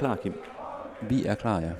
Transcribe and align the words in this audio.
klar, 0.00 0.16
Kim? 0.16 0.34
Vi 1.08 1.24
er 1.24 1.34
klar, 1.34 1.60
ja. 1.60 1.72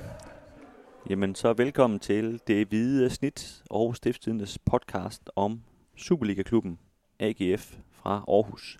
Jamen, 1.10 1.34
så 1.34 1.52
velkommen 1.52 1.98
til 1.98 2.40
Det 2.46 2.68
Hvide 2.68 3.10
Snit, 3.10 3.62
Aarhus 3.70 3.96
Stiftstidendes 3.96 4.58
podcast 4.58 5.30
om 5.36 5.62
Superliga-klubben 5.96 6.78
AGF 7.20 7.78
fra 7.90 8.24
Aarhus. 8.28 8.78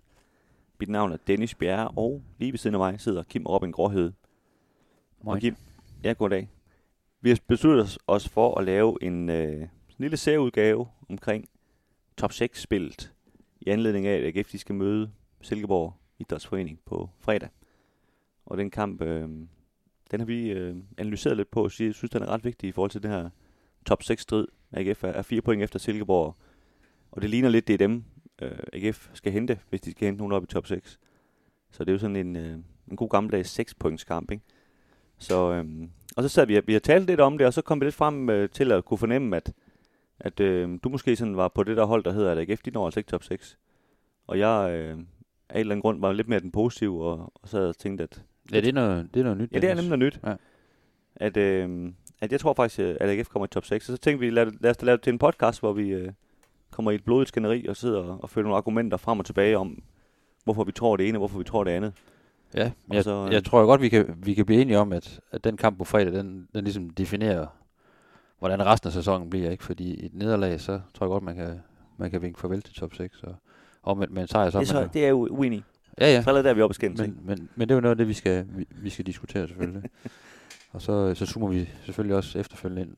Mit 0.80 0.88
navn 0.88 1.12
er 1.12 1.16
Dennis 1.27 1.55
Bjerre, 1.55 1.88
og 1.88 2.23
lige 2.38 2.52
ved 2.52 2.59
siden 2.59 2.74
af 2.74 2.79
mig 2.79 3.00
sidder 3.00 3.23
Kim 3.23 3.46
Robin 3.46 3.73
Gråhøde. 3.73 4.12
Og 5.27 5.38
Kim, 5.38 5.57
ja, 6.04 6.12
goddag. 6.12 6.48
Vi 7.20 7.29
har 7.29 7.38
besluttet 7.48 7.98
os- 8.07 8.29
for 8.29 8.59
at 8.59 8.64
lave 8.64 8.98
en 9.02 9.30
øh, 9.30 9.68
lille 9.98 10.16
særudgave 10.16 10.88
omkring 11.09 11.48
top 12.16 12.30
6-spillet 12.33 13.12
i 13.61 13.69
anledning 13.70 14.06
af, 14.06 14.16
at 14.16 14.36
AGF 14.36 14.55
skal 14.59 14.75
møde 14.75 15.11
Silkeborg 15.41 15.95
Idrætsforening 16.19 16.78
på 16.86 17.11
fredag. 17.20 17.48
Og 18.50 18.59
den 18.59 18.70
kamp, 18.70 19.02
øh, 19.02 19.28
den 20.10 20.20
har 20.20 20.24
vi 20.24 20.50
øh, 20.50 20.77
analyseret 20.98 21.36
lidt 21.36 21.50
på, 21.50 21.60
og 21.60 21.70
jeg 21.80 21.95
synes, 21.95 22.10
den 22.10 22.22
er 22.22 22.27
ret 22.27 22.45
vigtig 22.45 22.68
i 22.68 22.72
forhold 22.72 22.91
til 22.91 23.02
den 23.02 23.10
her 23.10 23.30
top 23.86 24.02
6-strid. 24.02 24.46
AGF 24.72 25.04
er, 25.04 25.08
er 25.08 25.22
fire 25.22 25.42
point 25.42 25.62
efter 25.62 25.78
Silkeborg, 25.78 26.36
og 27.10 27.22
det 27.22 27.30
ligner 27.30 27.48
lidt, 27.48 27.66
det 27.68 27.74
er 27.74 27.78
dem, 27.78 28.05
øh, 28.42 28.58
AGF 28.72 29.10
skal 29.14 29.32
hente, 29.32 29.58
hvis 29.68 29.80
de 29.80 29.91
skal 29.91 30.06
hente 30.06 30.18
nogen 30.18 30.32
op 30.32 30.44
i 30.44 30.46
top 30.46 30.66
6. 30.66 30.98
Så 31.70 31.84
det 31.84 31.91
er 31.91 31.92
jo 31.92 31.98
sådan 31.98 32.16
en, 32.16 32.36
øh, 32.36 32.58
en 32.91 32.96
god 32.96 33.08
gammeldags 33.08 33.50
6 33.50 33.74
points 33.74 34.05
kamp, 34.05 34.30
ikke? 34.30 34.44
Så, 35.19 35.52
øh, 35.52 35.88
og 36.16 36.22
så 36.22 36.28
sad 36.28 36.46
vi, 36.46 36.60
vi 36.66 36.72
har 36.72 36.80
talt 36.80 37.06
lidt 37.06 37.20
om 37.20 37.38
det, 37.38 37.46
og 37.46 37.55
så 37.55 37.62
kom 37.62 37.80
vi 37.80 37.84
lidt 37.84 37.94
frem 37.94 38.30
øh, 38.30 38.48
til 38.48 38.72
at 38.72 38.84
kunne 38.84 38.98
fornemme, 38.98 39.36
at, 39.36 39.52
at 40.20 40.41
øh, 40.41 40.78
du 40.84 40.88
måske 40.88 41.16
sådan 41.16 41.36
var 41.36 41.48
på 41.48 41.62
det 41.62 41.77
der 41.77 41.84
hold, 41.84 42.05
der 42.05 42.12
hedder, 42.12 42.32
at 42.32 42.38
AGF, 42.38 42.62
de 42.62 42.70
når 42.70 42.84
altså 42.84 43.00
ikke 43.00 43.10
top 43.10 43.25
6. 43.25 43.58
Og 44.27 44.38
jeg 44.38 44.70
øh, 44.72 44.98
af 45.48 45.55
en 45.55 45.60
eller 45.60 45.72
anden 45.72 45.82
grund 45.82 46.00
var 46.00 46.12
lidt 46.12 46.28
mere 46.28 46.41
den 46.41 46.53
positive, 46.53 47.05
og, 47.05 47.32
og 47.34 47.48
så 47.48 47.56
havde 47.56 47.66
jeg 47.66 47.77
tænkt, 47.77 48.00
at 48.00 48.25
Ja, 48.52 48.60
det 48.60 48.69
er 48.69 48.72
noget, 48.72 49.08
det 49.14 49.20
er 49.20 49.24
noget 49.24 49.38
nyt. 49.38 49.52
Ja, 49.52 49.58
det 49.60 49.70
er 49.70 49.74
nemlig 49.74 49.98
noget 49.98 50.14
nyt. 50.14 50.20
Ja. 50.27 50.34
At, 51.16 51.36
øh, 51.36 51.92
at 52.20 52.33
jeg 52.33 52.41
tror 52.41 52.52
faktisk, 52.55 52.78
at 52.78 53.08
AGF 53.10 53.28
kommer 53.28 53.47
i 53.47 53.48
top 53.48 53.64
6. 53.64 53.88
Og 53.88 53.97
så 53.97 54.02
tænkte 54.02 54.20
vi, 54.27 54.30
lad, 54.30 54.47
lad 54.60 54.70
os 54.70 54.77
da 54.77 54.86
lave 54.86 54.97
det 54.97 55.02
til 55.05 55.12
en 55.12 55.19
podcast, 55.19 55.60
hvor 55.60 55.72
vi 55.72 55.88
øh, 55.88 56.12
kommer 56.70 56.91
i 56.91 56.94
et 56.94 57.05
blodigt 57.05 57.28
skænderi 57.28 57.66
og 57.66 57.77
sidder 57.77 57.98
og, 58.02 58.19
og 58.22 58.30
fører 58.30 58.42
nogle 58.42 58.56
argumenter 58.56 58.97
frem 58.97 59.19
og 59.19 59.24
tilbage 59.27 59.58
om, 59.58 59.82
hvorfor 60.44 60.64
vi 60.64 60.72
tror 60.72 60.97
det 60.97 61.08
ene, 61.08 61.16
og 61.16 61.20
hvorfor 61.20 61.38
vi 61.38 61.44
tror 61.44 61.64
det 61.64 61.70
andet. 61.70 61.92
Ja, 62.55 62.70
Og 62.88 62.94
jeg, 62.94 63.05
så, 63.05 63.27
øh, 63.27 63.32
jeg 63.32 63.44
tror 63.44 63.66
godt, 63.66 63.80
vi 63.80 63.88
kan, 63.88 64.14
vi 64.22 64.34
kan 64.34 64.47
blive 64.47 64.62
enige 64.62 64.78
om, 64.78 64.92
at, 64.92 65.20
at 65.30 65.44
den 65.44 65.56
kamp 65.56 65.78
på 65.78 65.84
fredag, 65.84 66.12
den, 66.12 66.48
den 66.54 66.64
ligesom 66.64 66.91
definerer, 66.91 67.47
hvordan 68.38 68.66
resten 68.66 68.86
af 68.88 68.92
sæsonen 68.92 69.30
bliver. 69.30 69.50
ikke? 69.50 69.64
Fordi 69.64 69.94
i 69.94 70.06
et 70.06 70.14
nederlag, 70.14 70.60
så 70.60 70.80
tror 70.94 71.06
jeg 71.06 71.10
godt, 71.10 71.22
man 71.25 71.36
kan, 71.36 71.60
man 71.98 72.10
kan 72.10 72.22
vinke 72.22 72.41
farvel 72.41 72.62
til 72.62 72.75
top 72.75 72.94
6. 72.94 73.22
Og 73.22 73.34
omvendt 73.82 74.12
med 74.14 74.22
en 74.22 74.28
sejr, 74.28 74.50
så 74.50 74.58
det, 74.60 74.70
er 74.70 74.75
man 74.75 74.80
så, 74.80 74.80
jo- 74.80 74.88
det 74.92 75.04
er 75.04 75.08
jo 75.08 75.28
uenig. 75.30 75.64
Ja, 76.01 76.06
ja. 76.06 76.23
Så 76.23 76.31
allerede 76.31 76.45
der 76.45 76.51
er 76.51 76.55
vi 76.55 76.62
oppe 76.62 76.75
skændes. 76.75 77.01
Men, 77.01 77.20
men, 77.25 77.48
men 77.55 77.69
det 77.69 77.75
er 77.75 77.77
jo 77.77 77.81
noget 77.81 77.91
af 77.91 77.97
det, 77.97 78.09
vi 78.09 78.12
skal, 78.12 78.47
vi, 78.56 78.67
vi 78.70 78.91
skal 78.91 79.06
diskutere 79.06 79.48
selvfølgelig. 79.48 79.83
og 80.73 80.83
så, 80.83 81.15
så 81.15 81.27
zoomer 81.27 81.48
vi 81.48 81.69
selvfølgelig 81.84 82.17
også 82.17 82.39
efterfølgende 82.39 82.83
ind, 82.83 82.97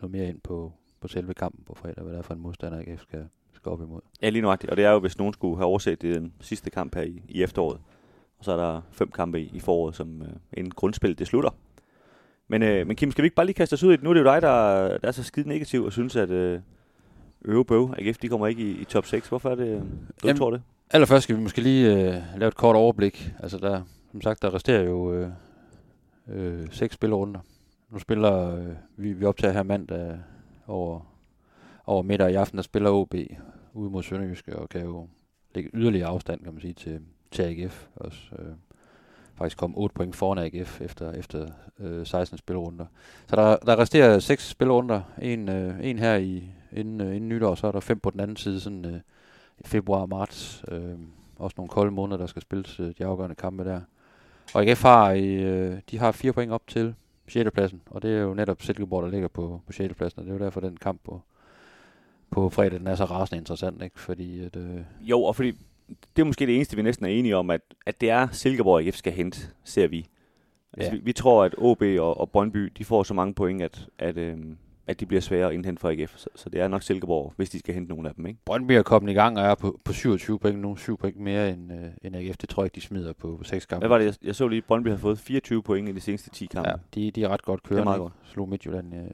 noget 0.00 0.12
mere 0.12 0.28
ind 0.28 0.40
på, 0.40 0.72
på 1.00 1.08
selve 1.08 1.34
kampen 1.34 1.64
på 1.64 1.74
fredag, 1.74 2.02
hvad 2.02 2.12
det 2.12 2.18
er 2.18 2.22
for 2.22 2.34
en 2.34 2.40
modstander, 2.40 2.78
AGF 2.78 3.02
skal, 3.02 3.28
skal 3.52 3.72
op 3.72 3.82
imod. 3.82 4.00
Ja, 4.22 4.28
lige 4.28 4.42
nuagtigt. 4.42 4.70
Og 4.70 4.76
det 4.76 4.84
er 4.84 4.90
jo, 4.90 4.98
hvis 4.98 5.18
nogen 5.18 5.32
skulle 5.32 5.56
have 5.56 5.66
overset 5.66 6.02
det, 6.02 6.14
den 6.14 6.32
sidste 6.40 6.70
kamp 6.70 6.94
her 6.94 7.02
i, 7.02 7.22
i 7.28 7.42
efteråret. 7.42 7.80
Og 8.38 8.44
så 8.44 8.52
er 8.52 8.56
der 8.56 8.80
fem 8.90 9.10
kampe 9.10 9.40
i, 9.40 9.50
i 9.54 9.60
foråret, 9.60 9.94
som 9.94 10.22
øh, 10.22 10.28
en 10.52 10.70
grundspil, 10.70 11.18
det 11.18 11.26
slutter. 11.26 11.50
Men, 12.48 12.62
øh, 12.62 12.86
men 12.86 12.96
Kim, 12.96 13.10
skal 13.10 13.22
vi 13.22 13.26
ikke 13.26 13.36
bare 13.36 13.46
lige 13.46 13.54
kaste 13.54 13.74
os 13.74 13.82
ud 13.82 13.92
i 13.92 13.96
det? 13.96 14.02
Nu 14.02 14.10
er 14.10 14.14
det 14.14 14.20
jo 14.20 14.26
dig, 14.26 14.42
der, 14.42 14.98
der 14.98 15.08
er 15.08 15.12
så 15.12 15.22
skide 15.22 15.48
negativ 15.48 15.84
og 15.84 15.92
synes, 15.92 16.16
at 16.16 16.30
øh, 16.30 16.60
Øvebøv, 17.44 17.94
AGF, 17.98 18.18
de 18.18 18.28
kommer 18.28 18.46
ikke 18.46 18.62
i, 18.62 18.70
i 18.80 18.84
top 18.84 19.06
6. 19.06 19.28
Hvorfor 19.28 19.50
er 19.50 19.54
det, 19.54 19.68
øh, 19.68 19.80
du 19.80 19.84
Jamen, 20.24 20.36
tror 20.36 20.50
det? 20.50 20.62
Allerførst 20.90 21.22
skal 21.22 21.36
vi 21.36 21.40
måske 21.40 21.60
lige 21.60 21.92
øh, 21.94 22.22
lave 22.36 22.48
et 22.48 22.54
kort 22.54 22.76
overblik. 22.76 23.32
Altså 23.38 23.58
der, 23.58 23.82
som 24.10 24.20
sagt, 24.20 24.42
der 24.42 24.54
resterer 24.54 24.82
jo 24.82 25.12
øh, 25.12 25.28
øh, 26.28 26.66
seks 26.70 26.94
spillerunder. 26.94 27.40
Nu 27.90 27.98
spiller 27.98 28.54
øh, 28.56 28.66
vi, 28.96 29.12
vi 29.12 29.24
optager 29.24 29.52
her 29.52 29.62
mandag 29.62 30.18
over, 30.66 31.00
over 31.86 32.02
middag 32.02 32.30
i 32.30 32.34
aften, 32.34 32.56
der 32.56 32.62
spiller 32.62 32.90
OB 32.90 33.14
ude 33.74 33.90
mod 33.90 34.02
Sønderjyske 34.02 34.56
og 34.56 34.68
kan 34.68 34.84
jo 34.84 35.08
lægge 35.54 35.70
yderligere 35.74 36.08
afstand, 36.08 36.40
kan 36.44 36.52
man 36.52 36.60
sige, 36.60 36.74
til, 36.74 37.00
til 37.30 37.42
AGF. 37.42 37.86
Også, 37.96 38.20
øh, 38.38 38.52
faktisk 39.34 39.58
komme 39.58 39.76
8 39.76 39.94
point 39.94 40.16
foran 40.16 40.38
AGF 40.38 40.80
efter, 40.80 41.12
efter 41.12 41.46
øh, 41.80 42.06
16 42.06 42.38
spillerunder. 42.38 42.86
Så 43.26 43.36
der, 43.36 43.56
der 43.56 43.78
resterer 43.78 44.18
seks 44.18 44.48
spillerunder. 44.48 45.00
En, 45.22 45.48
øh, 45.48 45.74
en 45.82 45.98
her 45.98 46.16
i, 46.16 46.44
inden, 46.72 47.00
øh, 47.00 47.16
inden 47.16 47.28
nytår, 47.28 47.54
så 47.54 47.66
er 47.66 47.72
der 47.72 47.80
fem 47.80 47.98
på 48.00 48.10
den 48.10 48.20
anden 48.20 48.36
side, 48.36 48.60
sådan 48.60 48.84
øh, 48.84 49.00
februar 49.64 50.00
og 50.00 50.08
marts. 50.08 50.64
Øh, 50.70 50.94
også 51.36 51.54
nogle 51.56 51.68
kolde 51.68 51.90
måneder, 51.90 52.16
der 52.18 52.26
skal 52.26 52.42
spilles 52.42 52.80
øh, 52.80 52.92
de 52.98 53.04
afgørende 53.04 53.34
kampe 53.36 53.64
der. 53.64 53.80
Og 54.54 54.62
AGF 54.62 54.82
har, 54.82 55.10
øh, 55.12 55.78
de 55.90 55.98
har 55.98 56.12
fire 56.12 56.32
point 56.32 56.52
op 56.52 56.66
til 56.66 56.94
6. 57.28 57.50
pladsen, 57.50 57.80
og 57.90 58.02
det 58.02 58.10
er 58.16 58.20
jo 58.20 58.34
netop 58.34 58.62
Silkeborg, 58.62 59.02
der 59.04 59.10
ligger 59.10 59.28
på, 59.28 59.60
på 59.66 59.72
6. 59.72 59.94
pladsen, 59.94 60.18
og 60.20 60.24
det 60.26 60.30
er 60.32 60.38
jo 60.38 60.44
derfor, 60.44 60.60
den 60.60 60.76
kamp 60.76 61.00
på, 61.04 61.22
på 62.30 62.48
fredag, 62.50 62.78
den 62.78 62.86
er 62.86 62.94
så 62.94 63.04
rasende 63.04 63.38
interessant, 63.38 63.82
ikke? 63.82 64.00
Fordi 64.00 64.44
at, 64.44 64.56
øh, 64.56 64.80
Jo, 65.00 65.22
og 65.22 65.36
fordi 65.36 65.50
det 66.16 66.22
er 66.22 66.26
måske 66.26 66.46
det 66.46 66.56
eneste, 66.56 66.76
vi 66.76 66.82
næsten 66.82 67.06
er 67.06 67.10
enige 67.10 67.36
om, 67.36 67.50
at, 67.50 67.60
at 67.86 68.00
det 68.00 68.10
er 68.10 68.28
Silkeborg, 68.32 68.80
AGF 68.86 68.96
skal 68.96 69.12
hente, 69.12 69.40
ser 69.64 69.86
vi. 69.88 70.06
Altså, 70.72 70.90
Ja. 70.90 70.96
vi, 70.96 71.02
vi 71.04 71.12
tror, 71.12 71.44
at 71.44 71.54
OB 71.58 71.82
og, 71.82 72.20
og 72.20 72.30
Brøndby, 72.30 72.72
de 72.78 72.84
får 72.84 73.02
så 73.02 73.14
mange 73.14 73.34
point, 73.34 73.62
at, 73.62 73.86
at, 73.98 74.16
øhm, 74.16 74.56
at 74.88 75.00
de 75.00 75.06
bliver 75.06 75.20
svære 75.20 75.46
at 75.46 75.54
indhente 75.54 75.80
for 75.80 75.88
AGF. 75.90 76.16
Så, 76.16 76.28
så 76.34 76.50
det 76.50 76.60
er 76.60 76.68
nok 76.68 76.82
Silkeborg, 76.82 77.32
hvis 77.36 77.50
de 77.50 77.58
skal 77.58 77.74
hente 77.74 77.88
nogle 77.88 78.08
af 78.08 78.14
dem, 78.14 78.26
ikke? 78.26 78.40
Brøndby 78.44 78.72
er 78.72 78.82
kommet 78.82 79.10
i 79.10 79.14
gang 79.14 79.38
og 79.38 79.44
er 79.44 79.54
på, 79.54 79.80
på 79.84 79.92
27 79.92 80.38
point 80.38 80.58
nu, 80.58 80.76
7 80.76 80.96
point 80.96 81.16
mere 81.16 81.50
end, 81.50 81.72
øh, 81.72 81.90
end 82.02 82.16
AGF. 82.16 82.36
Det 82.36 82.48
tror 82.48 82.62
jeg 82.62 82.66
ikke, 82.66 82.74
de 82.74 82.80
smider 82.80 83.12
på, 83.12 83.36
på 83.36 83.44
6 83.44 83.66
kampe. 83.66 83.80
Hvad 83.80 83.88
var 83.88 83.98
det, 83.98 84.04
jeg, 84.04 84.14
jeg 84.22 84.34
så 84.34 84.48
lige, 84.48 84.58
at 84.58 84.64
Brøndby 84.64 84.88
havde 84.88 84.98
fået 84.98 85.18
24 85.18 85.62
point 85.62 85.88
i 85.88 85.92
de 85.92 86.00
seneste 86.00 86.30
10 86.30 86.46
kampe. 86.46 86.70
Ja, 86.70 86.76
de, 86.94 87.10
de 87.10 87.24
er 87.24 87.28
ret 87.28 87.42
godt 87.42 87.62
kørende. 87.62 87.84
meget 87.84 87.96
ikke? 87.96 88.02
godt. 88.02 88.12
Slog 88.24 88.48
Midtjylland 88.48 88.94
øh, 88.94 89.10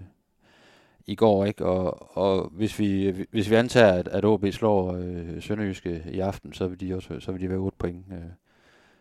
i 1.07 1.15
går, 1.15 1.45
ikke? 1.45 1.65
Og, 1.67 2.17
og 2.19 2.49
hvis, 2.53 2.79
vi, 2.79 3.15
hvis 3.31 3.51
vi 3.51 3.55
antager, 3.55 3.93
at, 3.93 4.09
at 4.09 4.25
OB 4.25 4.45
slår 4.51 4.93
øh, 4.93 5.43
Sønderjyske 5.43 6.05
i 6.13 6.21
aften, 6.21 6.53
så 6.53 6.69
vil 6.69 6.81
de 6.81 6.95
også 6.95 7.21
så 7.21 7.33
vil 7.33 7.41
de 7.41 7.49
være 7.49 7.59
8 7.59 7.77
point 7.79 8.05
øh, 8.13 8.19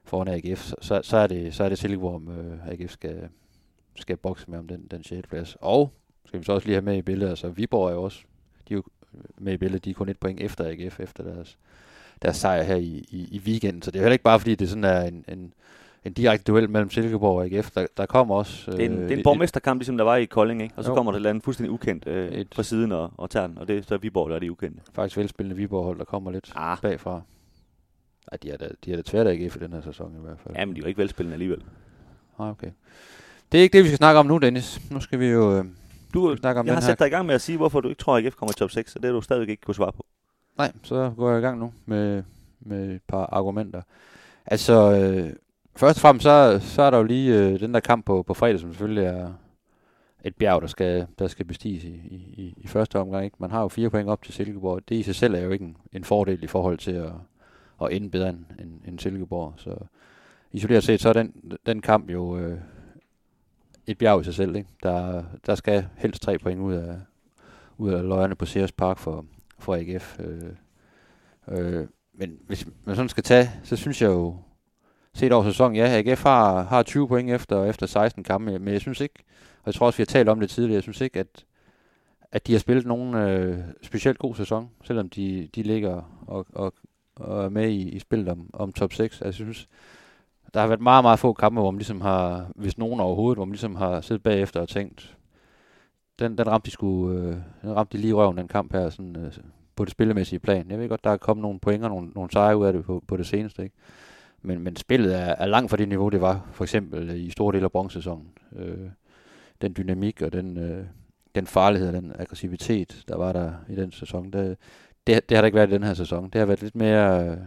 foran 0.03 0.27
AGF. 0.27 0.59
Så, 0.59 0.75
så, 0.81 1.01
så, 1.03 1.17
er 1.17 1.27
det, 1.27 1.53
så 1.53 1.63
er 1.63 1.69
det 1.69 1.77
Silkeborg, 1.77 2.15
om 2.15 2.29
øh, 2.29 2.67
AGF 2.67 2.91
skal, 2.91 3.29
skal 3.95 4.17
bokse 4.17 4.51
med 4.51 4.59
om 4.59 4.67
den, 4.67 4.87
den 4.91 5.03
6. 5.03 5.27
plads. 5.27 5.57
Og 5.61 5.93
skal 6.25 6.39
vi 6.39 6.45
så 6.45 6.51
også 6.53 6.67
lige 6.67 6.75
have 6.75 6.85
med 6.85 6.97
i 6.97 7.01
billedet, 7.01 7.29
altså 7.29 7.49
Viborg 7.49 7.89
er 7.89 7.93
jo 7.93 8.03
også 8.03 8.19
de 8.69 8.73
er 8.73 8.77
jo 8.77 8.83
med 9.37 9.53
i 9.53 9.57
billedet, 9.57 9.85
de 9.85 9.89
er 9.89 9.93
kun 9.93 10.09
et 10.09 10.19
point 10.19 10.39
efter 10.41 10.67
AGF, 10.69 10.99
efter 10.99 11.23
deres, 11.23 11.57
deres 12.21 12.35
sejr 12.37 12.63
her 12.63 12.75
i, 12.75 13.05
i, 13.09 13.27
i 13.31 13.41
weekenden. 13.45 13.81
Så 13.81 13.91
det 13.91 13.97
er 13.97 14.01
jo 14.01 14.03
heller 14.03 14.13
ikke 14.13 14.23
bare, 14.23 14.39
fordi 14.39 14.55
det 14.55 14.69
sådan 14.69 14.83
er 14.83 15.01
en, 15.01 15.25
en, 15.27 15.53
en 16.05 16.13
direkte 16.13 16.51
duel 16.51 16.69
mellem 16.69 16.89
Silkeborg 16.89 17.37
og 17.37 17.45
AGF. 17.45 17.71
Der, 17.71 17.87
der 17.97 18.05
kommer 18.05 18.35
også... 18.35 18.71
Det 18.71 18.79
er 18.81 18.85
en, 18.85 18.93
øh, 18.97 19.03
det 19.03 19.11
er 19.11 19.17
en 19.17 19.23
borgmesterkamp, 19.23 19.79
ligesom 19.79 19.97
der 19.97 20.03
var 20.03 20.15
i 20.15 20.25
Kolding, 20.25 20.61
ikke? 20.61 20.73
Og 20.77 20.83
så 20.83 20.89
Jo. 20.89 20.95
kommer 20.95 21.11
der 21.11 21.15
et 21.15 21.19
eller 21.19 21.29
andet 21.29 21.43
fuldstændig 21.43 21.71
ukendt 21.71 22.07
øh, 22.07 22.31
Et- 22.31 22.47
fra 22.55 22.63
siden 22.63 22.91
og, 22.91 23.11
og 23.17 23.29
tager 23.29 23.47
den. 23.47 23.57
Og 23.57 23.67
det 23.67 23.77
er 23.77 23.81
så 23.81 23.97
Viborg, 23.97 24.29
der 24.29 24.35
er 24.35 24.39
det 24.39 24.49
ukendte. 24.49 24.81
faktisk 24.93 25.17
velspillende 25.17 25.55
Viborg-hold, 25.55 25.97
der 25.99 26.05
kommer 26.05 26.31
lidt 26.31 26.51
Ah, 26.55 26.77
bagfra. 26.81 27.21
Ej, 28.31 28.37
de 28.43 28.49
er 28.51 28.57
da, 28.57 28.69
de 28.85 28.91
er 28.91 28.95
da 28.95 29.01
tvært 29.05 29.27
AGF 29.27 29.55
i 29.55 29.59
den 29.59 29.73
her 29.73 29.81
sæson 29.81 30.15
i 30.19 30.21
hvert 30.25 30.39
fald. 30.39 30.55
ja, 30.55 30.65
men 30.65 30.75
de 30.75 30.79
er 30.79 30.83
jo 30.83 30.87
ikke 30.87 30.97
velspillende 31.01 31.33
alligevel. 31.33 31.61
Ah, 32.39 32.49
okay. 32.49 32.71
Det 33.51 33.57
er 33.57 33.61
ikke 33.61 33.73
det, 33.77 33.83
vi 33.83 33.89
skal 33.89 33.97
snakke 33.97 34.19
om 34.19 34.25
nu, 34.25 34.37
Dennis. 34.37 34.81
Nu 34.91 34.99
skal 34.99 35.19
vi 35.19 35.25
jo 35.27 35.57
øh, 35.57 35.65
Du, 36.13 36.35
snakke 36.35 36.59
om 36.59 36.65
jeg 36.65 36.73
har 36.73 36.79
den 36.79 36.85
her. 36.85 36.91
sat 36.91 36.99
dig 36.99 37.07
i 37.07 37.09
gang 37.09 37.25
med 37.25 37.35
at 37.35 37.41
sige, 37.41 37.57
hvorfor 37.57 37.81
du 37.81 37.89
ikke 37.89 37.99
tror, 37.99 38.17
at 38.17 38.25
AGF 38.25 38.35
kommer 38.35 38.51
i 38.51 38.55
top 38.55 38.71
6, 38.71 38.95
og 38.95 39.01
det 39.01 39.07
har 39.07 39.13
du 39.13 39.21
stadigvæk 39.21 39.49
ikke 39.49 39.61
kunne 39.61 39.75
svare 39.75 39.91
på. 39.91 40.05
Nej, 40.57 40.71
så 40.83 41.13
går 41.17 41.29
jeg 41.29 41.39
i 41.39 41.41
gang 41.41 41.59
nu 41.59 41.73
med, 41.85 42.23
med 42.59 42.91
et 42.91 43.01
par 43.07 43.25
argumenter. 43.25 43.81
Altså, 44.45 44.91
øh, 44.91 45.33
først 45.75 45.97
og 45.97 46.01
fremmest, 46.01 46.23
så, 46.23 46.59
så 46.61 46.81
er 46.81 46.89
der 46.89 46.97
jo 46.97 47.03
lige 47.03 47.39
øh, 47.39 47.59
den 47.59 47.73
der 47.73 47.79
kamp 47.79 48.05
på, 48.05 48.23
på 48.23 48.33
fredag, 48.33 48.59
som 48.59 48.69
selvfølgelig 48.69 49.03
er 49.03 49.33
et 50.23 50.35
bjerg, 50.35 50.61
der 50.61 50.67
skal, 50.67 51.07
der 51.19 51.27
skal 51.27 51.45
bestiges 51.45 51.83
i, 51.83 51.87
i, 51.87 52.15
i, 52.15 52.53
i 52.57 52.67
første 52.67 52.99
omgang. 52.99 53.25
Ikke? 53.25 53.37
Man 53.39 53.51
har 53.51 53.61
jo 53.61 53.67
fire 53.67 53.89
point 53.89 54.09
op 54.09 54.23
til 54.23 54.33
Silkeborg. 54.33 54.81
Det 54.89 54.95
i 54.95 55.03
sig 55.03 55.15
selv 55.15 55.35
er 55.35 55.39
jo 55.39 55.49
ikke 55.49 55.65
en, 55.65 55.77
en 55.93 56.03
fordel 56.03 56.43
i 56.43 56.47
forhold 56.47 56.77
til 56.77 56.91
at, 56.91 57.11
at 57.81 57.87
ende 57.91 58.09
bedre 58.09 58.29
end, 58.29 58.45
end, 58.59 58.81
end 58.87 58.99
Silkeborg. 58.99 59.53
Så 59.57 59.75
isoleret 60.51 60.83
set, 60.83 61.01
så 61.01 61.09
er 61.09 61.13
den, 61.13 61.57
den 61.65 61.81
kamp 61.81 62.09
jo 62.09 62.37
øh, 62.37 62.57
et 63.87 63.97
bjerg 63.97 64.21
i 64.21 64.23
sig 64.23 64.33
selv. 64.33 64.55
Ikke? 64.55 64.69
Der, 64.83 65.23
der 65.45 65.55
skal 65.55 65.87
helst 65.97 66.21
tre 66.21 66.37
point 66.37 66.59
ud 66.59 66.73
af, 66.73 66.95
ud 67.77 67.91
af 67.91 68.03
løjerne 68.03 68.35
på 68.35 68.45
Sears 68.45 68.71
Park 68.71 68.97
for, 68.97 69.25
for 69.59 69.75
AGF. 69.75 70.19
Øh, 70.19 70.53
øh, 71.47 71.87
men 72.13 72.37
hvis 72.47 72.67
man 72.85 72.95
sådan 72.95 73.09
skal 73.09 73.23
tage, 73.23 73.51
så 73.63 73.75
synes 73.75 74.01
jeg 74.01 74.07
jo, 74.07 74.37
set 75.13 75.31
over 75.31 75.43
sæsonen, 75.43 75.75
ja, 75.75 76.01
AGF 76.05 76.23
har, 76.23 76.63
har 76.63 76.83
20 76.83 77.07
point 77.07 77.29
efter, 77.31 77.63
efter 77.63 77.85
16 77.85 78.23
kampe, 78.23 78.59
men 78.59 78.73
jeg 78.73 78.81
synes 78.81 79.01
ikke, 79.01 79.15
og 79.59 79.65
jeg 79.65 79.73
tror 79.73 79.85
også, 79.85 79.97
vi 79.97 80.01
har 80.01 80.05
talt 80.05 80.29
om 80.29 80.39
det 80.39 80.49
tidligere, 80.49 80.75
jeg 80.75 80.83
synes 80.83 81.01
ikke, 81.01 81.19
at, 81.19 81.45
at 82.31 82.47
de 82.47 82.51
har 82.51 82.59
spillet 82.59 82.85
nogen 82.85 83.15
øh, 83.15 83.59
specielt 83.81 84.17
god 84.17 84.35
sæson, 84.35 84.69
selvom 84.83 85.09
de, 85.09 85.49
de 85.55 85.63
ligger 85.63 86.23
og, 86.27 86.45
og, 86.53 86.73
og 87.15 87.45
er 87.45 87.49
med 87.49 87.69
i, 87.69 87.89
i 87.89 87.99
spillet 87.99 88.29
om, 88.29 88.49
om 88.53 88.73
top 88.73 88.93
6. 88.93 89.21
Altså, 89.21 89.25
jeg 89.25 89.33
synes, 89.33 89.69
der 90.53 90.59
har 90.59 90.67
været 90.67 90.81
meget, 90.81 91.03
meget 91.03 91.19
få 91.19 91.33
kampe, 91.33 91.61
hvor 91.61 91.71
man 91.71 91.77
ligesom 91.77 92.01
har, 92.01 92.47
hvis 92.55 92.77
nogen 92.77 92.99
overhovedet, 92.99 93.37
hvor 93.37 93.45
man 93.45 93.51
ligesom 93.51 93.75
har 93.75 94.01
siddet 94.01 94.23
bagefter 94.23 94.61
og 94.61 94.69
tænkt, 94.69 95.17
den, 96.19 96.37
den 96.37 96.47
ramte 96.47 96.65
de 96.65 96.71
sgu, 96.71 97.11
øh, 97.11 97.35
den 97.61 97.75
ramte 97.75 97.97
de 97.97 98.01
lige 98.01 98.09
i 98.09 98.13
røven, 98.13 98.37
den 98.37 98.47
kamp 98.47 98.73
her, 98.73 98.89
sådan, 98.89 99.15
øh, 99.15 99.31
på 99.75 99.85
det 99.85 99.91
spillemæssige 99.91 100.39
plan. 100.39 100.71
Jeg 100.71 100.79
ved 100.79 100.89
godt, 100.89 101.03
der 101.03 101.09
er 101.09 101.17
kommet 101.17 101.41
nogle 101.41 101.59
pointer, 101.59 101.89
nogle, 101.89 102.09
nogle 102.15 102.31
sejre 102.31 102.57
ud 102.57 102.65
af 102.65 102.73
det 102.73 102.85
på, 102.85 103.03
på 103.07 103.17
det 103.17 103.27
seneste, 103.27 103.63
ikke? 103.63 103.75
men, 104.41 104.59
men 104.59 104.75
spillet 104.75 105.15
er, 105.15 105.35
er 105.37 105.45
langt 105.45 105.69
fra 105.69 105.77
det 105.77 105.89
niveau, 105.89 106.09
det 106.09 106.21
var 106.21 106.47
for 106.51 106.63
eksempel 106.63 107.09
øh, 107.09 107.15
i 107.15 107.29
store 107.29 107.53
dele 107.53 107.65
af 107.65 107.71
bronzesæsonen. 107.71 108.31
Øh, 108.55 108.89
den 109.61 109.73
dynamik 109.77 110.21
og 110.21 110.33
den, 110.33 110.57
øh, 110.57 110.85
den 111.35 111.47
farlighed 111.47 111.87
og 111.87 111.93
den 111.93 112.13
aggressivitet, 112.19 113.03
der 113.07 113.17
var 113.17 113.33
der 113.33 113.51
i 113.69 113.75
den 113.75 113.91
sæson, 113.91 114.31
det, 114.31 114.57
det, 115.07 115.29
det 115.29 115.37
har 115.37 115.41
der 115.41 115.45
ikke 115.45 115.55
været 115.55 115.69
i 115.69 115.73
den 115.73 115.83
her 115.83 115.93
sæson. 115.93 116.29
Det 116.29 116.39
har 116.39 116.45
været 116.45 116.61
lidt 116.61 116.75
mere 116.75 117.29
øh, 117.29 117.37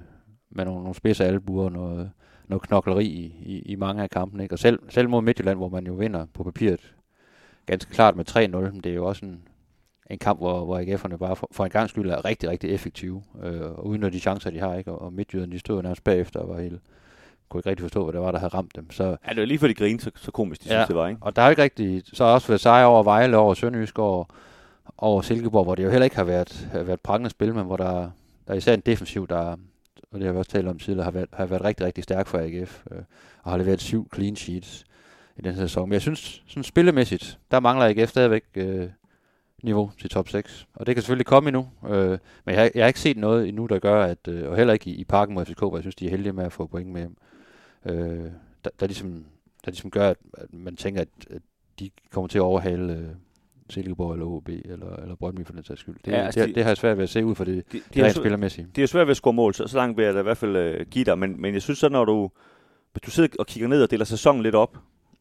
med 0.50 0.64
nogle, 0.64 0.81
nogle 0.81 0.94
spidse 0.94 1.25
albuer 1.25 1.64
og 1.64 1.73
noget, 1.73 2.11
noget 2.49 2.63
knokleri 2.63 3.05
i, 3.05 3.35
i, 3.43 3.59
i 3.59 3.77
mange 3.77 4.03
af 4.03 4.11
kampene. 4.11 4.43
Ikke? 4.43 4.55
Og 4.55 4.59
selv, 4.59 4.79
selv 4.89 5.09
mod 5.09 5.23
Midtjylland, 5.23 5.59
hvor 5.59 5.69
man 5.69 5.87
jo 5.87 5.93
vinder 5.93 6.27
på 6.35 6.43
papiret 6.45 6.95
ganske 7.67 7.93
klart 7.93 8.17
med 8.17 8.31
3-0, 8.31 8.37
men 8.47 8.81
det 8.81 8.87
er 8.87 8.95
jo 8.95 9.07
også 9.07 9.27
en, 9.27 9.43
en 10.11 10.19
kamp, 10.19 10.39
hvor, 10.41 10.65
hvor 10.65 10.81
AGF'erne 10.81 11.17
bare 11.17 11.37
for, 11.37 11.49
for 11.53 11.65
en 11.65 11.71
gang 11.71 11.89
skyld 11.89 12.11
er 12.11 12.25
rigtig, 12.25 12.49
rigtig 12.49 12.71
effektive, 12.71 13.23
øh, 13.43 13.61
og 13.63 13.87
uden 13.87 14.03
de 14.03 14.21
chancer, 14.21 14.51
de 14.51 14.59
har, 14.59 14.75
ikke? 14.75 14.93
og, 14.93 15.03
og 15.03 15.13
Midtjylland, 15.13 15.53
de 15.53 15.59
stod 15.59 15.83
nærmest 15.83 16.05
bagefter 16.05 16.41
og 16.41 16.49
var 16.49 16.61
helt, 16.61 16.81
kunne 17.49 17.59
ikke 17.59 17.71
rigtig 17.71 17.85
forstå, 17.85 18.05
hvad 18.05 18.13
det 18.13 18.21
var, 18.21 18.31
der 18.31 18.39
havde 18.39 18.55
ramt 18.55 18.77
dem. 18.77 18.91
Så, 18.91 19.05
ja, 19.05 19.31
det 19.31 19.37
var 19.37 19.45
lige 19.45 19.59
for 19.59 19.67
de 19.67 19.75
grine, 19.75 20.01
så, 20.01 20.11
så 20.17 20.31
komisk 20.31 20.65
de 20.65 20.69
ja, 20.69 20.75
synes, 20.75 20.87
det 20.87 20.97
var, 20.97 21.09
ikke? 21.09 21.23
og 21.23 21.37
der 21.37 21.43
har 21.43 21.51
ikke 21.51 21.63
rigtig, 21.63 22.03
så 22.13 22.25
har 22.25 22.33
også 22.33 22.49
været 22.49 22.61
sejre 22.61 22.87
over 22.87 23.03
Vejle, 23.03 23.37
over 23.37 23.55
Sønderjysk, 23.55 23.99
og 23.99 24.29
over 24.99 25.23
Silkeborg, 25.23 25.65
hvor 25.65 25.75
det 25.75 25.85
jo 25.85 25.91
heller 25.91 26.05
ikke 26.05 26.17
har 26.17 26.25
været, 26.25 26.69
har 26.73 26.83
været 26.83 27.01
prangende 27.01 27.31
spil, 27.31 27.55
men 27.55 27.67
hvor 27.67 27.77
der, 27.77 28.11
der 28.47 28.53
er 28.53 28.55
især 28.55 28.75
en 28.75 28.81
defensiv, 28.81 29.29
der, 29.29 29.57
og 30.11 30.19
det 30.19 30.26
har 30.26 30.32
vi 30.32 30.38
også 30.38 30.50
talt 30.50 30.69
om 30.69 30.79
tidligere, 30.79 31.05
har 31.05 31.11
været, 31.11 31.29
har 31.32 31.47
været 31.47 31.64
rigtig, 31.64 31.87
rigtig 31.87 32.05
stærk 32.05 32.26
for 32.26 32.38
AGF, 32.38 32.85
øh, 32.91 33.03
og 33.43 33.50
har 33.50 33.58
leveret 33.58 33.81
syv 33.81 34.08
clean 34.14 34.37
sheets 34.37 34.85
i 35.37 35.43
den 35.43 35.55
her 35.55 35.61
sæson. 35.61 35.88
Men 35.88 35.93
jeg 35.93 36.03
synes, 36.03 36.43
sådan 36.47 36.62
spillemæssigt, 36.62 37.38
der 37.50 37.61
mangler 37.61 37.87
AGF 37.87 38.11
stadigvæk 38.11 38.44
øh, 38.55 38.88
niveau 39.62 39.91
til 39.99 40.11
top 40.11 40.29
6. 40.29 40.67
Og 40.75 40.87
det 40.87 40.94
kan 40.94 41.03
selvfølgelig 41.03 41.26
komme 41.26 41.49
endnu, 41.49 41.69
øh, 41.88 42.19
men 42.44 42.55
jeg 42.55 42.70
jeg 42.75 42.85
har 42.85 42.88
ikke 42.88 43.00
set 43.00 43.17
noget 43.17 43.49
endnu, 43.49 43.67
der 43.67 43.79
gør, 43.79 44.05
at, 44.05 44.29
øh, 44.29 44.50
og 44.50 44.56
heller 44.56 44.73
ikke 44.73 44.91
i, 44.91 44.94
i 44.94 45.05
parken 45.05 45.35
mod 45.35 45.44
FCK, 45.44 45.58
hvor 45.58 45.76
jeg 45.76 45.82
synes, 45.82 45.94
de 45.94 46.06
er 46.06 46.11
heldige 46.11 46.32
med 46.32 46.44
at 46.44 46.52
få 46.52 46.67
point 46.67 46.88
med 46.88 47.00
hjem. 47.00 47.17
Øh, 47.85 48.31
der, 48.64 48.70
der, 48.81 48.87
ligesom, 48.87 49.25
der 49.64 49.70
ligesom 49.70 49.91
gør, 49.91 50.11
at, 50.11 50.17
at 50.35 50.52
man 50.52 50.76
tænker, 50.76 51.00
at, 51.00 51.09
at 51.31 51.43
de 51.79 51.91
kommer 52.11 52.29
til 52.29 52.38
at 52.38 52.43
overhale 52.43 52.93
øh, 52.93 53.09
Silkeborg 53.71 54.13
eller 54.13 54.27
OB 54.27 54.49
eller, 54.49 54.97
eller 54.97 55.15
Brøndby 55.15 55.47
for 55.47 55.53
den 55.53 55.65
sags 55.65 55.81
skyld. 55.81 55.97
Det, 56.05 56.13
ja, 56.13 56.17
altså 56.17 56.41
det, 56.41 56.49
de, 56.49 56.55
det 56.55 56.63
har 56.63 56.71
jeg 56.71 56.77
svært 56.77 56.97
ved 56.97 57.05
at 57.05 57.11
se 57.11 57.25
ud 57.25 57.35
for 57.35 57.45
det, 57.45 57.73
de, 57.73 57.81
de 57.95 58.05
rent 58.05 58.17
spillermæssigt. 58.17 58.77
Det 58.77 58.83
er 58.83 58.87
svært 58.87 59.07
ved 59.07 59.11
at 59.11 59.17
score 59.17 59.33
mål, 59.33 59.55
så, 59.55 59.67
så 59.67 59.77
langt 59.77 59.97
vil 59.97 60.05
jeg 60.05 60.15
da 60.15 60.21
i 60.21 60.23
hvert 60.23 60.37
fald 60.37 60.57
øh, 60.57 60.87
give 60.91 61.05
dig, 61.05 61.19
men, 61.19 61.41
men 61.41 61.55
jeg 61.55 61.63
synes 61.63 61.79
så, 61.79 61.89
når 61.89 62.05
du, 62.05 62.31
hvis 62.93 63.01
du 63.01 63.11
sidder 63.11 63.29
og 63.39 63.47
kigger 63.47 63.69
ned 63.69 63.83
og 63.83 63.91
deler 63.91 64.05
sæsonen 64.05 64.43
lidt 64.43 64.55
op, 64.55 64.79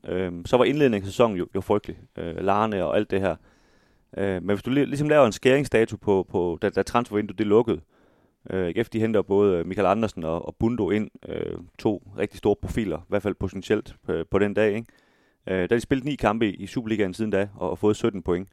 øh, 0.08 0.32
så 0.46 0.58
var 0.58 0.64
indledningen 0.64 1.06
af 1.06 1.12
sæsonen 1.12 1.38
jo, 1.38 1.48
jo 1.56 1.62
frygtelig. 1.62 1.98
Øh, 2.18 2.38
Larne 2.38 2.86
og 2.86 2.96
alt 2.98 3.12
det 3.12 3.22
her. 3.22 3.36
Øh, 4.18 4.44
men 4.44 4.50
hvis 4.56 4.64
du 4.64 4.70
ligesom 4.70 5.10
laver 5.10 5.26
en 5.26 5.32
skæringsdato 5.32 5.98
på, 5.98 6.28
på 6.30 6.58
da, 6.62 6.70
da 6.70 6.84
transfervinduet 6.84 7.38
det 7.38 7.48
lukkede, 7.48 7.82
øh, 8.50 8.74
efter 8.76 8.92
de 8.92 9.00
henter 9.00 9.22
både 9.22 9.64
Michael 9.64 9.88
Andersen 9.88 10.24
og, 10.24 10.46
og 10.46 10.56
Bundo 10.60 10.90
ind, 10.90 11.10
øh, 11.30 11.58
to 11.80 12.12
rigtig 12.18 12.38
store 12.38 12.56
profiler, 12.56 12.98
i 12.98 13.06
hvert 13.10 13.22
fald 13.22 13.36
potentielt 13.36 13.96
på, 14.06 14.14
på 14.32 14.40
den 14.40 14.54
dag, 14.54 14.76
ikke? 14.76 14.88
Øh, 15.48 15.56
der 15.56 15.62
har 15.62 15.68
de 15.68 15.82
spillet 15.82 16.06
ni 16.06 16.16
kampe 16.16 16.52
i, 16.52 16.68
Superligaen 16.68 17.14
siden 17.14 17.32
da, 17.32 17.50
og, 17.56 17.70
og 17.70 17.80
fået 17.80 17.96
17 17.96 18.24
point. 18.24 18.50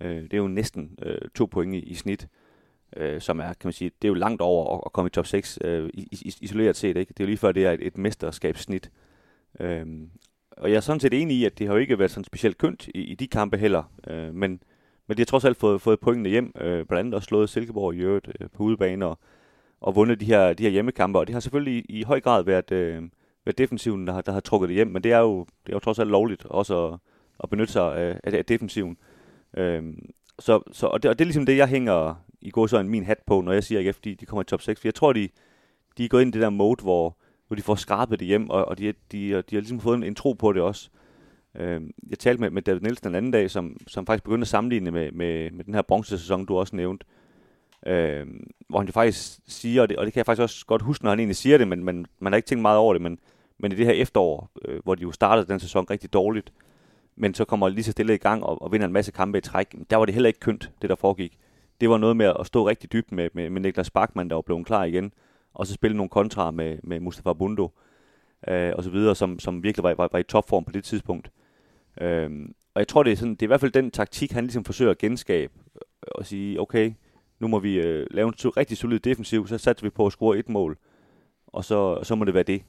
Øh, 0.00 0.22
det 0.22 0.32
er 0.32 0.38
jo 0.38 0.48
næsten 0.48 0.98
øh, 1.02 1.18
to 1.34 1.46
point 1.46 1.74
i, 1.74 1.78
i 1.78 1.94
snit, 1.94 2.28
øh, 2.96 3.20
som 3.20 3.38
er, 3.38 3.44
kan 3.44 3.56
man 3.64 3.72
sige, 3.72 3.90
det 4.02 4.08
er 4.08 4.10
jo 4.10 4.14
langt 4.14 4.42
over 4.42 4.74
at, 4.74 4.82
at 4.86 4.92
komme 4.92 5.06
i 5.06 5.10
top 5.10 5.26
6 5.26 5.58
øh, 5.64 5.90
isoleret 6.40 6.76
set. 6.76 6.96
Ikke? 6.96 7.14
Det 7.14 7.20
er 7.20 7.24
jo 7.24 7.28
lige 7.28 7.38
før, 7.38 7.52
det 7.52 7.66
er 7.66 7.72
et, 7.72 7.86
et 7.86 7.98
mesterskabssnit. 7.98 8.90
Øh, 9.60 9.86
og 10.56 10.70
jeg 10.70 10.76
er 10.76 10.80
sådan 10.80 11.00
set 11.00 11.14
enig 11.14 11.36
i, 11.36 11.44
at 11.44 11.58
det 11.58 11.66
har 11.66 11.74
jo 11.74 11.80
ikke 11.80 11.98
været 11.98 12.10
sådan 12.10 12.24
specielt 12.24 12.58
kønt 12.58 12.88
i, 12.88 13.00
i 13.00 13.14
de 13.14 13.26
kampe 13.26 13.58
heller, 13.58 13.82
øh, 14.06 14.34
men, 14.34 14.62
men 15.06 15.16
de 15.16 15.20
har 15.20 15.24
trods 15.26 15.44
alt 15.44 15.56
fået, 15.56 15.80
fået 15.80 16.00
pointene 16.00 16.28
hjem, 16.28 16.52
øh, 16.60 16.86
blandt 16.86 16.92
andet 16.92 17.14
også 17.14 17.26
slået 17.26 17.50
Silkeborg 17.50 17.94
i 17.94 17.98
øvrigt 17.98 18.28
øh, 18.40 18.48
på 18.54 18.62
udebane 18.62 19.06
og, 19.06 19.18
og 19.80 19.96
vundet 19.96 20.20
de 20.20 20.24
her, 20.24 20.52
de 20.52 20.62
her 20.62 20.70
hjemmekampe, 20.70 21.18
og 21.18 21.26
det 21.26 21.32
har 21.32 21.40
selvfølgelig 21.40 21.84
i, 21.88 21.98
i 21.98 22.02
høj 22.02 22.20
grad 22.20 22.44
været, 22.44 22.72
øh, 22.72 23.02
været 23.46 23.58
defensiven, 23.58 24.06
der 24.06 24.12
har, 24.12 24.20
der 24.20 24.32
har 24.32 24.40
trukket 24.40 24.68
det 24.68 24.74
hjem, 24.74 24.88
men 24.88 25.04
det 25.04 25.12
er 25.12 25.18
jo, 25.18 25.38
det 25.66 25.72
er 25.72 25.76
jo 25.76 25.78
trods 25.78 25.98
alt 25.98 26.10
lovligt 26.10 26.44
også 26.44 26.86
at, 26.86 26.98
at 27.42 27.50
benytte 27.50 27.72
sig 27.72 27.96
af, 27.96 28.20
af, 28.24 28.38
af 28.38 28.44
defensiven. 28.44 28.96
Øhm, 29.56 30.10
så, 30.38 30.60
så, 30.72 30.86
og, 30.86 31.02
det, 31.02 31.10
og 31.10 31.18
det 31.18 31.24
er 31.24 31.26
ligesom 31.26 31.46
det, 31.46 31.56
jeg 31.56 31.68
hænger 31.68 32.14
i 32.40 32.50
går 32.50 32.66
så 32.66 32.78
en 32.78 32.88
min 32.88 33.04
hat 33.04 33.18
på, 33.26 33.40
når 33.40 33.52
jeg 33.52 33.64
siger 33.64 33.80
AGF, 33.80 34.00
de, 34.00 34.14
de 34.14 34.26
kommer 34.26 34.42
i 34.42 34.44
top 34.44 34.62
6. 34.62 34.80
For 34.80 34.88
jeg 34.88 34.94
tror, 34.94 35.12
de, 35.12 35.28
de 35.98 36.04
er 36.04 36.08
gået 36.08 36.22
ind 36.22 36.34
i 36.34 36.38
det 36.38 36.42
der 36.42 36.50
mode, 36.50 36.82
hvor, 36.82 37.16
hvor 37.46 37.56
de 37.56 37.62
får 37.62 37.74
skrabet 37.74 38.20
det 38.20 38.26
hjem, 38.26 38.50
og, 38.50 38.64
og 38.64 38.78
de, 38.78 38.86
de, 39.12 39.28
de 39.28 39.56
har 39.56 39.60
ligesom 39.60 39.80
fået 39.80 39.96
en, 39.96 40.02
en 40.02 40.14
tro 40.14 40.32
på 40.32 40.52
det 40.52 40.62
også. 40.62 40.90
Øhm, 41.54 41.90
jeg 42.10 42.18
talte 42.18 42.40
med, 42.40 42.50
med 42.50 42.62
David 42.62 42.80
Nielsen 42.80 43.06
den 43.06 43.14
anden 43.14 43.32
dag, 43.32 43.50
som, 43.50 43.76
som 43.86 44.06
faktisk 44.06 44.24
begyndte 44.24 44.44
at 44.44 44.48
sammenligne 44.48 44.90
med, 44.90 45.12
med, 45.12 45.50
med 45.50 45.64
den 45.64 45.74
her 45.74 45.82
bronzesæson, 45.82 46.46
du 46.46 46.56
også 46.56 46.76
nævnte. 46.76 47.06
Øhm, 47.86 48.50
hvor 48.68 48.78
han 48.78 48.86
jo 48.86 48.92
faktisk 48.92 49.38
siger, 49.46 49.82
og 49.82 49.88
det, 49.88 49.96
og 49.96 50.04
det 50.06 50.12
kan 50.12 50.18
jeg 50.18 50.26
faktisk 50.26 50.42
også 50.42 50.66
godt 50.66 50.82
huske, 50.82 51.04
når 51.04 51.10
han 51.10 51.18
egentlig 51.18 51.36
siger 51.36 51.58
det, 51.58 51.68
men, 51.68 51.84
men 51.84 52.06
man 52.18 52.32
har 52.32 52.36
ikke 52.36 52.46
tænkt 52.46 52.62
meget 52.62 52.78
over 52.78 52.94
det, 52.94 53.02
men, 53.02 53.18
men 53.58 53.72
i 53.72 53.74
det 53.74 53.86
her 53.86 53.92
efterår, 53.92 54.50
øh, 54.64 54.80
hvor 54.84 54.94
de 54.94 55.02
jo 55.02 55.12
startede 55.12 55.48
den 55.48 55.60
sæson 55.60 55.86
rigtig 55.90 56.12
dårligt, 56.12 56.52
men 57.16 57.34
så 57.34 57.44
kommer 57.44 57.68
lige 57.68 57.84
så 57.84 57.92
stille 57.92 58.14
i 58.14 58.18
gang 58.18 58.44
og, 58.44 58.62
og 58.62 58.72
vinder 58.72 58.86
en 58.86 58.92
masse 58.92 59.12
kampe 59.12 59.38
i 59.38 59.40
træk. 59.40 59.74
Der 59.90 59.96
var 59.96 60.04
det 60.04 60.14
heller 60.14 60.28
ikke 60.28 60.40
kønt, 60.40 60.70
det 60.82 60.90
der 60.90 60.96
foregik. 60.96 61.38
Det 61.80 61.90
var 61.90 61.98
noget 61.98 62.16
med 62.16 62.32
at 62.40 62.46
stå 62.46 62.68
rigtig 62.68 62.92
dybt 62.92 63.12
med, 63.12 63.28
med, 63.32 63.50
med 63.50 63.60
Niklas 63.60 63.90
Bachmann, 63.90 64.30
der 64.30 64.34
var 64.34 64.42
blevet 64.42 64.66
klar 64.66 64.84
igen, 64.84 65.12
og 65.54 65.66
så 65.66 65.74
spille 65.74 65.96
nogle 65.96 66.10
kontra 66.10 66.50
med, 66.50 66.78
med 66.82 67.00
Mustafa 67.00 67.32
Bundo 67.32 67.70
øh, 68.48 68.72
og 68.76 68.84
så 68.84 68.90
videre, 68.90 69.14
som, 69.14 69.38
som 69.38 69.62
virkelig 69.62 69.82
var, 69.82 69.94
var, 69.94 70.08
var 70.12 70.18
i 70.18 70.22
topform 70.22 70.64
på 70.64 70.72
det 70.72 70.84
tidspunkt. 70.84 71.30
Øh, 72.00 72.30
og 72.74 72.80
jeg 72.80 72.88
tror, 72.88 73.02
det 73.02 73.12
er, 73.12 73.16
sådan, 73.16 73.34
det 73.34 73.42
er 73.42 73.46
i 73.46 73.54
hvert 73.54 73.60
fald 73.60 73.72
den 73.72 73.90
taktik, 73.90 74.32
han 74.32 74.44
ligesom 74.44 74.64
forsøger 74.64 74.90
at 74.90 74.98
genskabe 74.98 75.52
og 76.02 76.26
sige, 76.26 76.60
okay, 76.60 76.92
nu 77.40 77.48
må 77.48 77.58
vi 77.58 77.74
øh, 77.74 78.06
lave 78.10 78.28
en 78.28 78.34
rigtig 78.56 78.76
solid 78.76 78.98
defensiv, 78.98 79.46
så 79.46 79.58
satser 79.58 79.86
vi 79.86 79.90
på 79.90 80.06
at 80.06 80.12
score 80.12 80.38
et 80.38 80.48
mål, 80.48 80.78
og 81.46 81.64
så, 81.64 82.00
så 82.02 82.14
må 82.14 82.24
det 82.24 82.34
være 82.34 82.42
det. 82.42 82.62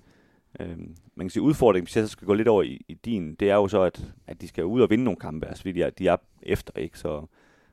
Øhm, 0.60 0.96
man 1.16 1.26
kan 1.26 1.30
sige, 1.30 1.44
udfordringen, 1.44 1.86
hvis 1.86 1.96
jeg 1.96 2.04
så 2.04 2.12
skal 2.12 2.28
gå 2.28 2.34
lidt 2.34 2.48
over 2.48 2.64
i, 2.64 2.86
i 2.88 2.94
din, 2.94 3.36
det 3.36 3.50
er 3.50 3.56
jo 3.56 3.68
så, 3.68 3.82
at, 3.82 4.14
at 4.28 4.42
de 4.42 4.48
skal 4.48 4.66
ud 4.66 4.82
og 4.82 4.90
vinde 4.90 5.04
nogle 5.04 5.20
kampe, 5.20 5.48
altså 5.48 5.62
fordi 5.62 5.72
de 5.72 5.84
er, 5.84 5.90
de 5.90 6.08
er 6.08 6.18
efter, 6.42 6.74
ikke? 6.80 7.00
Så, 7.00 7.26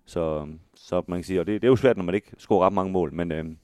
så, 0.05 0.47
så 0.75 1.03
man 1.07 1.19
kan 1.19 1.25
sige, 1.25 1.41
og 1.41 1.47
det, 1.47 1.63
det 1.63 1.69
er 1.69 1.71
jo 1.71 1.77
svært, 1.77 1.97
når 1.97 2.05
man 2.05 2.15
ikke 2.15 2.33
scorer 2.39 2.67
ret 2.67 2.73
mange 2.73 2.93
mål, 2.93 3.13
men, 3.13 3.33
øhm, 3.33 3.57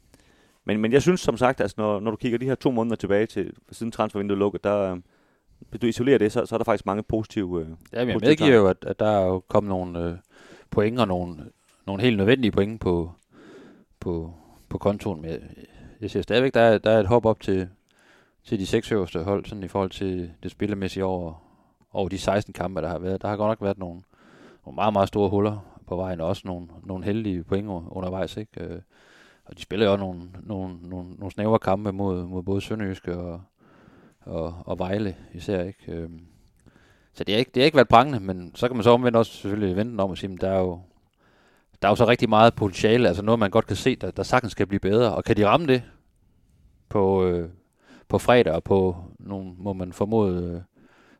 men, 0.64 0.80
men 0.80 0.92
jeg 0.92 1.02
synes 1.02 1.20
som 1.20 1.36
sagt, 1.36 1.60
altså 1.60 1.74
når, 1.78 2.00
når 2.00 2.10
du 2.10 2.16
kigger 2.16 2.38
de 2.38 2.46
her 2.46 2.54
to 2.54 2.70
måneder 2.70 2.96
tilbage 2.96 3.26
til 3.26 3.52
siden 3.72 3.92
transfervinduet 3.92 4.38
lukket, 4.38 4.64
der, 4.64 5.00
hvis 5.70 5.80
du 5.80 5.86
isolerer 5.86 6.18
det, 6.18 6.32
så, 6.32 6.46
så 6.46 6.54
er 6.54 6.58
der 6.58 6.64
faktisk 6.64 6.86
mange 6.86 7.02
positive... 7.02 7.60
Øh, 7.60 7.68
ja, 7.92 8.06
jeg 8.06 8.18
medgiver 8.20 8.56
jo, 8.56 8.66
at, 8.66 8.84
at 8.86 8.98
der 8.98 9.06
er 9.06 9.26
jo 9.26 9.40
kommet 9.48 9.68
nogle 9.68 10.04
øh, 10.04 10.16
point 10.70 11.00
og 11.00 11.08
nogle, 11.08 11.36
nogle 11.86 12.02
helt 12.02 12.16
nødvendige 12.16 12.52
point 12.52 12.80
på, 12.80 13.12
på, 14.00 14.34
på 14.68 14.78
kontoen. 14.78 15.20
Men 15.22 15.30
jeg, 15.30 15.40
jeg 16.00 16.10
siger 16.10 16.22
stadigvæk, 16.22 16.54
der 16.54 16.60
er, 16.60 16.78
der 16.78 16.90
er 16.90 17.00
et 17.00 17.06
hop 17.06 17.26
op 17.26 17.40
til, 17.40 17.68
til 18.44 18.58
de 18.58 18.66
seks 18.66 18.92
øverste 18.92 19.22
hold, 19.22 19.44
sådan 19.44 19.64
i 19.64 19.68
forhold 19.68 19.90
til 19.90 20.32
det 20.42 20.50
spillemæssige 20.50 21.04
over, 21.04 21.34
over 21.92 22.08
de 22.08 22.18
16 22.18 22.52
kampe, 22.52 22.82
der 22.82 22.88
har 22.88 22.98
været. 22.98 23.22
Der 23.22 23.28
har 23.28 23.36
godt 23.36 23.50
nok 23.50 23.62
været 23.62 23.78
nogle, 23.78 24.02
nogle 24.66 24.74
meget, 24.74 24.92
meget 24.92 25.08
store 25.08 25.28
huller 25.28 25.80
på 25.86 25.96
vejen, 25.96 26.20
og 26.20 26.28
også 26.28 26.42
nogle, 26.44 26.68
nogle 26.84 27.04
heldige 27.04 27.44
point 27.44 27.66
undervejs. 27.68 28.36
Ikke? 28.36 28.64
Øh, 28.64 28.80
og 29.44 29.56
de 29.56 29.62
spiller 29.62 29.86
jo 29.86 29.92
også 29.92 30.04
nogle, 30.04 30.22
nogle, 30.42 30.76
nogle, 30.82 31.10
nogle 31.10 31.32
snævre 31.32 31.58
kampe 31.58 31.92
mod, 31.92 32.24
mod 32.24 32.42
både 32.42 32.60
Sønderjyske 32.60 33.18
og, 33.18 33.42
og, 34.20 34.54
og 34.66 34.78
Vejle 34.78 35.16
især. 35.34 35.62
Ikke? 35.62 35.92
Øh, 35.92 36.10
så 37.12 37.24
det 37.24 37.34
har 37.34 37.38
ikke, 37.38 37.50
det 37.54 37.60
har 37.60 37.64
ikke 37.64 37.76
været 37.76 37.88
prangende, 37.88 38.20
men 38.20 38.52
så 38.54 38.68
kan 38.68 38.76
man 38.76 38.84
så 38.84 38.90
omvendt 38.90 39.16
også 39.16 39.32
selvfølgelig 39.32 39.76
vente 39.76 40.00
om 40.00 40.10
og 40.10 40.18
sige, 40.18 40.32
at 40.32 40.40
der 40.40 40.50
er 40.50 40.58
jo, 40.58 40.80
der 41.82 41.88
er 41.88 41.92
jo 41.92 41.96
så 41.96 42.08
rigtig 42.08 42.28
meget 42.28 42.54
potentiale, 42.54 43.08
altså 43.08 43.22
noget, 43.22 43.38
man 43.38 43.50
godt 43.50 43.66
kan 43.66 43.76
se, 43.76 43.96
der, 43.96 44.10
der 44.10 44.22
sagtens 44.22 44.52
skal 44.52 44.66
blive 44.66 44.80
bedre. 44.80 45.14
Og 45.14 45.24
kan 45.24 45.36
de 45.36 45.46
ramme 45.46 45.66
det 45.66 45.82
på, 46.88 47.24
øh, 47.24 47.48
på 48.10 48.18
fredag 48.18 48.52
og 48.52 48.64
på 48.64 48.96
nogle, 49.18 49.52
må 49.58 49.72
man 49.72 49.92
formode, 49.92 50.54
øh, 50.54 50.60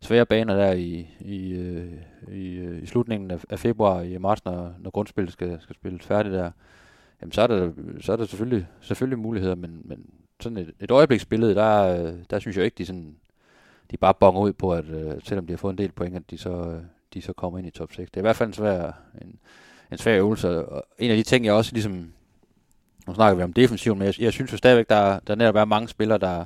svære 0.01 0.27
baner 0.27 0.57
der 0.57 0.73
i, 0.73 1.09
i, 1.21 1.53
øh, 1.53 1.93
i, 2.33 2.55
øh, 2.55 2.83
i 2.83 2.87
slutningen 2.87 3.31
af, 3.31 3.45
af 3.51 3.59
februar 3.59 4.01
i 4.01 4.19
marts, 4.19 4.45
når, 4.45 4.75
når 4.79 4.91
grundspillet 4.91 5.33
skal, 5.33 5.61
skal 5.61 5.75
spilles 5.75 6.07
færdigt 6.07 6.35
der, 6.35 6.51
jamen 7.21 7.33
så 7.33 7.43
er 7.43 7.47
der, 7.47 7.71
så 8.01 8.13
er 8.13 8.17
der 8.17 8.25
selvfølgelig, 8.25 8.67
selvfølgelig 8.81 9.19
muligheder, 9.19 9.55
men, 9.55 9.83
men 9.85 10.07
sådan 10.41 10.59
et, 10.59 10.73
et 10.81 10.91
øjebliksbillede, 10.91 11.55
der, 11.55 12.13
der 12.31 12.39
synes 12.39 12.57
jeg 12.57 12.65
ikke, 12.65 12.79
de 12.79 12.87
sådan, 12.87 13.17
de 13.91 13.97
bare 13.97 14.15
bonger 14.15 14.41
ud 14.41 14.53
på, 14.53 14.73
at 14.73 14.85
selvom 15.25 15.47
de 15.47 15.53
har 15.53 15.59
fået 15.59 15.73
en 15.73 15.79
del 15.79 15.93
point, 15.93 16.17
at 16.17 16.31
de 16.31 16.39
så, 16.39 16.81
de 17.15 17.23
så 17.23 17.33
kommer 17.33 17.59
ind 17.59 17.69
i 17.69 17.71
top 17.71 17.93
6. 17.93 18.11
Det 18.11 18.17
er 18.17 18.21
i 18.21 18.23
hvert 18.23 18.37
fald 18.37 18.49
en 18.49 18.53
svær, 18.53 18.93
en, 19.23 19.39
en 19.93 19.99
svær 19.99 20.17
øvelse, 20.17 20.67
og 20.67 20.85
en 20.99 21.11
af 21.11 21.17
de 21.17 21.23
ting, 21.23 21.45
jeg 21.45 21.55
også 21.55 21.73
ligesom, 21.73 22.13
nu 23.07 23.15
snakker 23.15 23.37
vi 23.37 23.43
om 23.43 23.53
defensiven, 23.53 23.99
men 23.99 24.07
jeg, 24.07 24.21
jeg 24.21 24.33
synes 24.33 24.53
jo 24.53 24.57
stadigvæk, 24.57 24.89
der, 24.89 25.19
der 25.19 25.35
netop 25.35 25.57
er 25.57 25.65
mange 25.65 25.89
spillere, 25.89 26.19
der, 26.19 26.45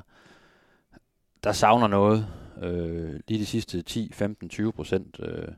der 1.45 1.53
savner 1.53 1.87
noget. 1.87 2.27
Øh, 2.63 3.21
lige 3.29 3.41
de 3.41 3.47
sidste 3.47 3.83
10, 3.83 4.11
15, 4.13 4.49
20 4.49 4.73
procent 4.73 5.17
øh, 5.21 5.49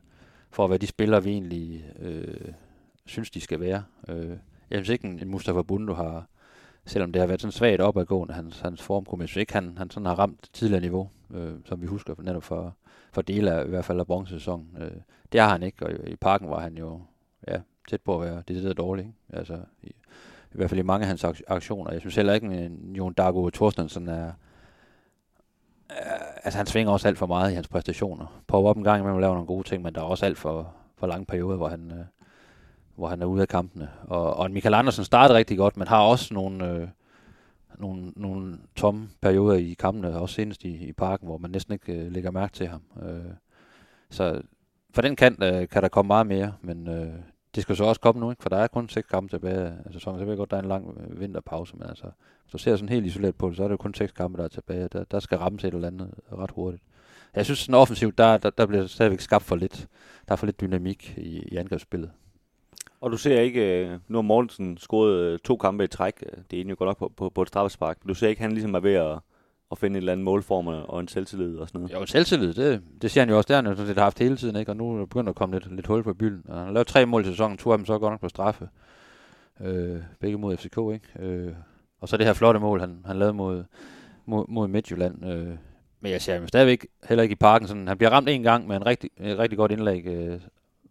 for 0.49 0.63
at 0.63 0.69
være 0.69 0.77
de 0.77 0.87
spillere, 0.87 1.23
vi 1.23 1.29
egentlig 1.29 1.85
øh, 1.99 2.51
synes, 3.05 3.31
de 3.31 3.41
skal 3.41 3.59
være. 3.59 3.83
Øh, 4.07 4.29
jeg 4.69 4.77
synes 4.77 4.89
ikke, 4.89 5.07
en 5.07 5.29
Mustafa 5.29 5.61
Bundo 5.61 5.93
har, 5.93 6.27
selvom 6.85 7.11
det 7.11 7.19
har 7.19 7.27
været 7.27 7.41
sådan 7.41 7.51
svagt 7.51 7.81
opadgående, 7.81 8.33
hans, 8.33 8.59
hans 8.59 8.81
formkum, 8.81 9.21
jeg 9.21 9.29
synes 9.29 9.41
ikke, 9.41 9.53
han, 9.53 9.77
han 9.77 9.89
sådan 9.89 10.05
har 10.05 10.19
ramt 10.19 10.49
tidligere 10.53 10.81
niveau, 10.81 11.09
øh, 11.33 11.53
som 11.65 11.81
vi 11.81 11.87
husker 11.87 12.15
netop 12.21 12.43
for, 12.43 12.75
for 13.11 13.21
dele 13.21 13.51
af, 13.51 13.65
i 13.65 13.69
hvert 13.69 13.85
fald 13.85 13.99
af 13.99 14.07
bronzesæsonen. 14.07 14.77
Øh, 14.79 14.91
det 15.31 15.41
har 15.41 15.49
han 15.49 15.63
ikke, 15.63 15.85
og 15.85 15.91
i, 15.91 16.11
i 16.11 16.15
parken 16.15 16.49
var 16.49 16.59
han 16.59 16.77
jo 16.77 17.01
ja, 17.47 17.59
tæt 17.89 18.01
på 18.01 18.15
at 18.15 18.29
være 18.29 18.43
det 18.47 18.63
der 18.63 18.73
dårligt. 18.73 19.07
Altså, 19.29 19.59
i, 19.83 19.87
i 20.51 20.57
hvert 20.57 20.69
fald 20.69 20.79
i 20.79 20.83
mange 20.83 21.03
af 21.03 21.07
hans 21.07 21.25
aktioner. 21.47 21.91
Jeg 21.91 21.99
synes 21.99 22.15
heller 22.15 22.33
ikke, 22.33 22.47
at 22.47 22.71
Jon 22.97 23.13
Dago 23.13 23.49
Thorstensen 23.49 24.07
er, 24.07 24.31
altså 26.47 26.57
han 26.57 26.67
svinger 26.67 26.93
også 26.93 27.07
alt 27.07 27.17
for 27.17 27.25
meget 27.25 27.51
i 27.51 27.55
hans 27.55 27.67
præstationer. 27.67 28.41
Popper 28.47 28.69
op 28.69 28.77
en 28.77 28.83
gang 28.83 28.99
imellem 28.99 29.15
og 29.15 29.21
laver 29.21 29.33
nogle 29.33 29.47
gode 29.47 29.67
ting, 29.67 29.83
men 29.83 29.95
der 29.95 30.01
er 30.01 30.05
også 30.05 30.25
alt 30.25 30.37
for, 30.37 30.73
for 30.97 31.07
lange 31.07 31.25
perioder, 31.25 31.57
hvor 31.57 31.67
han, 31.67 31.91
øh, 31.91 32.05
hvor 32.95 33.07
han 33.07 33.21
er 33.21 33.25
ude 33.25 33.41
af 33.41 33.47
kampene. 33.47 33.89
Og, 34.03 34.33
og 34.33 34.51
Michael 34.51 34.73
Andersen 34.73 35.05
startede 35.05 35.37
rigtig 35.37 35.57
godt, 35.57 35.77
men 35.77 35.87
har 35.87 36.01
også 36.01 36.33
nogle, 36.33 36.71
øh, 36.71 36.87
nogle, 37.77 38.11
nogle 38.15 38.57
tomme 38.75 39.09
perioder 39.21 39.55
i 39.55 39.75
kampene, 39.79 40.19
også 40.19 40.35
senest 40.35 40.63
i, 40.63 40.87
i 40.87 40.93
parken, 40.93 41.27
hvor 41.27 41.37
man 41.37 41.51
næsten 41.51 41.73
ikke 41.73 41.93
øh, 41.93 42.11
lægger 42.11 42.31
mærke 42.31 42.53
til 42.53 42.67
ham. 42.67 42.81
Øh, 43.03 43.31
så 44.09 44.41
for 44.93 45.01
den 45.01 45.15
kant 45.15 45.43
øh, 45.43 45.67
kan 45.67 45.81
der 45.81 45.87
komme 45.87 46.07
meget 46.07 46.27
mere, 46.27 46.53
men 46.61 46.87
øh, 46.87 47.13
det 47.55 47.63
skal 47.63 47.75
så 47.75 47.83
også 47.83 48.01
komme 48.01 48.21
nu, 48.21 48.29
ikke? 48.29 48.41
for 48.41 48.49
der 48.49 48.57
er 48.57 48.67
kun 48.67 48.89
seks 48.89 49.07
kampe 49.07 49.29
tilbage 49.29 49.73
af 49.85 49.93
sæsonen. 49.93 50.19
Så 50.19 50.25
jeg 50.25 50.37
godt, 50.37 50.51
der 50.51 50.57
er 50.57 50.61
en 50.61 50.67
lang 50.67 50.97
øh, 50.99 51.19
vinterpause, 51.19 51.75
men 51.75 51.87
altså, 51.87 52.05
hvis 52.43 52.51
du 52.51 52.57
ser 52.57 52.75
sådan 52.75 52.89
helt 52.89 53.05
isoleret 53.05 53.35
på 53.35 53.49
det, 53.49 53.57
så 53.57 53.63
er 53.63 53.67
det 53.67 53.71
jo 53.71 53.77
kun 53.77 53.93
seks 53.93 54.11
kampe, 54.11 54.37
der 54.37 54.43
er 54.43 54.47
tilbage. 54.47 54.87
Der, 54.87 55.03
der 55.03 55.19
skal 55.19 55.37
rammes 55.37 55.63
et 55.63 55.73
eller 55.73 55.87
andet 55.87 56.13
ret 56.31 56.51
hurtigt. 56.51 56.83
Jeg 57.35 57.45
synes, 57.45 57.59
sådan 57.59 57.75
offensivt, 57.75 58.17
der, 58.17 58.37
der, 58.37 58.49
der 58.49 58.65
bliver 58.65 58.87
stadigvæk 58.87 59.19
skabt 59.19 59.43
for 59.43 59.55
lidt. 59.55 59.87
Der 60.27 60.31
er 60.31 60.35
for 60.35 60.45
lidt 60.45 60.61
dynamik 60.61 61.17
i, 61.17 61.39
i 61.51 61.55
angrebsspillet. 61.55 62.11
Og 63.01 63.11
du 63.11 63.17
ser 63.17 63.41
ikke, 63.41 63.85
øh, 63.85 63.99
nu 64.07 64.17
har 64.17 64.21
Mortensen 64.21 64.77
scoret 64.77 65.19
øh, 65.19 65.39
to 65.39 65.57
kampe 65.57 65.83
i 65.83 65.87
træk, 65.87 66.23
det 66.51 66.61
er 66.61 66.69
jo 66.69 66.75
godt 66.79 66.87
nok 66.87 66.97
på, 66.97 67.13
på, 67.17 67.29
på 67.29 67.41
et 67.41 67.47
straffespark, 67.47 67.97
men 68.03 68.07
du 68.07 68.13
ser 68.13 68.27
ikke, 68.27 68.41
han 68.41 68.51
ligesom 68.51 68.75
er 68.75 68.79
ved 68.79 68.93
at, 68.93 69.19
at 69.71 69.77
finde 69.77 69.93
en 69.93 69.97
eller 69.97 70.11
anden 70.11 70.23
målform 70.23 70.67
og 70.67 70.99
en 70.99 71.07
selvtillid 71.07 71.57
og 71.57 71.67
sådan 71.67 71.81
noget? 71.81 71.93
Jo, 71.93 72.05
selvtillid, 72.05 72.53
det, 72.53 72.81
det 73.01 73.11
ser 73.11 73.21
han 73.21 73.29
jo 73.29 73.37
også, 73.37 73.47
der, 73.47 73.55
har 73.55 73.75
han 73.75 73.87
jo 73.87 73.93
har 73.93 74.01
haft 74.01 74.19
hele 74.19 74.37
tiden, 74.37 74.55
ikke? 74.55 74.71
og 74.71 74.77
nu 74.77 74.93
er 74.93 74.97
der 74.97 75.05
begyndt 75.05 75.29
at 75.29 75.35
komme 75.35 75.55
lidt, 75.55 75.75
lidt 75.75 75.87
hul 75.87 76.03
på 76.03 76.13
bylden. 76.13 76.43
Og 76.47 76.57
han 76.57 76.65
har 76.65 76.73
lavet 76.73 76.87
tre 76.87 77.05
mål 77.05 77.21
i 77.21 77.25
sæsonen, 77.25 77.57
to 77.57 77.71
af 77.71 77.77
dem 77.77 77.85
så 77.85 77.99
godt 77.99 78.13
nok 78.13 78.21
på 78.21 78.29
straffe. 78.29 78.69
Øh, 79.61 80.01
begge 80.19 80.37
mod 80.37 80.57
FCK, 80.57 80.77
ikke? 80.93 81.01
Øh, 81.19 81.53
og 81.99 82.09
så 82.09 82.17
det 82.17 82.25
her 82.25 82.33
flotte 82.33 82.59
mål, 82.59 82.79
han, 82.79 82.97
han 83.05 83.19
lavede 83.19 83.33
mod, 83.33 83.63
mod, 84.25 84.45
mod 84.47 84.67
Midtjylland. 84.67 85.25
Øh, 85.25 85.57
men 85.99 86.11
jeg 86.11 86.21
ser 86.21 86.33
ham 86.33 86.47
stadigvæk 86.47 86.87
heller 87.09 87.23
ikke 87.23 87.33
i 87.33 87.35
parken. 87.35 87.67
Sådan, 87.67 87.87
han 87.87 87.97
bliver 87.97 88.09
ramt 88.09 88.29
en 88.29 88.43
gang 88.43 88.67
med 88.67 88.75
en 88.75 88.85
rigtig, 88.85 89.09
et 89.19 89.37
rigtig 89.37 89.57
godt 89.57 89.71
indlæg, 89.71 90.05
øh, 90.05 90.39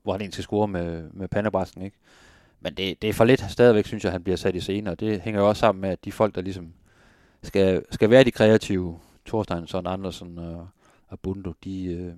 hvor 0.03 0.13
han 0.13 0.21
egentlig 0.21 0.33
skal 0.33 0.43
score 0.43 0.69
med, 0.69 1.11
med 1.13 1.29
pandebræsken. 1.29 1.83
Ikke? 1.83 1.97
Men 2.61 2.75
det, 2.75 3.03
det 3.03 3.11
er 3.11 3.15
for 3.15 3.25
lidt 3.25 3.51
stadigvæk, 3.51 3.87
synes 3.87 4.05
jeg, 4.05 4.13
han 4.13 4.23
bliver 4.23 4.37
sat 4.37 4.55
i 4.55 4.61
scene, 4.61 4.91
og 4.91 5.01
det 5.01 5.21
hænger 5.21 5.41
jo 5.41 5.49
også 5.49 5.61
sammen 5.61 5.81
med, 5.81 5.91
at 5.91 6.05
de 6.05 6.13
folk, 6.13 6.35
der 6.35 6.41
ligesom 6.41 6.73
skal, 7.47 7.85
skal 7.91 8.11
være 8.11 8.25
de 8.25 8.31
kreative, 8.31 8.99
Thorstein, 9.27 9.67
Andersen 9.87 10.39
og, 10.39 10.69
og 11.09 11.21
Bundo, 11.21 11.53
de, 11.65 11.85
øh, 11.85 12.13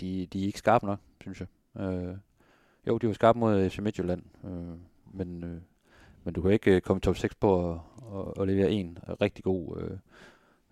de, 0.00 0.26
de 0.26 0.42
er 0.42 0.46
ikke 0.46 0.58
skarpe 0.58 0.86
nok, 0.86 0.98
synes 1.20 1.40
jeg. 1.40 1.82
Øh, 1.82 2.16
jo, 2.86 2.98
de 2.98 3.06
var 3.06 3.12
skarpe 3.12 3.38
mod 3.38 3.70
FC 3.70 3.78
Midtjylland, 3.78 4.22
øh, 4.44 4.76
men, 5.12 5.44
øh, 5.44 5.60
men 6.24 6.34
du 6.34 6.42
kan 6.42 6.50
ikke 6.50 6.74
øh, 6.74 6.80
komme 6.80 7.00
top 7.00 7.16
6 7.16 7.34
på 7.34 7.50
og, 7.50 7.82
og, 7.96 8.38
og 8.38 8.46
levere 8.46 8.70
en 8.70 8.98
rigtig 9.20 9.44
god, 9.44 9.82
øh, 9.82 9.98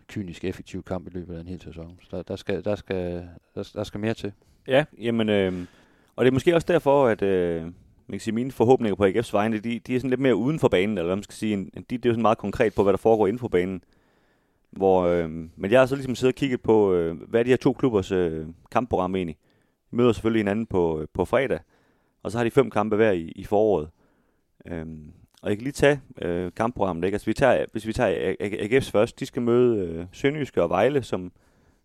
kynisk, 0.09 0.45
effektiv 0.45 0.83
kamp 0.83 1.07
i 1.07 1.11
løbet 1.11 1.37
af 1.37 1.41
en 1.41 1.49
hel 1.49 1.61
sæson. 1.61 1.99
Så 2.03 2.17
der, 2.17 2.23
der, 2.23 2.37
skal, 2.37 2.65
der, 2.65 2.77
skal, 2.77 3.29
der, 3.55 3.71
der 3.75 3.85
skal 3.85 4.01
mere 4.01 4.15
til. 4.15 4.33
Ja, 4.67 4.85
jamen, 4.99 5.29
øh, 5.29 5.67
og 6.17 6.25
det 6.25 6.31
er 6.31 6.35
måske 6.35 6.55
også 6.55 6.67
derfor, 6.73 7.07
at 7.07 7.23
øh, 7.23 7.73
man 8.09 8.13
kan 8.13 8.21
sige, 8.21 8.35
mine 8.35 8.53
forhåbninger 8.53 8.95
på 8.97 9.07
AGF's 9.07 9.33
vegne, 9.33 9.59
de, 9.59 9.79
de 9.79 9.95
er 9.95 9.99
sådan 9.99 10.11
lidt 10.11 10.21
mere 10.21 10.37
uden 10.37 10.59
for 10.59 10.69
banen, 10.69 10.99
eller 10.99 11.07
hvad 11.07 11.17
man 11.17 11.23
skal 11.23 11.35
sige. 11.35 11.57
De, 11.57 11.83
det 11.89 12.07
er 12.07 12.09
jo 12.09 12.13
sådan 12.13 12.23
meget 12.23 12.39
konkret 12.39 12.75
på, 12.75 12.83
hvad 12.83 12.93
der 12.93 12.99
foregår 12.99 13.27
inden 13.27 13.39
for 13.39 13.49
banen. 13.49 13.83
Hvor, 14.71 15.03
øh, 15.03 15.31
men 15.31 15.71
jeg 15.71 15.81
har 15.81 15.87
så 15.87 15.95
ligesom 15.95 16.15
siddet 16.15 16.35
og 16.35 16.39
kigget 16.39 16.63
på, 16.63 16.93
øh, 16.95 17.23
hvad 17.29 17.41
er 17.41 17.45
de 17.45 17.51
her 17.51 17.57
to 17.57 17.73
klubbers 17.73 18.13
øh, 18.13 18.47
kampprogram 18.71 19.15
egentlig. 19.15 19.37
De 19.91 19.97
møder 19.97 20.13
selvfølgelig 20.13 20.41
hinanden 20.41 20.67
på, 20.67 21.01
øh, 21.01 21.07
på 21.15 21.25
fredag, 21.25 21.61
og 22.23 22.33
så 22.33 22.39
har 22.39 22.45
de 22.45 22.51
fem 22.51 22.71
kampe 22.71 22.97
hver 22.97 23.13
i, 23.13 23.33
i 23.37 23.45
foråret. 23.45 23.89
Øh, 24.67 24.87
og 25.43 25.49
jeg 25.49 25.57
kan 25.57 25.65
lige 25.65 25.73
tage 25.73 26.01
øh, 26.23 26.53
kampprogrammet. 26.57 27.05
Ikke? 27.05 27.15
Altså, 27.15 27.27
vi 27.27 27.35
tager, 27.35 27.67
hvis 27.73 27.87
vi 27.87 27.93
tager 27.93 28.35
AGF's 28.41 28.91
først, 28.91 29.21
de 29.21 29.27
skal 29.27 29.43
møde 29.43 29.79
øh, 29.79 30.07
Sønderjyske 30.13 30.63
og 30.63 30.71
Vejle, 30.71 31.03
som 31.03 31.33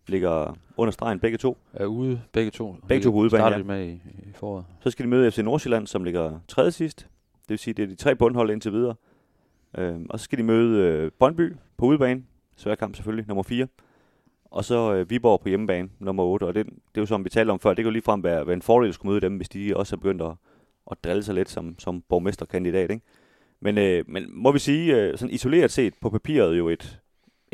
ligger 0.08 0.56
under 0.76 0.90
stregen 0.92 1.20
begge 1.20 1.38
to. 1.38 1.58
Er 1.72 1.86
ude 1.86 2.20
begge 2.32 2.50
to. 2.50 2.76
Begge 2.88 3.04
to 3.04 3.10
på 3.10 3.16
udebane, 3.16 3.56
ja. 3.56 3.62
med 3.62 3.86
i, 3.86 3.92
i 3.92 4.32
foråret. 4.34 4.64
Så 4.80 4.90
skal 4.90 5.04
de 5.04 5.10
møde 5.10 5.30
FC 5.30 5.38
Nordsjælland, 5.38 5.86
som 5.86 6.04
ligger 6.04 6.40
tredje 6.48 6.70
sidst. 6.70 6.98
Det 7.42 7.50
vil 7.50 7.58
sige, 7.58 7.74
det 7.74 7.82
er 7.82 7.86
de 7.86 7.94
tre 7.94 8.16
bundhold 8.16 8.50
indtil 8.50 8.72
videre. 8.72 8.94
Øh, 9.78 10.00
og 10.10 10.20
så 10.20 10.24
skal 10.24 10.38
de 10.38 10.42
møde 10.42 10.80
øh, 10.80 11.10
Brøndby 11.18 11.54
på 11.76 11.86
udebane. 11.86 12.22
Svær 12.56 12.74
kamp 12.74 12.94
selvfølgelig, 12.94 13.28
nummer 13.28 13.42
4. 13.42 13.66
Og 14.44 14.64
så 14.64 14.94
øh, 14.94 15.10
Viborg 15.10 15.40
på 15.40 15.48
hjemmebane, 15.48 15.88
nummer 15.98 16.22
8. 16.22 16.44
Og 16.44 16.54
det, 16.54 16.66
det 16.66 16.72
er 16.94 17.00
jo 17.00 17.06
som 17.06 17.24
vi 17.24 17.30
talte 17.30 17.50
om 17.50 17.60
før, 17.60 17.70
det 17.70 17.76
kan 17.76 17.84
jo 17.84 17.90
ligefrem 17.90 18.22
være, 18.22 18.46
være 18.46 18.54
en 18.54 18.62
fordel 18.62 18.88
at 18.88 18.94
skulle 18.94 19.12
møde 19.12 19.20
dem, 19.20 19.36
hvis 19.36 19.48
de 19.48 19.76
også 19.76 19.96
er 19.96 19.98
begyndt 19.98 20.22
at, 20.22 20.32
at 20.90 21.04
drille 21.04 21.22
sig 21.22 21.34
lidt 21.34 21.50
som, 21.50 21.78
som 21.78 22.02
borgmesterkandidat. 22.08 22.90
Ikke? 22.90 23.02
Men, 23.60 23.78
øh, 23.78 24.04
men 24.06 24.24
må 24.28 24.52
vi 24.52 24.58
sige, 24.58 24.96
øh, 24.96 25.18
sådan 25.18 25.34
isoleret 25.34 25.70
set 25.70 25.94
på 26.00 26.10
papiret 26.10 26.58
jo 26.58 26.68
et, 26.68 27.00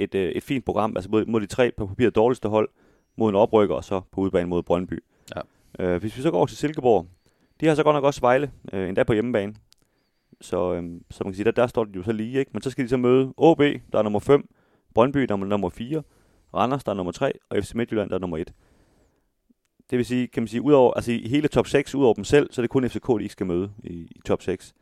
et, 0.02 0.14
øh, 0.14 0.33
et 0.33 0.42
fint 0.42 0.64
program, 0.64 0.97
altså 0.97 1.11
mod, 1.11 1.26
mod 1.26 1.40
de 1.40 1.47
tre 1.47 1.73
på 1.76 1.87
papiret 1.87 2.14
dårligste 2.14 2.49
hold, 2.49 2.69
mod 3.16 3.28
en 3.28 3.35
oprykker, 3.35 3.75
og 3.75 3.85
så 3.85 4.00
på 4.12 4.21
udebane 4.21 4.49
mod 4.49 4.62
Brøndby. 4.62 5.04
Ja. 5.37 5.40
Øh, 5.85 6.00
hvis 6.00 6.16
vi 6.16 6.23
så 6.23 6.30
går 6.30 6.37
over 6.38 6.47
til 6.47 6.57
Silkeborg, 6.57 7.07
de 7.61 7.66
har 7.66 7.75
så 7.75 7.83
godt 7.83 7.95
nok 7.95 8.04
også 8.04 8.21
Vejle, 8.21 8.50
øh, 8.73 8.88
endda 8.88 9.02
på 9.02 9.12
hjemmebane. 9.12 9.54
Så, 10.40 10.75
øh, 10.75 10.83
så 11.11 11.25
man 11.25 11.33
kan 11.33 11.35
sige, 11.35 11.45
der, 11.45 11.50
der 11.50 11.66
står 11.66 11.85
de 11.85 11.90
jo 11.97 12.02
så 12.02 12.12
lige, 12.12 12.38
ikke? 12.38 12.50
Men 12.54 12.62
så 12.62 12.71
skal 12.71 12.85
de 12.85 12.88
så 12.88 12.97
møde 12.97 13.35
OB, 13.37 13.59
der 13.59 13.99
er 13.99 14.02
nummer 14.02 14.21
5, 14.21 14.49
Brøndby, 14.95 15.21
der 15.21 15.35
er 15.35 15.38
nummer 15.38 15.69
4, 15.69 16.02
Randers, 16.54 16.85
der 16.85 16.92
er 16.92 16.97
nummer 16.97 17.12
3, 17.12 17.33
og 17.50 17.64
FC 17.64 17.75
Midtjylland, 17.75 18.11
der 18.11 18.16
er 18.16 18.21
nummer 18.21 18.37
1. 18.37 18.52
Det 19.90 19.97
vil 19.99 20.07
sige, 20.07 20.26
kan 20.26 20.42
man 20.42 20.49
sige, 20.49 20.62
udover, 20.62 20.95
altså 20.95 21.12
i 21.12 21.28
hele 21.28 21.49
top 21.49 21.66
6, 21.66 21.95
udover 21.95 22.14
dem 22.14 22.25
selv, 22.25 22.52
så 22.52 22.61
er 22.61 22.62
det 22.62 22.71
kun 22.71 22.88
FCK, 22.88 23.09
de 23.09 23.23
ikke 23.23 23.33
skal 23.33 23.47
møde 23.47 23.71
i, 23.85 23.92
i 23.92 24.21
top 24.25 24.42
6 24.42 24.75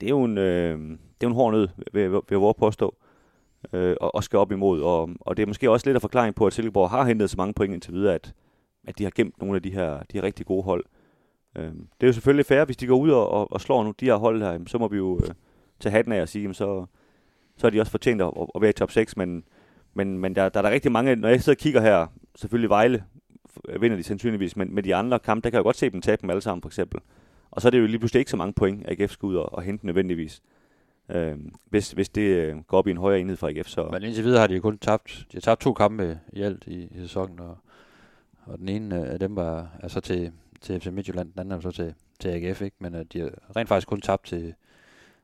det 0.00 0.06
er 0.06 0.10
jo 0.10 0.24
en, 0.24 0.38
øh, 0.38 0.78
det 0.78 0.96
er 1.20 1.24
jo 1.24 1.28
en 1.28 1.34
hård 1.34 1.52
nød, 1.52 1.68
vil, 1.92 2.10
vil 2.10 2.22
jeg 2.30 2.40
våge 2.40 2.54
påstå, 2.54 2.96
øh, 3.72 3.96
og, 4.00 4.14
og 4.14 4.24
skal 4.24 4.38
op 4.38 4.52
imod. 4.52 4.80
Og, 4.80 5.10
og 5.20 5.36
det 5.36 5.42
er 5.42 5.46
måske 5.46 5.70
også 5.70 5.86
lidt 5.86 5.94
af 5.94 6.00
forklaring 6.00 6.34
på, 6.34 6.46
at 6.46 6.52
Silkeborg 6.52 6.90
har 6.90 7.04
hentet 7.04 7.30
så 7.30 7.36
mange 7.38 7.54
point 7.54 7.74
indtil 7.74 7.92
videre, 7.94 8.14
at, 8.14 8.34
at 8.86 8.98
de 8.98 9.04
har 9.04 9.12
gemt 9.14 9.38
nogle 9.38 9.56
af 9.56 9.62
de 9.62 9.70
her, 9.70 9.98
de 9.98 10.18
her 10.18 10.22
rigtig 10.22 10.46
gode 10.46 10.62
hold. 10.62 10.84
Øh, 11.56 11.64
det 11.64 12.02
er 12.02 12.06
jo 12.06 12.12
selvfølgelig 12.12 12.46
fair, 12.46 12.64
hvis 12.64 12.76
de 12.76 12.86
går 12.86 12.96
ud 12.96 13.10
og, 13.10 13.30
og, 13.30 13.52
og 13.52 13.60
slår 13.60 13.84
nu 13.84 13.94
de 14.00 14.04
her 14.04 14.14
hold 14.14 14.42
her, 14.42 14.58
så 14.66 14.78
må 14.78 14.88
vi 14.88 14.96
jo 14.96 15.20
øh, 15.24 15.34
tage 15.80 15.92
hatten 15.92 16.12
af 16.12 16.22
og 16.22 16.28
sige, 16.28 16.42
jamen, 16.42 16.54
så, 16.54 16.86
så 17.56 17.66
er 17.66 17.70
de 17.70 17.80
også 17.80 17.90
fortjent 17.90 18.22
at, 18.22 18.30
at 18.54 18.60
være 18.60 18.70
i 18.70 18.72
top 18.72 18.90
6, 18.90 19.16
men, 19.16 19.44
men, 19.94 20.18
men 20.18 20.34
der, 20.36 20.48
der 20.48 20.60
er 20.60 20.62
der 20.62 20.70
rigtig 20.70 20.92
mange, 20.92 21.16
når 21.16 21.28
jeg 21.28 21.42
sidder 21.42 21.56
og 21.56 21.60
kigger 21.60 21.80
her, 21.80 22.06
selvfølgelig 22.34 22.70
Vejle 22.70 23.04
vinder 23.80 23.96
de 23.96 24.02
sandsynligvis, 24.02 24.56
men 24.56 24.74
med 24.74 24.82
de 24.82 24.94
andre 24.94 25.18
kampe, 25.18 25.44
der 25.44 25.50
kan 25.50 25.56
jeg 25.56 25.64
godt 25.64 25.76
se 25.76 25.90
dem 25.90 26.00
tabe 26.00 26.22
dem 26.22 26.30
alle 26.30 26.42
sammen, 26.42 26.62
for 26.62 26.68
eksempel. 26.68 27.00
Og 27.50 27.62
så 27.62 27.68
er 27.68 27.70
det 27.70 27.80
jo 27.80 27.86
lige 27.86 27.98
pludselig 27.98 28.18
ikke 28.18 28.30
så 28.30 28.36
mange 28.36 28.52
point, 28.52 28.84
AGF 28.88 29.10
skal 29.10 29.26
ud 29.26 29.36
og, 29.36 29.54
og 29.54 29.62
hente 29.62 29.86
nødvendigvis. 29.86 30.42
Øh, 30.44 30.53
hvis, 31.70 31.92
hvis 31.92 32.08
det 32.08 32.22
øh, 32.22 32.56
går 32.58 32.78
op 32.78 32.86
i 32.86 32.90
en 32.90 32.96
højere 32.96 33.20
enhed 33.20 33.36
for 33.36 33.48
AGF. 33.48 33.68
Så. 33.68 33.88
Men 33.92 34.02
indtil 34.02 34.24
videre 34.24 34.40
har 34.40 34.46
de 34.46 34.54
jo 34.54 34.60
kun 34.60 34.78
tabt, 34.78 35.26
de 35.32 35.36
har 35.36 35.40
tabt 35.40 35.60
to 35.60 35.72
kampe 35.72 36.18
i 36.32 36.42
alt 36.42 36.66
i, 36.66 36.88
i 36.90 36.98
sæsonen, 37.00 37.40
og, 37.40 37.58
og 38.44 38.58
den 38.58 38.68
ene 38.68 39.06
af 39.06 39.18
dem 39.18 39.36
var 39.36 39.68
altså 39.82 40.00
til, 40.00 40.32
til 40.60 40.80
FC 40.80 40.86
Midtjylland, 40.86 41.32
den 41.32 41.40
anden 41.40 41.52
er 41.52 41.60
så 41.60 41.70
til, 41.70 41.94
til 42.20 42.28
AGF, 42.28 42.62
ikke? 42.62 42.76
men 42.80 42.94
uh, 42.94 43.00
de 43.12 43.20
har 43.20 43.30
rent 43.56 43.68
faktisk 43.68 43.88
kun 43.88 44.00
tabt 44.00 44.26
til, 44.26 44.54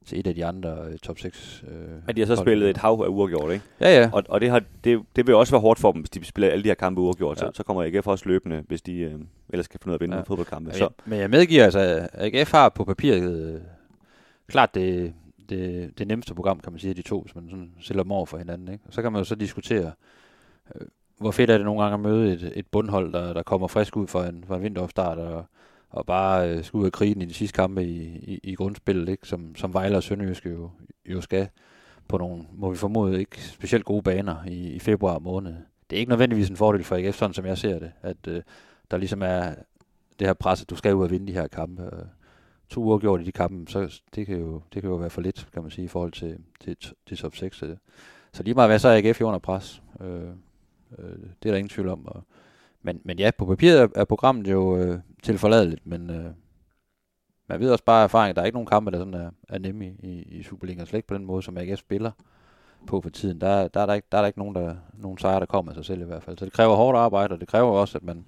til 0.06 0.20
et 0.20 0.26
af 0.26 0.34
de 0.34 0.46
andre 0.46 0.88
uh, 0.88 0.96
top 1.02 1.18
6. 1.18 1.64
Uh, 1.66 1.70
Men 2.06 2.16
de 2.16 2.20
har 2.20 2.26
så 2.26 2.36
spillet 2.36 2.70
et 2.70 2.76
hav 2.76 3.02
af 3.04 3.08
uafgjort, 3.08 3.52
ikke? 3.52 3.64
Ja, 3.80 4.00
ja. 4.00 4.10
Og, 4.12 4.22
og 4.28 4.40
det, 4.40 4.50
har, 4.50 4.62
det, 4.84 5.02
det 5.16 5.26
vil 5.26 5.34
også 5.34 5.52
være 5.52 5.60
hårdt 5.60 5.80
for 5.80 5.92
dem, 5.92 6.00
hvis 6.00 6.10
de 6.10 6.24
spiller 6.24 6.50
alle 6.50 6.62
de 6.62 6.68
her 6.68 6.74
kampe 6.74 7.00
uafgjort. 7.00 7.42
Ja. 7.42 7.46
Så, 7.46 7.52
så 7.54 7.62
kommer 7.62 7.82
AGF 7.82 8.06
også 8.06 8.28
løbende, 8.28 8.64
hvis 8.68 8.82
de 8.82 9.14
uh, 9.14 9.20
ellers 9.48 9.64
skal 9.64 9.80
finde 9.80 9.90
ud 9.90 9.94
af 9.94 9.96
at 9.96 10.00
vinde 10.00 10.16
ja. 10.16 10.22
fodboldkampe. 10.22 10.72
Så. 10.74 10.88
Men 11.04 11.18
jeg 11.18 11.30
medgiver 11.30 11.64
altså, 11.64 12.08
at 12.12 12.34
AGF 12.34 12.50
har 12.50 12.68
på 12.68 12.84
papiret 12.84 13.54
uh, 13.54 13.60
klart 14.48 14.74
det, 14.74 15.14
det, 15.50 15.98
det 15.98 16.08
nemmeste 16.08 16.34
program, 16.34 16.60
kan 16.60 16.72
man 16.72 16.78
sige, 16.78 16.94
de 16.94 17.02
to, 17.02 17.20
hvis 17.20 17.34
man 17.34 17.44
sådan 17.50 17.72
stiller 17.80 18.02
dem 18.02 18.12
over 18.12 18.26
for 18.26 18.38
hinanden. 18.38 18.72
Ikke? 18.72 18.84
Og 18.86 18.92
så 18.92 19.02
kan 19.02 19.12
man 19.12 19.20
jo 19.20 19.24
så 19.24 19.34
diskutere, 19.34 19.92
øh, 20.74 20.86
hvor 21.18 21.30
fedt 21.30 21.50
er 21.50 21.56
det 21.56 21.64
nogle 21.64 21.82
gange 21.82 21.94
at 21.94 22.00
møde 22.00 22.32
et, 22.32 22.52
et 22.54 22.66
bundhold, 22.66 23.12
der, 23.12 23.32
der 23.32 23.42
kommer 23.42 23.68
frisk 23.68 23.96
ud 23.96 24.06
for 24.06 24.22
en, 24.22 24.44
for 24.46 24.56
en 24.56 24.62
vinteropstart, 24.62 25.18
og 25.18 25.44
og 25.90 26.06
bare 26.06 26.50
øh, 26.50 26.64
skal 26.64 26.78
ud 26.78 26.86
af 26.86 26.92
krigen 26.92 27.22
i 27.22 27.24
de 27.24 27.34
sidste 27.34 27.56
kampe 27.56 27.84
i, 27.84 28.02
i, 28.02 28.40
i 28.42 28.54
grundspillet, 28.54 29.08
ikke? 29.08 29.28
Som, 29.28 29.56
som 29.56 29.74
Vejle 29.74 29.96
og 29.96 30.02
Sønderjyske 30.02 30.50
jo, 30.50 30.70
jo 31.06 31.20
skal 31.20 31.48
på 32.08 32.18
nogle, 32.18 32.44
må 32.52 32.70
vi 32.70 32.76
formode, 32.76 33.18
ikke 33.18 33.42
specielt 33.42 33.84
gode 33.84 34.02
baner 34.02 34.44
i, 34.46 34.68
i 34.68 34.78
februar 34.78 35.18
måned. 35.18 35.54
Det 35.90 35.96
er 35.96 36.00
ikke 36.00 36.10
nødvendigvis 36.10 36.48
en 36.48 36.56
fordel 36.56 36.84
for 36.84 36.96
AGF, 36.96 37.16
sådan 37.16 37.34
som 37.34 37.46
jeg 37.46 37.58
ser 37.58 37.78
det, 37.78 37.92
at 38.02 38.16
øh, 38.28 38.42
der 38.90 38.96
ligesom 38.96 39.22
er 39.22 39.54
det 40.18 40.26
her 40.26 40.34
pres, 40.34 40.62
at 40.62 40.70
du 40.70 40.76
skal 40.76 40.94
ud 40.94 41.04
og 41.04 41.10
vinde 41.10 41.26
de 41.26 41.32
her 41.32 41.48
kampe. 41.48 41.82
Øh, 41.82 42.04
to 42.70 42.80
uger 42.80 42.98
gjort 42.98 43.20
i 43.20 43.24
de 43.24 43.32
kampe, 43.32 43.70
så 43.70 44.00
det 44.14 44.26
kan, 44.26 44.38
jo, 44.38 44.62
det 44.74 44.82
kan 44.82 44.90
jo 44.90 44.96
være 44.96 45.10
for 45.10 45.20
lidt, 45.20 45.48
kan 45.52 45.62
man 45.62 45.70
sige, 45.70 45.84
i 45.84 45.88
forhold 45.88 46.12
til, 46.12 46.38
til, 46.60 46.76
til 47.06 47.16
top 47.16 47.36
6. 47.36 47.56
Så, 47.56 47.76
så 48.32 48.42
lige 48.42 48.54
meget 48.54 48.70
hvad, 48.70 48.78
så 48.78 48.88
er 48.88 48.96
AGF 48.96 49.20
jo 49.20 49.26
under 49.26 49.38
pres. 49.38 49.82
Øh, 50.00 50.22
øh, 50.98 51.18
det 51.42 51.48
er 51.48 51.50
der 51.50 51.56
ingen 51.56 51.68
tvivl 51.68 51.88
om. 51.88 52.06
Og, 52.06 52.22
men, 52.82 53.00
men 53.04 53.18
ja, 53.18 53.30
på 53.38 53.46
papiret 53.46 53.80
er, 53.80 53.88
er 53.94 54.04
programmet 54.04 54.50
jo 54.50 54.76
øh, 54.76 54.98
tilforladeligt, 55.22 55.86
men 55.86 56.10
øh, 56.10 56.30
man 57.46 57.60
ved 57.60 57.70
også 57.70 57.84
bare 57.84 58.00
af 58.00 58.04
erfaring, 58.04 58.30
at 58.30 58.36
der 58.36 58.42
er 58.42 58.46
ikke 58.46 58.56
nogen 58.56 58.66
kampe, 58.66 58.90
der 58.90 58.98
sådan 58.98 59.14
er, 59.14 59.30
er 59.48 59.58
nemme 59.58 59.86
i, 59.86 59.96
i, 60.02 60.22
i 60.22 60.42
Superligaen, 60.42 60.86
slet 60.86 60.98
ikke 60.98 61.08
på 61.08 61.14
den 61.14 61.24
måde, 61.24 61.42
som 61.42 61.58
AGF 61.58 61.78
spiller 61.78 62.10
på 62.86 63.00
for 63.00 63.10
tiden. 63.10 63.40
Der, 63.40 63.68
der, 63.68 63.80
er, 63.80 63.86
der, 63.86 63.94
ikke, 63.94 64.08
der 64.12 64.18
er 64.18 64.22
der 64.22 64.26
ikke 64.26 64.38
nogen, 64.38 64.54
der, 64.54 64.74
nogen 64.94 65.18
sejre, 65.18 65.40
der 65.40 65.46
kommer 65.46 65.72
af 65.72 65.76
sig 65.76 65.84
selv 65.84 66.00
i 66.00 66.04
hvert 66.04 66.22
fald. 66.22 66.38
Så 66.38 66.44
det 66.44 66.52
kræver 66.52 66.76
hårdt 66.76 66.98
arbejde, 66.98 67.32
og 67.32 67.40
det 67.40 67.48
kræver 67.48 67.70
også, 67.70 67.98
at 67.98 68.04
man, 68.04 68.24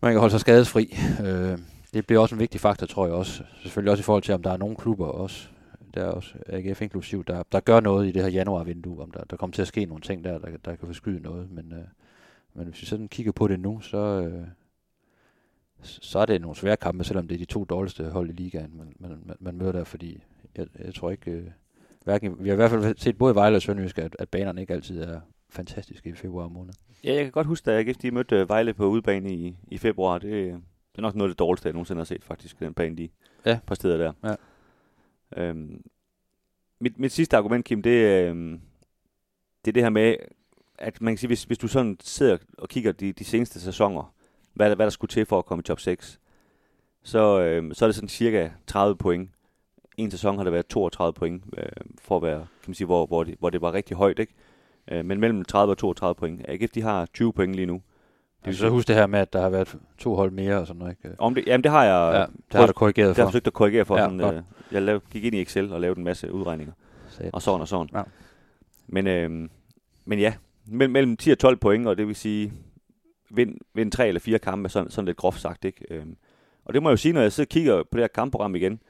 man 0.00 0.12
kan 0.12 0.20
holde 0.20 0.30
sig 0.30 0.40
skadesfri. 0.40 0.96
Øh, 1.24 1.58
det 1.94 2.06
bliver 2.06 2.20
også 2.20 2.34
en 2.34 2.40
vigtig 2.40 2.60
faktor, 2.60 2.86
tror 2.86 3.06
jeg 3.06 3.14
også. 3.14 3.44
Selvfølgelig 3.62 3.90
også 3.90 4.02
i 4.02 4.04
forhold 4.04 4.22
til, 4.22 4.34
om 4.34 4.42
der 4.42 4.50
er 4.50 4.56
nogle 4.56 4.76
klubber 4.76 5.06
også. 5.06 5.48
der 5.94 6.04
er 6.04 6.10
også 6.10 6.34
AGF 6.46 6.82
inklusiv, 6.82 7.24
der, 7.24 7.42
der 7.52 7.60
gør 7.60 7.80
noget 7.80 8.08
i 8.08 8.12
det 8.12 8.22
her 8.22 8.30
januarvindue, 8.30 9.02
om 9.02 9.10
der, 9.10 9.24
der 9.24 9.36
kommer 9.36 9.54
til 9.54 9.62
at 9.62 9.68
ske 9.68 9.84
nogle 9.84 10.02
ting 10.02 10.24
der, 10.24 10.38
der, 10.38 10.56
der 10.64 10.76
kan 10.76 10.86
forskyde 10.86 11.20
noget, 11.20 11.50
men, 11.50 11.72
øh, 11.72 11.84
men 12.54 12.66
hvis 12.66 12.80
vi 12.80 12.86
sådan 12.86 13.08
kigger 13.08 13.32
på 13.32 13.48
det 13.48 13.60
nu, 13.60 13.80
så, 13.80 13.98
øh, 13.98 14.46
så 15.82 16.18
er 16.18 16.26
det 16.26 16.40
nogle 16.40 16.56
svære 16.56 16.76
kampe, 16.76 17.04
selvom 17.04 17.28
det 17.28 17.34
er 17.34 17.38
de 17.38 17.44
to 17.44 17.64
dårligste 17.64 18.10
hold 18.10 18.30
i 18.30 18.32
ligaen, 18.32 18.76
man, 18.76 18.96
man, 18.98 19.22
man, 19.26 19.36
man 19.40 19.56
møder 19.56 19.72
der, 19.72 19.84
fordi 19.84 20.22
jeg, 20.56 20.66
jeg 20.84 20.94
tror 20.94 21.10
ikke, 21.10 21.30
øh, 21.30 21.46
hverken, 22.04 22.36
vi 22.44 22.48
har 22.48 22.54
i 22.54 22.56
hvert 22.56 22.70
fald 22.70 22.96
set 22.98 23.18
både 23.18 23.34
Vejle 23.34 23.56
og 23.56 23.62
Sønderjysk, 23.62 23.98
at, 23.98 24.16
at 24.18 24.28
banerne 24.28 24.60
ikke 24.60 24.74
altid 24.74 25.02
er 25.02 25.20
fantastiske 25.50 26.10
i 26.10 26.12
februar 26.12 26.48
måned. 26.48 26.72
Ja, 27.04 27.14
jeg 27.14 27.22
kan 27.22 27.32
godt 27.32 27.46
huske, 27.46 27.70
da 27.70 27.78
AGF 27.78 27.96
de 27.96 28.10
mødte 28.10 28.36
øh, 28.36 28.48
Vejle 28.48 28.74
på 28.74 28.86
udebane 28.86 29.34
i, 29.34 29.56
i 29.68 29.78
februar. 29.78 30.18
Det, 30.18 30.62
det 30.92 30.98
er 30.98 31.02
nok 31.02 31.14
noget 31.14 31.30
af 31.30 31.34
det 31.34 31.38
dårligste, 31.38 31.66
jeg 31.66 31.72
nogensinde 31.72 31.98
har 32.00 32.04
set, 32.04 32.24
faktisk, 32.24 32.60
den 32.60 32.74
bane, 32.74 32.96
de 32.96 33.08
Ja. 33.46 33.58
præsterede 33.66 33.98
der. 33.98 34.12
Ja. 34.24 34.34
Øhm, 35.42 35.82
mit, 36.80 36.98
mit 36.98 37.12
sidste 37.12 37.36
argument, 37.36 37.64
Kim, 37.64 37.82
det, 37.82 38.26
øhm, 38.28 38.60
det 39.64 39.70
er 39.70 39.72
det 39.72 39.82
her 39.82 39.90
med, 39.90 40.16
at 40.78 41.00
man 41.00 41.12
kan 41.12 41.18
sige, 41.18 41.28
hvis, 41.28 41.44
hvis 41.44 41.58
du 41.58 41.68
sådan 41.68 41.96
sidder 42.00 42.36
og 42.58 42.68
kigger 42.68 42.92
de, 42.92 43.12
de 43.12 43.24
seneste 43.24 43.60
sæsoner, 43.60 44.14
hvad, 44.54 44.76
hvad 44.76 44.86
der 44.86 44.90
skulle 44.90 45.08
til 45.08 45.26
for 45.26 45.38
at 45.38 45.44
komme 45.44 45.60
i 45.60 45.64
top 45.64 45.80
6, 45.80 46.20
så, 47.02 47.40
øhm, 47.40 47.74
så 47.74 47.84
er 47.84 47.86
det 47.88 47.94
sådan 47.94 48.08
cirka 48.08 48.50
30 48.66 48.96
point. 48.96 49.30
En 49.96 50.10
sæson 50.10 50.36
har 50.36 50.44
det 50.44 50.52
været 50.52 50.66
32 50.66 51.12
point, 51.12 51.44
øh, 51.56 51.66
for 51.98 52.16
at 52.16 52.22
være, 52.22 52.38
kan 52.38 52.70
man 52.70 52.74
sige, 52.74 52.86
hvor, 52.86 53.06
hvor, 53.06 53.24
det, 53.24 53.36
hvor 53.38 53.50
det 53.50 53.60
var 53.60 53.72
rigtig 53.72 53.96
højt, 53.96 54.18
ikke? 54.18 54.32
Øh, 54.90 55.04
men 55.04 55.20
mellem 55.20 55.44
30 55.44 55.72
og 55.72 55.78
32 55.78 56.14
point. 56.14 56.44
AGF, 56.48 56.70
de 56.70 56.82
har 56.82 57.06
20 57.06 57.32
point 57.32 57.54
lige 57.54 57.66
nu. 57.66 57.82
Det 58.44 58.46
vil 58.46 58.56
så 58.56 58.68
huske 58.68 58.88
det 58.88 58.96
her 58.96 59.06
med, 59.06 59.18
at 59.18 59.32
der 59.32 59.40
har 59.40 59.48
været 59.50 59.76
to 59.98 60.14
hold 60.14 60.30
mere 60.30 60.58
og 60.58 60.66
sådan 60.66 60.78
noget, 60.78 60.96
ikke? 61.04 61.16
Om 61.20 61.34
det, 61.34 61.46
jamen 61.46 61.64
det 61.64 61.70
har 61.72 61.84
jeg, 61.84 62.14
Ja, 62.14 62.20
det 62.20 62.60
har 62.60 62.66
du 62.66 62.72
korrigeret 62.72 63.08
det 63.08 63.16
har 63.16 63.22
jeg 63.22 63.26
for. 63.26 63.30
forsøgt 63.30 63.46
at 63.46 63.52
korrigere 63.52 63.84
for. 63.84 63.96
Ja, 63.96 64.02
sådan, 64.04 64.20
øh, 64.20 64.42
jeg 64.72 64.82
lavede, 64.82 65.04
gik 65.10 65.24
ind 65.24 65.34
i 65.34 65.40
Excel 65.42 65.72
og 65.72 65.80
lavede 65.80 65.98
en 65.98 66.04
masse 66.04 66.32
udregninger. 66.32 66.72
Sat. 67.08 67.30
Og 67.32 67.42
sådan 67.42 67.60
og 67.60 67.68
sådan. 67.68 67.88
Ja. 67.94 68.02
Men, 68.86 69.06
øh, 69.06 69.48
men 70.04 70.18
ja, 70.18 70.34
mellem, 70.66 70.92
mellem 70.92 71.16
10 71.16 71.30
og 71.30 71.38
12 71.38 71.56
point, 71.56 71.88
og 71.88 71.96
det 71.98 72.06
vil 72.06 72.14
sige, 72.16 72.52
vind, 73.30 73.58
vind 73.74 73.92
3 73.92 74.08
eller 74.08 74.20
4 74.20 74.38
kampe, 74.38 74.68
sådan, 74.68 74.90
sådan 74.90 75.06
lidt 75.06 75.16
groft 75.16 75.40
sagt. 75.40 75.64
Ikke? 75.64 75.84
Øhm, 75.90 76.16
og 76.64 76.74
det 76.74 76.82
må 76.82 76.88
jeg 76.88 76.92
jo 76.92 76.96
sige, 76.96 77.12
når 77.12 77.20
jeg 77.20 77.32
sidder 77.32 77.46
og 77.46 77.50
kigger 77.50 77.76
på 77.82 77.88
det 77.98 78.00
her 78.02 78.08
kampprogram 78.08 78.54
igen, 78.54 78.80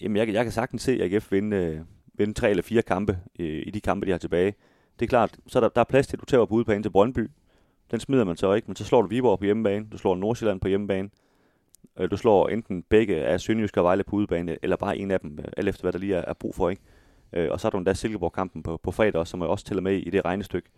jamen 0.00 0.16
jeg, 0.16 0.28
jeg 0.32 0.44
kan 0.44 0.52
sagtens 0.52 0.82
se 0.82 1.02
AGF 1.02 1.32
vinde, 1.32 1.56
øh, 1.56 1.80
vinde 2.14 2.34
3 2.34 2.50
eller 2.50 2.62
4 2.62 2.82
kampe 2.82 3.18
øh, 3.38 3.62
i 3.66 3.70
de 3.70 3.80
kampe, 3.80 4.06
de 4.06 4.10
har 4.10 4.18
tilbage. 4.18 4.54
Det 5.00 5.06
er 5.06 5.08
klart, 5.08 5.36
så 5.46 5.58
er 5.58 5.60
der, 5.60 5.68
der 5.68 5.80
er 5.80 5.84
plads 5.84 6.06
til, 6.06 6.16
at 6.16 6.20
du 6.20 6.24
tager 6.26 6.44
på 6.46 6.54
udebane 6.54 6.82
til 6.82 6.90
Brøndby. 6.90 7.30
Den 7.92 8.00
smider 8.00 8.24
man 8.24 8.36
så 8.36 8.52
ikke, 8.52 8.66
men 8.66 8.76
så 8.76 8.84
slår 8.84 9.02
du 9.02 9.08
Viborg 9.08 9.38
på 9.38 9.44
hjemmebane, 9.44 9.86
du 9.92 9.98
slår 9.98 10.14
Nordsjælland 10.16 10.60
på 10.60 10.68
hjemmebane, 10.68 11.10
øh, 11.98 12.10
du 12.10 12.16
slår 12.16 12.48
enten 12.48 12.82
begge 12.88 13.16
af 13.16 13.40
Sønderjysk 13.40 13.76
og 13.76 13.84
Vejle 13.84 14.04
på 14.04 14.16
udebane, 14.16 14.56
eller 14.62 14.76
bare 14.76 14.98
en 14.98 15.10
af 15.10 15.20
dem, 15.20 15.38
øh, 15.38 15.44
alt 15.56 15.68
efter 15.68 15.82
hvad 15.82 15.92
der 15.92 15.98
lige 15.98 16.14
er, 16.14 16.24
er 16.28 16.32
brug 16.32 16.54
for. 16.54 16.70
Ikke? 16.70 16.82
Øh, 17.32 17.50
og 17.50 17.60
så 17.60 17.66
har 17.66 17.70
du 17.70 17.78
endda 17.78 17.94
Silkeborg-kampen 17.94 18.62
på, 18.62 18.80
på 18.82 18.90
fredag 18.90 19.14
også, 19.14 19.30
som 19.30 19.40
jeg 19.40 19.48
også 19.48 19.64
tæller 19.64 19.82
med 19.82 19.94
i 19.98 20.10
det 20.10 20.24
regnestykke, 20.24 20.68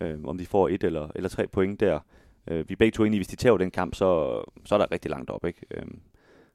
øh, 0.00 0.18
om 0.24 0.38
de 0.38 0.46
får 0.46 0.68
et 0.68 0.84
eller, 0.84 1.08
eller 1.14 1.28
tre 1.28 1.46
point 1.46 1.80
der. 1.80 1.98
Øh, 2.48 2.68
vi 2.68 2.72
er 2.72 2.76
begge 2.76 2.96
to 2.96 3.04
enige, 3.04 3.18
hvis 3.18 3.28
de 3.28 3.36
tager 3.36 3.56
den 3.56 3.70
kamp, 3.70 3.94
så, 3.94 4.40
så 4.64 4.74
er 4.74 4.78
der 4.78 4.92
rigtig 4.92 5.10
langt 5.10 5.30
op. 5.30 5.44
Ikke? 5.44 5.60
Øh, 5.70 5.82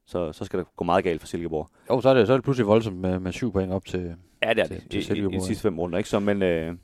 så, 0.06 0.32
så 0.32 0.44
skal 0.44 0.58
det 0.58 0.66
gå 0.76 0.84
meget 0.84 1.04
galt 1.04 1.20
for 1.20 1.26
Silkeborg. 1.26 1.68
Jo, 1.90 2.00
så 2.00 2.08
er 2.08 2.14
det, 2.14 2.26
så 2.26 2.32
er 2.32 2.36
det 2.36 2.44
pludselig 2.44 2.66
voldsomt 2.66 2.96
med, 2.96 3.18
med 3.18 3.32
syv 3.32 3.52
point 3.52 3.72
op 3.72 3.84
til... 3.84 4.14
Ja, 4.42 4.54
det 4.54 4.58
er 4.62 4.66
Til- 4.66 4.76
det. 4.76 4.90
til 4.90 4.96
I, 4.96 4.98
i, 4.98 5.00
i, 5.00 5.02
Silkeborg, 5.02 5.32
de 5.32 5.36
ja. 5.36 5.44
sidste 5.44 5.62
fem 5.62 5.78
runder, 5.78 5.98
ikke? 5.98 6.10
Så, 6.10 6.18
men, 6.20 6.42
øh, 6.42 6.74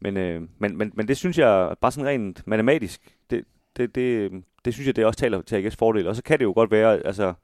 men, 0.00 0.16
øh, 0.16 0.42
men, 0.58 0.78
men, 0.78 0.92
men 0.94 1.08
det 1.08 1.16
synes 1.16 1.38
jeg, 1.38 1.76
bare 1.80 1.92
sådan 1.92 2.08
rent 2.08 2.46
matematisk, 2.46 3.16
det, 3.30 3.44
det, 3.76 3.94
det, 3.94 4.30
det 4.64 4.74
synes 4.74 4.86
jeg, 4.86 4.96
det 4.96 5.04
også 5.04 5.18
taler 5.18 5.42
til 5.42 5.66
AGF's 5.66 5.76
fordel. 5.78 6.06
Og 6.06 6.16
så 6.16 6.22
kan 6.22 6.38
det 6.38 6.44
jo 6.44 6.52
godt 6.52 6.70
være, 6.70 7.06
altså, 7.06 7.34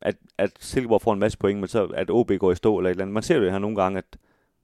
at, 0.00 0.16
at 0.38 0.50
Silkeborg 0.58 1.02
får 1.02 1.12
en 1.12 1.18
masse 1.18 1.38
point, 1.38 1.60
men 1.60 1.68
så 1.68 1.84
at 1.84 2.10
OB 2.10 2.32
går 2.38 2.52
i 2.52 2.54
stå 2.54 2.78
eller 2.78 2.90
et 2.90 2.94
eller 2.94 3.04
andet. 3.04 3.14
Man 3.14 3.22
ser 3.22 3.36
jo 3.36 3.42
det 3.42 3.52
her 3.52 3.58
nogle 3.58 3.76
gange, 3.76 3.98
at, 3.98 4.18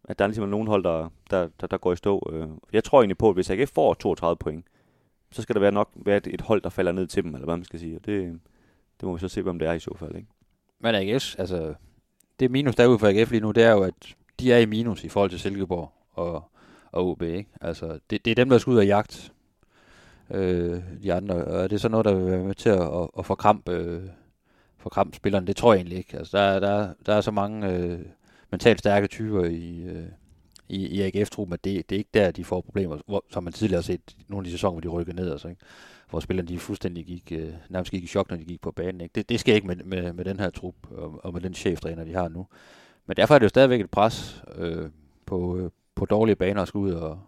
at 0.04 0.18
der 0.18 0.24
er 0.24 0.28
ligesom 0.28 0.48
nogen 0.48 0.68
hold, 0.68 0.84
der, 0.84 1.08
der, 1.30 1.48
der, 1.60 1.66
der 1.66 1.76
går 1.76 1.92
i 1.92 1.96
stå. 1.96 2.30
Øh. 2.32 2.48
Jeg 2.72 2.84
tror 2.84 3.00
egentlig 3.00 3.18
på, 3.18 3.28
at 3.28 3.34
hvis 3.34 3.50
AGF 3.50 3.70
får 3.74 3.94
32 3.94 4.36
point, 4.36 4.66
så 5.30 5.42
skal 5.42 5.54
der 5.54 5.60
være 5.60 5.72
nok 5.72 5.90
være 5.94 6.16
et, 6.16 6.26
et 6.26 6.40
hold, 6.40 6.62
der 6.62 6.68
falder 6.68 6.92
ned 6.92 7.06
til 7.06 7.22
dem, 7.22 7.34
eller 7.34 7.44
hvad 7.44 7.56
man 7.56 7.64
skal 7.64 7.80
sige. 7.80 7.96
Og 7.96 8.06
det, 8.06 8.40
det 9.00 9.08
må 9.08 9.14
vi 9.14 9.20
så 9.20 9.28
se, 9.28 9.42
hvem 9.42 9.58
det 9.58 9.68
er 9.68 9.72
i 9.72 9.78
så 9.78 9.96
fald. 9.98 10.16
Ikke? 10.16 10.28
Men 10.80 10.94
AGF, 10.94 11.38
altså... 11.38 11.74
Det 12.40 12.50
minus, 12.50 12.74
derude 12.74 12.98
for 12.98 13.06
AGF 13.06 13.30
lige 13.30 13.40
nu, 13.40 13.50
det 13.50 13.62
er 13.62 13.72
jo, 13.72 13.82
at 13.82 14.14
de 14.40 14.52
er 14.52 14.58
i 14.58 14.66
minus 14.66 15.04
i 15.04 15.08
forhold 15.08 15.30
til 15.30 15.40
Silkeborg 15.40 15.92
og, 16.12 16.50
og 16.96 17.06
OB, 17.10 17.22
ikke? 17.22 17.50
Altså, 17.60 17.98
det, 18.10 18.24
det 18.24 18.30
er 18.30 18.34
dem, 18.34 18.48
der 18.48 18.58
skal 18.58 18.70
ud 18.70 18.78
og 18.78 18.86
jagt 18.86 19.32
øh, 20.30 20.80
de 21.02 21.12
andre. 21.12 21.34
Og 21.44 21.70
det 21.70 21.76
er 21.76 21.80
så 21.80 21.88
noget, 21.88 22.04
der 22.04 22.14
vil 22.14 22.26
være 22.26 22.44
med 22.44 22.54
til 22.54 22.68
at, 22.68 22.82
at, 22.82 23.08
at 23.18 23.26
forkrampe, 23.26 23.72
øh, 23.72 24.02
forkrampe 24.78 25.16
spillerne. 25.16 25.46
Det 25.46 25.56
tror 25.56 25.72
jeg 25.72 25.78
egentlig 25.78 25.98
ikke. 25.98 26.18
Altså, 26.18 26.38
der, 26.38 26.60
der, 26.60 26.92
der 27.06 27.14
er 27.14 27.20
så 27.20 27.30
mange 27.30 27.68
øh, 27.72 28.00
mentalt 28.50 28.78
stærke 28.78 29.06
typer 29.06 29.44
i, 29.44 29.82
øh, 29.82 30.06
i, 30.68 30.86
i 30.86 31.02
AGF-truppen, 31.02 31.54
at 31.54 31.64
det, 31.64 31.90
det 31.90 31.96
er 31.96 31.98
ikke 31.98 32.10
der, 32.14 32.30
de 32.30 32.44
får 32.44 32.60
problemer, 32.60 32.98
hvor, 33.06 33.24
som 33.30 33.44
man 33.44 33.52
tidligere 33.52 33.78
har 33.78 33.82
set 33.82 34.16
nogle 34.28 34.40
af 34.40 34.44
de 34.44 34.50
sæsoner, 34.50 34.72
hvor 34.72 34.80
de 34.80 34.88
rykker 34.88 35.12
ned. 35.12 35.30
Altså, 35.32 35.48
ikke? 35.48 35.60
Hvor 36.10 36.20
spillerne 36.20 36.48
de 36.48 36.58
fuldstændig 36.58 37.06
gik, 37.06 37.32
øh, 37.32 37.52
nærmest 37.68 37.90
gik 37.90 38.04
i 38.04 38.06
chok, 38.06 38.30
når 38.30 38.36
de 38.36 38.44
gik 38.44 38.60
på 38.60 38.70
banen. 38.70 39.00
Ikke? 39.00 39.12
Det, 39.14 39.28
det 39.28 39.40
sker 39.40 39.54
ikke 39.54 39.66
med, 39.66 39.76
med, 39.76 40.12
med 40.12 40.24
den 40.24 40.40
her 40.40 40.50
trup 40.50 40.74
og, 40.90 41.24
og 41.24 41.32
med 41.32 41.40
den 41.40 41.54
cheftræner, 41.54 42.04
de 42.04 42.14
har 42.14 42.28
nu. 42.28 42.46
Men 43.06 43.16
derfor 43.16 43.34
er 43.34 43.38
det 43.38 43.44
jo 43.44 43.48
stadigvæk 43.48 43.80
et 43.80 43.90
pres 43.90 44.44
øh, 44.56 44.90
på, 45.26 45.56
øh, 45.58 45.70
på 45.96 46.04
dårlige 46.04 46.36
baner 46.36 46.62
at 46.62 46.68
skulle 46.68 46.94
ud 46.94 47.00
og, 47.00 47.18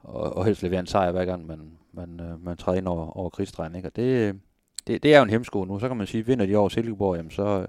og, 0.00 0.36
og 0.36 0.44
helst 0.44 0.62
levere 0.62 0.80
en 0.80 0.86
sejr, 0.86 1.12
hver 1.12 1.24
gang 1.24 1.46
man, 1.46 1.72
man, 1.92 2.20
øh, 2.20 2.44
man 2.44 2.56
træder 2.56 2.78
ind 2.78 2.88
over, 2.88 3.16
over 3.18 3.30
krigsdrejen. 3.30 3.74
Ikke? 3.74 3.88
Og 3.88 3.96
det, 3.96 4.40
det, 4.86 5.02
det 5.02 5.14
er 5.14 5.18
jo 5.18 5.24
en 5.24 5.30
hemsko 5.30 5.64
nu. 5.64 5.78
Så 5.78 5.88
kan 5.88 5.96
man 5.96 6.06
sige, 6.06 6.26
vinder 6.26 6.46
de 6.46 6.56
over 6.56 6.68
Silkeborg, 6.68 7.16
jamen 7.16 7.30
så, 7.30 7.66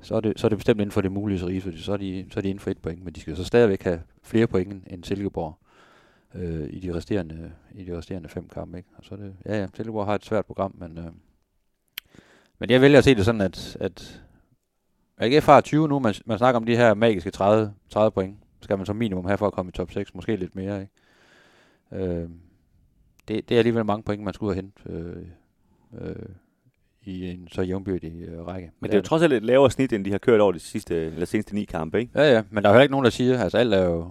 så, 0.00 0.14
er 0.14 0.20
det, 0.20 0.40
så 0.40 0.46
er 0.46 0.48
det 0.48 0.58
bestemt 0.58 0.80
inden 0.80 0.92
for 0.92 1.00
det 1.00 1.12
mulige 1.12 1.46
rige, 1.46 1.60
fordi 1.60 1.78
så 1.82 1.92
er, 1.92 1.96
de, 1.96 2.26
så 2.30 2.40
er 2.40 2.42
de 2.42 2.48
inden 2.48 2.60
for 2.60 2.70
et 2.70 2.78
point. 2.78 3.04
Men 3.04 3.14
de 3.14 3.20
skal 3.20 3.36
så 3.36 3.44
stadigvæk 3.44 3.82
have 3.82 4.02
flere 4.22 4.46
point 4.46 4.72
end- 4.72 4.82
end 4.86 5.04
Silkeborg 5.04 5.58
øh, 6.34 6.66
i, 6.70 6.80
de 6.80 6.94
resterende, 6.94 7.52
i 7.74 7.84
de 7.84 7.98
resterende 7.98 8.28
fem 8.28 8.48
kampe. 8.48 8.76
Ikke? 8.76 8.88
Og 8.96 9.04
så 9.04 9.14
er 9.14 9.18
det, 9.18 9.34
ja, 9.46 9.60
ja, 9.60 9.66
Silkeborg 9.74 10.06
har 10.06 10.14
et 10.14 10.24
svært 10.24 10.46
program, 10.46 10.74
men, 10.78 10.98
øh, 10.98 11.12
men 12.58 12.70
jeg 12.70 12.80
vælger 12.80 12.98
at 12.98 13.04
se 13.04 13.14
det 13.14 13.24
sådan, 13.24 13.40
at, 13.40 13.76
at 13.80 14.22
AGF 15.18 15.46
har 15.46 15.60
20 15.60 15.88
nu, 15.88 15.98
man, 15.98 16.14
man 16.26 16.38
snakker 16.38 16.56
om 16.60 16.66
de 16.66 16.76
her 16.76 16.94
magiske 16.94 17.30
30, 17.30 17.74
30 17.90 18.10
point. 18.10 18.36
Skal 18.60 18.76
man 18.76 18.86
som 18.86 18.96
minimum 18.96 19.24
have 19.24 19.38
for 19.38 19.46
at 19.46 19.52
komme 19.52 19.68
i 19.68 19.72
top 19.72 19.90
6, 19.90 20.14
måske 20.14 20.36
lidt 20.36 20.56
mere. 20.56 20.80
Ikke? 20.80 22.04
Øh, 22.06 22.28
det, 23.28 23.48
det 23.48 23.54
er 23.54 23.58
alligevel 23.58 23.84
mange 23.84 24.02
point, 24.02 24.22
man 24.22 24.34
skulle 24.34 24.54
have 24.54 24.62
hente 24.62 24.82
øh, 24.86 25.26
øh, 26.00 26.26
i 27.02 27.30
en 27.30 27.48
så 27.52 27.62
jævnbyrdig 27.62 28.12
øh, 28.28 28.46
række. 28.46 28.70
Men 28.80 28.90
det 28.90 28.94
er 28.94 28.98
jo 28.98 29.02
trods 29.02 29.22
alt 29.22 29.32
et 29.32 29.42
lavere 29.42 29.70
snit, 29.70 29.92
end 29.92 30.04
de 30.04 30.10
har 30.10 30.18
kørt 30.18 30.40
over 30.40 30.52
de 30.52 30.58
sidste, 30.58 31.06
eller 31.06 31.26
seneste 31.26 31.54
ni 31.54 31.64
kampe, 31.64 32.00
ikke? 32.00 32.12
Ja, 32.14 32.32
ja, 32.32 32.42
men 32.50 32.62
der 32.62 32.68
er 32.68 32.72
jo 32.72 32.74
heller 32.74 32.82
ikke 32.82 32.92
nogen, 32.92 33.04
der 33.04 33.10
siger, 33.10 33.42
altså 33.42 33.58
alt 33.58 33.74
er 33.74 33.84
jo, 33.84 34.10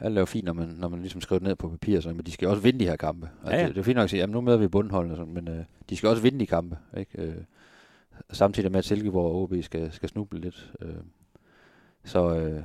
alt 0.00 0.16
er 0.16 0.20
jo 0.20 0.26
fint, 0.26 0.44
når 0.44 0.52
man, 0.52 0.68
når 0.68 0.88
man 0.88 1.00
ligesom 1.00 1.20
skriver 1.20 1.38
det 1.38 1.48
ned 1.48 1.56
på 1.56 1.68
papir, 1.68 2.00
så, 2.00 2.08
men 2.08 2.26
de 2.26 2.32
skal 2.32 2.48
også 2.48 2.62
vinde 2.62 2.80
de 2.80 2.84
her 2.84 2.96
kampe. 2.96 3.28
Altså, 3.42 3.54
Ja, 3.54 3.60
ja. 3.60 3.66
Det, 3.66 3.74
det, 3.74 3.80
er 3.80 3.84
fint 3.84 3.96
nok 3.96 4.04
at 4.04 4.10
sige, 4.10 4.20
jamen 4.20 4.32
nu 4.34 4.40
møder 4.40 4.58
vi 4.58 4.68
bundholdene, 4.68 5.14
og 5.14 5.16
sådan, 5.16 5.34
men 5.34 5.48
øh, 5.48 5.64
de 5.90 5.96
skal 5.96 6.08
også 6.08 6.22
vinde 6.22 6.40
de 6.40 6.46
kampe, 6.46 6.78
ikke? 6.96 7.22
Øh, 7.22 7.34
samtidig 8.32 8.70
med, 8.70 8.78
at 8.78 8.84
Silkeborg 8.84 9.26
og 9.26 9.42
OB 9.42 9.54
skal, 9.62 9.92
skal 9.92 10.08
snuble 10.08 10.40
lidt. 10.40 10.72
Øh, 10.82 10.94
så, 12.04 12.36
øh, 12.36 12.62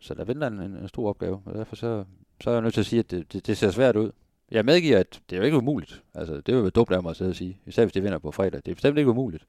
så 0.00 0.14
der 0.14 0.24
venter 0.24 0.46
en, 0.46 0.60
en, 0.60 0.88
stor 0.88 1.08
opgave, 1.08 1.42
og 1.44 1.54
derfor 1.54 1.76
så, 1.76 2.04
så 2.40 2.50
er 2.50 2.54
jeg 2.54 2.62
nødt 2.62 2.74
til 2.74 2.80
at 2.80 2.86
sige, 2.86 2.98
at 3.00 3.10
det, 3.10 3.32
det, 3.32 3.46
det 3.46 3.56
ser 3.56 3.70
svært 3.70 3.96
ud. 3.96 4.10
Jeg 4.50 4.64
medgiver, 4.64 4.98
at 4.98 5.20
det 5.30 5.36
er 5.36 5.40
jo 5.40 5.44
ikke 5.44 5.56
umuligt. 5.56 6.02
Altså, 6.14 6.34
det 6.34 6.54
vil 6.54 6.62
være 6.62 6.70
dumt 6.70 6.90
af 6.90 7.02
mig 7.02 7.10
at 7.10 7.16
sidde 7.16 7.30
og 7.30 7.36
sige, 7.36 7.58
især 7.66 7.84
hvis 7.84 7.92
de 7.92 8.02
vinder 8.02 8.18
på 8.18 8.30
fredag. 8.30 8.60
Det 8.66 8.70
er 8.70 8.74
bestemt 8.74 8.98
ikke 8.98 9.10
umuligt. 9.10 9.44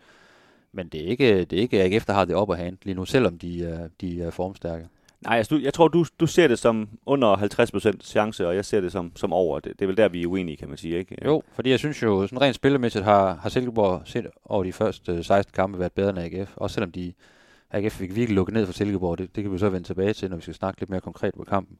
Men 0.71 0.87
det 0.87 1.01
er 1.01 1.07
ikke, 1.07 1.45
det 1.45 1.57
er 1.57 1.61
ikke 1.61 1.83
AGF, 1.83 2.05
der 2.05 2.13
har 2.13 2.25
det 2.25 2.35
op 2.35 2.51
at 2.51 2.57
hand 2.57 2.77
lige 2.83 2.95
nu, 2.95 3.05
selvom 3.05 3.37
de 3.37 3.65
er, 3.65 3.87
de 4.01 4.21
er 4.21 4.29
formstærke. 4.31 4.87
Nej, 5.21 5.37
altså, 5.37 5.55
du, 5.55 5.61
jeg 5.61 5.73
tror, 5.73 5.87
du, 5.87 6.05
du 6.19 6.27
ser 6.27 6.47
det 6.47 6.59
som 6.59 6.89
under 7.05 7.35
50% 7.35 8.01
chance, 8.01 8.47
og 8.47 8.55
jeg 8.55 8.65
ser 8.65 8.81
det 8.81 8.91
som, 8.91 9.11
som 9.15 9.33
over. 9.33 9.59
Det, 9.59 9.73
det 9.79 9.81
er 9.81 9.87
vel 9.87 9.97
der, 9.97 10.09
vi 10.09 10.23
er 10.23 10.27
uenige, 10.27 10.57
kan 10.57 10.69
man 10.69 10.77
sige, 10.77 10.97
ikke? 10.97 11.17
Jo, 11.25 11.43
fordi 11.53 11.69
jeg 11.69 11.79
synes 11.79 12.03
jo, 12.03 12.27
sådan 12.27 12.41
rent 12.41 12.55
spillemæssigt 12.55 13.03
har, 13.03 13.35
har 13.35 13.49
Silkeborg 13.49 14.01
set 14.05 14.27
over 14.45 14.63
de 14.63 14.73
første 14.73 15.11
øh, 15.11 15.23
16 15.23 15.53
kampe 15.53 15.79
været 15.79 15.91
bedre 15.91 16.09
end 16.09 16.19
AGF. 16.19 16.53
Også 16.55 16.73
selvom 16.73 16.91
de, 16.91 17.13
AGF 17.71 17.93
fik 17.93 18.15
virkelig 18.15 18.35
lukket 18.35 18.53
ned 18.53 18.65
for 18.65 18.73
Silkeborg, 18.73 19.17
det, 19.17 19.35
det 19.35 19.43
kan 19.43 19.53
vi 19.53 19.57
så 19.57 19.69
vende 19.69 19.87
tilbage 19.87 20.13
til, 20.13 20.29
når 20.29 20.35
vi 20.35 20.41
skal 20.41 20.53
snakke 20.53 20.81
lidt 20.81 20.89
mere 20.89 21.01
konkret 21.01 21.33
på 21.33 21.43
kampen. 21.43 21.77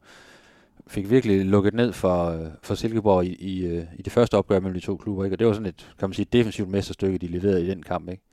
Fik 0.87 1.09
virkelig 1.09 1.45
lukket 1.45 1.73
ned 1.73 1.93
for, 1.93 2.25
øh, 2.25 2.47
for 2.61 2.75
Silkeborg 2.75 3.25
i, 3.25 3.33
i, 3.33 3.65
øh, 3.65 3.85
i 3.95 4.01
det 4.01 4.13
første 4.13 4.37
opgør 4.37 4.59
mellem 4.59 4.79
de 4.79 4.85
to 4.85 4.97
klubber, 4.97 5.23
ikke? 5.23 5.35
og 5.35 5.39
det 5.39 5.47
var 5.47 5.53
sådan 5.53 5.65
et, 5.65 5.95
kan 5.99 6.09
man 6.09 6.13
sige, 6.13 6.27
defensivt 6.33 6.69
mesterstykke, 6.69 7.17
de 7.17 7.27
leverede 7.27 7.65
i 7.65 7.69
den 7.69 7.83
kamp. 7.83 8.09
Ikke? 8.09 8.23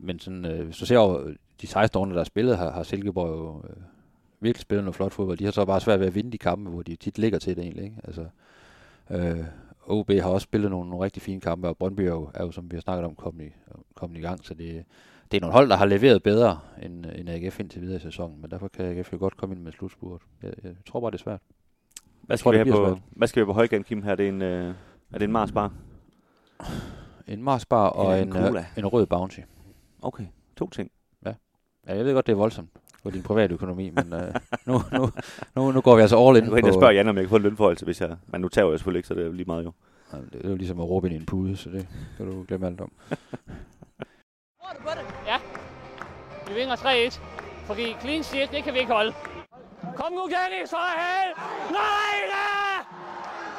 Men 0.00 0.18
sådan, 0.18 0.44
øh, 0.44 0.64
hvis 0.64 0.76
du 0.76 0.86
ser 0.86 0.98
over 0.98 1.26
øh, 1.26 1.34
de 1.60 1.66
16 1.66 2.00
år, 2.00 2.06
der 2.06 2.20
er 2.20 2.24
spillet, 2.24 2.58
har, 2.58 2.70
har 2.70 2.82
Silkeborg 2.82 3.28
jo 3.28 3.62
øh, 3.68 3.76
virkelig 4.40 4.62
spillet 4.62 4.84
noget 4.84 4.94
flot 4.94 5.12
fodbold. 5.12 5.38
De 5.38 5.44
har 5.44 5.52
så 5.52 5.64
bare 5.64 5.80
svært 5.80 6.00
ved 6.00 6.06
at 6.06 6.14
vinde 6.14 6.32
de 6.32 6.38
kampe, 6.38 6.70
hvor 6.70 6.82
de 6.82 6.96
tit 6.96 7.18
ligger 7.18 7.38
til 7.38 7.56
det 7.56 7.62
egentlig. 7.62 7.84
Ikke? 7.84 7.96
Altså, 8.04 8.26
øh, 9.10 9.44
OB 9.86 10.10
har 10.10 10.28
også 10.28 10.44
spillet 10.44 10.70
nogle, 10.70 10.90
nogle 10.90 11.04
rigtig 11.04 11.22
fine 11.22 11.40
kampe, 11.40 11.68
og 11.68 11.76
Brøndby 11.76 12.00
er 12.00 12.04
jo, 12.04 12.30
er 12.34 12.44
jo 12.44 12.52
som 12.52 12.70
vi 12.70 12.76
har 12.76 12.80
snakket 12.80 13.04
om, 13.04 13.14
kommet 13.14 13.44
i, 13.44 13.50
kommet 13.94 14.18
i 14.18 14.20
gang. 14.20 14.44
Så 14.44 14.54
det, 14.54 14.84
det 15.30 15.36
er 15.36 15.40
nogle 15.40 15.52
hold, 15.52 15.68
der 15.68 15.76
har 15.76 15.84
leveret 15.86 16.22
bedre 16.22 16.58
end, 16.82 17.06
end 17.14 17.28
AGF 17.28 17.60
indtil 17.60 17.80
videre 17.82 17.96
i 17.96 18.00
sæsonen, 18.00 18.40
men 18.40 18.50
derfor 18.50 18.68
kan 18.68 18.84
AGF 18.98 19.12
jo 19.12 19.18
godt 19.18 19.36
komme 19.36 19.54
ind 19.54 19.62
med 19.62 19.72
slutspurt. 19.72 20.22
Jeg, 20.42 20.52
jeg 20.64 20.72
tror 20.86 21.00
bare, 21.00 21.10
det 21.10 21.18
er 21.18 21.22
svært. 21.22 21.40
Hvad 22.22 22.34
Jeg 22.34 22.38
tror, 22.38 22.52
skal, 22.52 22.64
vi 22.64 22.70
have 22.70 22.84
på, 22.84 22.86
svært. 22.90 23.02
hvad 23.10 23.28
skal 23.28 23.40
vi 23.40 23.42
have 23.42 23.46
på 23.46 23.52
højkant, 23.52 23.86
Kim? 23.86 24.02
Her? 24.02 24.10
Er 24.10 24.16
det 24.16 24.28
en, 24.28 24.42
øh, 24.42 24.74
er 25.12 25.18
det 25.18 25.22
en 25.22 25.32
Mars 25.32 25.52
bar? 25.52 25.72
En 27.26 27.42
Mars 27.42 27.66
Bar 27.66 27.86
og 27.88 28.18
en, 28.18 28.28
en 28.28 28.32
cola. 28.32 28.66
en 28.76 28.86
rød 28.86 29.06
Bounty. 29.06 29.40
Okay, 30.02 30.24
to 30.56 30.70
ting. 30.70 30.90
Ja, 31.26 31.32
jeg 31.96 32.04
ved 32.04 32.14
godt, 32.14 32.26
det 32.26 32.32
er 32.32 32.36
voldsomt. 32.36 32.68
for 33.02 33.10
din 33.10 33.22
private 33.22 33.54
økonomi, 33.54 33.90
men 33.90 34.12
øh, 34.12 34.34
nu, 34.66 34.80
nu, 34.92 35.10
nu, 35.56 35.72
nu 35.72 35.80
går 35.80 35.96
vi 35.96 36.00
altså 36.02 36.28
all 36.28 36.36
in 36.36 36.46
på... 36.48 36.56
Jeg 36.56 36.74
spørger 36.74 36.92
Jan, 36.92 37.08
om 37.08 37.16
jeg 37.16 37.24
kan 37.24 37.28
få 37.28 37.36
en 37.36 37.42
lønforholdelse, 37.42 37.84
hvis 37.84 38.00
jeg... 38.00 38.16
Men 38.26 38.40
nu 38.40 38.48
tager 38.48 38.68
jeg 38.70 38.78
selvfølgelig 38.78 38.98
ikke, 38.98 39.08
så 39.08 39.14
det 39.14 39.20
er 39.22 39.26
jo 39.26 39.32
lige 39.32 39.46
meget 39.46 39.64
jo. 39.64 39.72
Det 40.32 40.44
er 40.44 40.48
jo 40.48 40.56
ligesom 40.56 40.80
at 40.80 40.88
råbe 40.88 41.06
ind 41.06 41.14
i 41.16 41.18
en 41.20 41.26
pude, 41.26 41.56
så 41.56 41.70
det 41.70 41.88
kan 42.16 42.26
du 42.26 42.44
glemme 42.48 42.66
alt 42.66 42.80
om. 42.80 42.92
ja, 45.26 45.38
vi 46.48 46.54
vinder 46.54 46.76
3-1, 46.76 47.20
fordi 47.66 47.96
clean 48.00 48.22
sheet, 48.22 48.50
det 48.50 48.64
kan 48.64 48.74
vi 48.74 48.78
ikke 48.78 48.92
holde. 48.92 49.12
Kom 49.96 50.12
nu, 50.12 50.24
Dennis, 50.34 50.70
for 50.70 50.86
helvede! 51.02 51.40
Nej, 51.80 52.16
da! 52.34 52.48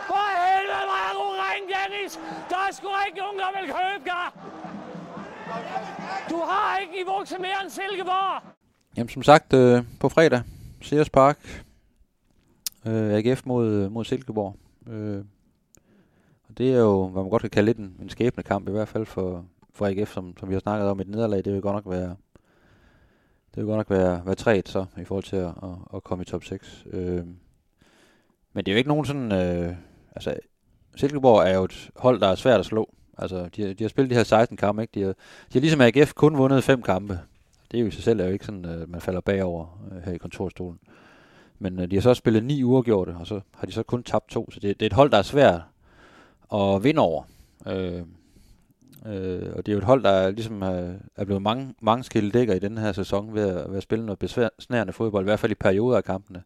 For 0.10 0.26
helvede, 0.44 0.84
hvor 0.90 1.00
er 1.08 1.14
du 1.20 1.26
ring, 1.46 1.66
Dennis! 1.76 2.20
Der 2.50 2.60
er 2.68 2.72
sgu 2.78 2.88
ikke 3.08 3.20
nogen, 3.24 3.38
der 3.44 3.50
vil 3.58 3.68
købe 3.80 4.04
dig! 4.12 4.28
Du 6.30 6.38
har 6.50 6.78
ikke 6.78 6.94
niveau 6.94 7.24
til 7.24 7.42
mere 7.42 7.58
end 7.64 7.70
Silkeborg! 7.70 8.42
Jamen, 8.98 9.10
som 9.10 9.24
sagt, 9.24 9.54
øh, 9.54 9.84
på 10.00 10.10
fredag, 10.10 10.42
Sears 10.82 11.10
Park, 11.10 11.66
øh, 12.86 13.14
AGF 13.14 13.46
mod, 13.46 13.90
mod 13.90 14.06
Silkeborg. 14.06 14.56
Øh, 14.88 15.24
og 16.50 16.58
det 16.58 16.74
er 16.74 16.80
jo, 16.80 17.08
hvad 17.08 17.22
man 17.24 17.30
godt 17.30 17.42
kan 17.42 17.50
kalde 17.50 17.66
lidt 17.66 17.78
en, 17.78 17.98
en 18.02 18.10
skæbne 18.10 18.44
kamp, 18.44 18.68
i 18.68 18.72
hvert 18.72 18.88
fald 18.88 19.06
for, 19.06 19.46
for 19.76 19.86
AGF, 19.86 20.14
som, 20.14 20.38
som 20.40 20.50
vi 20.50 20.54
har 20.54 20.60
snakket 20.60 20.90
om. 20.90 21.00
Et 21.00 21.08
nederlag, 21.08 21.46
det 21.46 21.54
vil 21.54 21.62
godt 21.62 21.76
nok 21.76 21.94
være, 21.94 22.16
det 23.56 23.58
vil 23.58 23.66
godt 23.66 23.78
nok 23.78 23.90
være, 23.90 24.22
være 24.26 24.36
træet 24.36 24.70
så, 24.70 24.86
i 25.02 25.04
forhold 25.04 25.24
til 25.24 25.36
at, 25.36 25.48
at, 25.48 25.70
at 25.96 26.04
komme 26.04 26.22
i 26.22 26.26
top 26.26 26.44
6. 26.44 26.86
Øh, 26.92 27.26
men 28.54 28.66
det 28.66 28.68
er 28.68 28.74
jo 28.74 28.78
ikke 28.78 28.88
nogen 28.88 29.06
sådan, 29.06 29.32
øh, 29.32 29.76
altså, 30.16 30.36
Silkeborg 30.96 31.48
er 31.48 31.56
jo 31.56 31.64
et 31.64 31.90
hold, 31.96 32.20
der 32.20 32.28
er 32.28 32.36
svært 32.36 32.60
at 32.60 32.66
slå. 32.66 32.94
Altså, 33.18 33.50
de, 33.56 33.74
de 33.74 33.84
har 33.84 33.90
spillet 33.90 34.10
de 34.10 34.16
her 34.16 34.24
16 34.24 34.58
kampe, 34.58 34.82
ikke? 34.82 34.92
De 35.00 35.02
har, 35.02 35.14
de 35.14 35.54
har 35.54 35.60
ligesom 35.60 35.82
AGF 35.82 36.14
kun 36.14 36.38
vundet 36.38 36.64
fem 36.64 36.82
kampe. 36.82 37.20
Det 37.72 37.78
er 37.78 37.82
jo 37.82 37.88
i 37.88 37.92
sig 37.92 38.04
selv 38.04 38.20
er 38.20 38.26
jo 38.26 38.32
ikke 38.32 38.46
sådan, 38.46 38.66
at 38.66 38.90
man 38.90 39.02
falder 39.02 39.22
bagover 39.22 39.80
øh, 39.92 40.04
her 40.04 40.14
i 40.14 40.18
kontorstolen. 40.18 40.80
Men 41.60 41.80
øh, 41.80 41.92
de 41.92 41.96
har 41.96 42.02
så 42.02 42.14
spillet 42.14 42.44
ni 42.44 42.64
uger 42.64 43.16
og 43.20 43.28
så 43.28 43.42
har 43.54 43.68
de 43.68 43.72
så 43.72 43.84
kun 43.84 44.04
tabt 44.04 44.30
to. 44.30 44.52
Så 44.52 44.60
det, 44.60 44.80
det 44.80 44.86
er 44.86 44.90
et 44.90 44.94
hold, 44.94 45.12
der 45.12 45.18
er 45.18 45.22
svært 45.22 45.62
at 46.54 46.84
vinde 46.84 47.02
over. 47.02 47.24
Øh, 47.68 48.02
øh, 49.06 49.54
og 49.56 49.66
det 49.66 49.72
er 49.72 49.74
jo 49.74 49.78
et 49.78 49.84
hold, 49.84 50.04
der 50.04 50.32
ligesom 50.32 50.62
er, 50.62 50.94
er 51.16 51.26
blevet 51.26 51.42
mange, 51.42 51.74
mange 51.82 52.04
skildækker 52.04 52.54
i 52.54 52.60
den 52.60 52.78
her 52.78 52.92
sæson 52.92 53.34
ved 53.34 53.50
at, 53.50 53.70
ved 53.70 53.78
at 53.78 53.84
spille 53.84 54.06
noget 54.06 54.20
besværende 54.20 54.94
fodbold, 54.94 55.24
i 55.24 55.30
hvert 55.30 55.40
fald 55.40 55.52
i 55.52 55.56
perioder 55.56 55.98
af 55.98 56.04
kampene. 56.04 56.44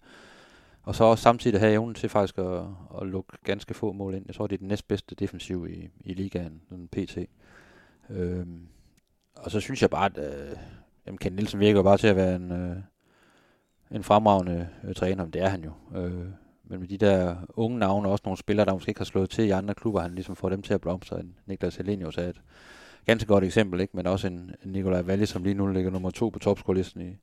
Og 0.84 0.96
så 0.96 1.04
også 1.04 1.22
samtidig 1.22 1.60
have 1.60 1.74
evnen 1.74 1.96
til 1.96 2.10
faktisk 2.10 2.38
at, 2.38 2.62
at 3.02 3.08
lukke 3.08 3.38
ganske 3.44 3.74
få 3.74 3.92
mål 3.92 4.14
ind. 4.14 4.24
Jeg 4.28 4.36
tror, 4.36 4.48
det 4.48 4.54
er 4.54 4.58
den 4.58 4.68
næstbedste 4.68 5.16
defensiv 5.16 5.68
i, 5.70 5.90
i 6.06 6.14
ligaen, 6.14 6.62
den 6.70 6.88
PT. 6.88 7.18
Øh, 8.10 8.46
og 9.36 9.52
så 9.52 9.60
synes 9.60 9.82
jeg 9.82 9.90
bare, 9.90 10.06
at 10.06 10.18
øh, 10.18 10.58
jamen 11.06 11.18
Ken 11.18 11.34
Nielsen 11.34 11.60
virker 11.60 11.84
bare 11.84 11.98
til 11.98 12.08
at 12.08 12.16
være 12.16 12.36
en, 12.36 12.52
øh, 12.52 12.78
en 13.92 14.04
fremragende 14.04 14.68
øh, 14.84 14.96
træner, 14.96 15.26
det 15.26 15.42
er 15.42 15.50
han 15.50 15.64
jo. 15.64 15.72
Øh, 16.00 16.26
men 16.70 16.80
med 16.80 16.88
de 16.88 16.98
der 16.98 17.36
unge 17.50 17.80
navne, 17.80 18.10
også 18.10 18.22
nogle 18.26 18.38
spillere, 18.38 18.66
der 18.66 18.74
måske 18.74 18.90
ikke 18.90 19.00
har 19.00 19.06
slået 19.06 19.30
til 19.30 19.46
i 19.46 19.50
andre 19.50 19.74
klubber, 19.74 20.02
han 20.02 20.16
ligesom 20.16 20.36
får 20.36 20.50
dem 20.50 20.62
til 20.62 20.74
at 20.74 20.82
blomstre. 20.82 21.22
Niklas 21.46 21.76
Helenius 21.76 22.18
er 22.18 22.30
et 22.30 22.42
ganske 23.06 23.28
godt 23.28 23.44
eksempel, 23.44 23.80
ikke? 23.80 23.98
men 23.98 24.08
også 24.08 24.28
en, 24.28 24.52
Nikolaj 24.64 25.02
Valle, 25.02 25.26
som 25.26 25.44
lige 25.44 25.54
nu 25.54 25.68
ligger 25.68 25.92
nummer 25.92 26.12
to 26.12 26.30
på 26.30 26.40
topscore-listen 26.40 27.02
i, 27.02 27.18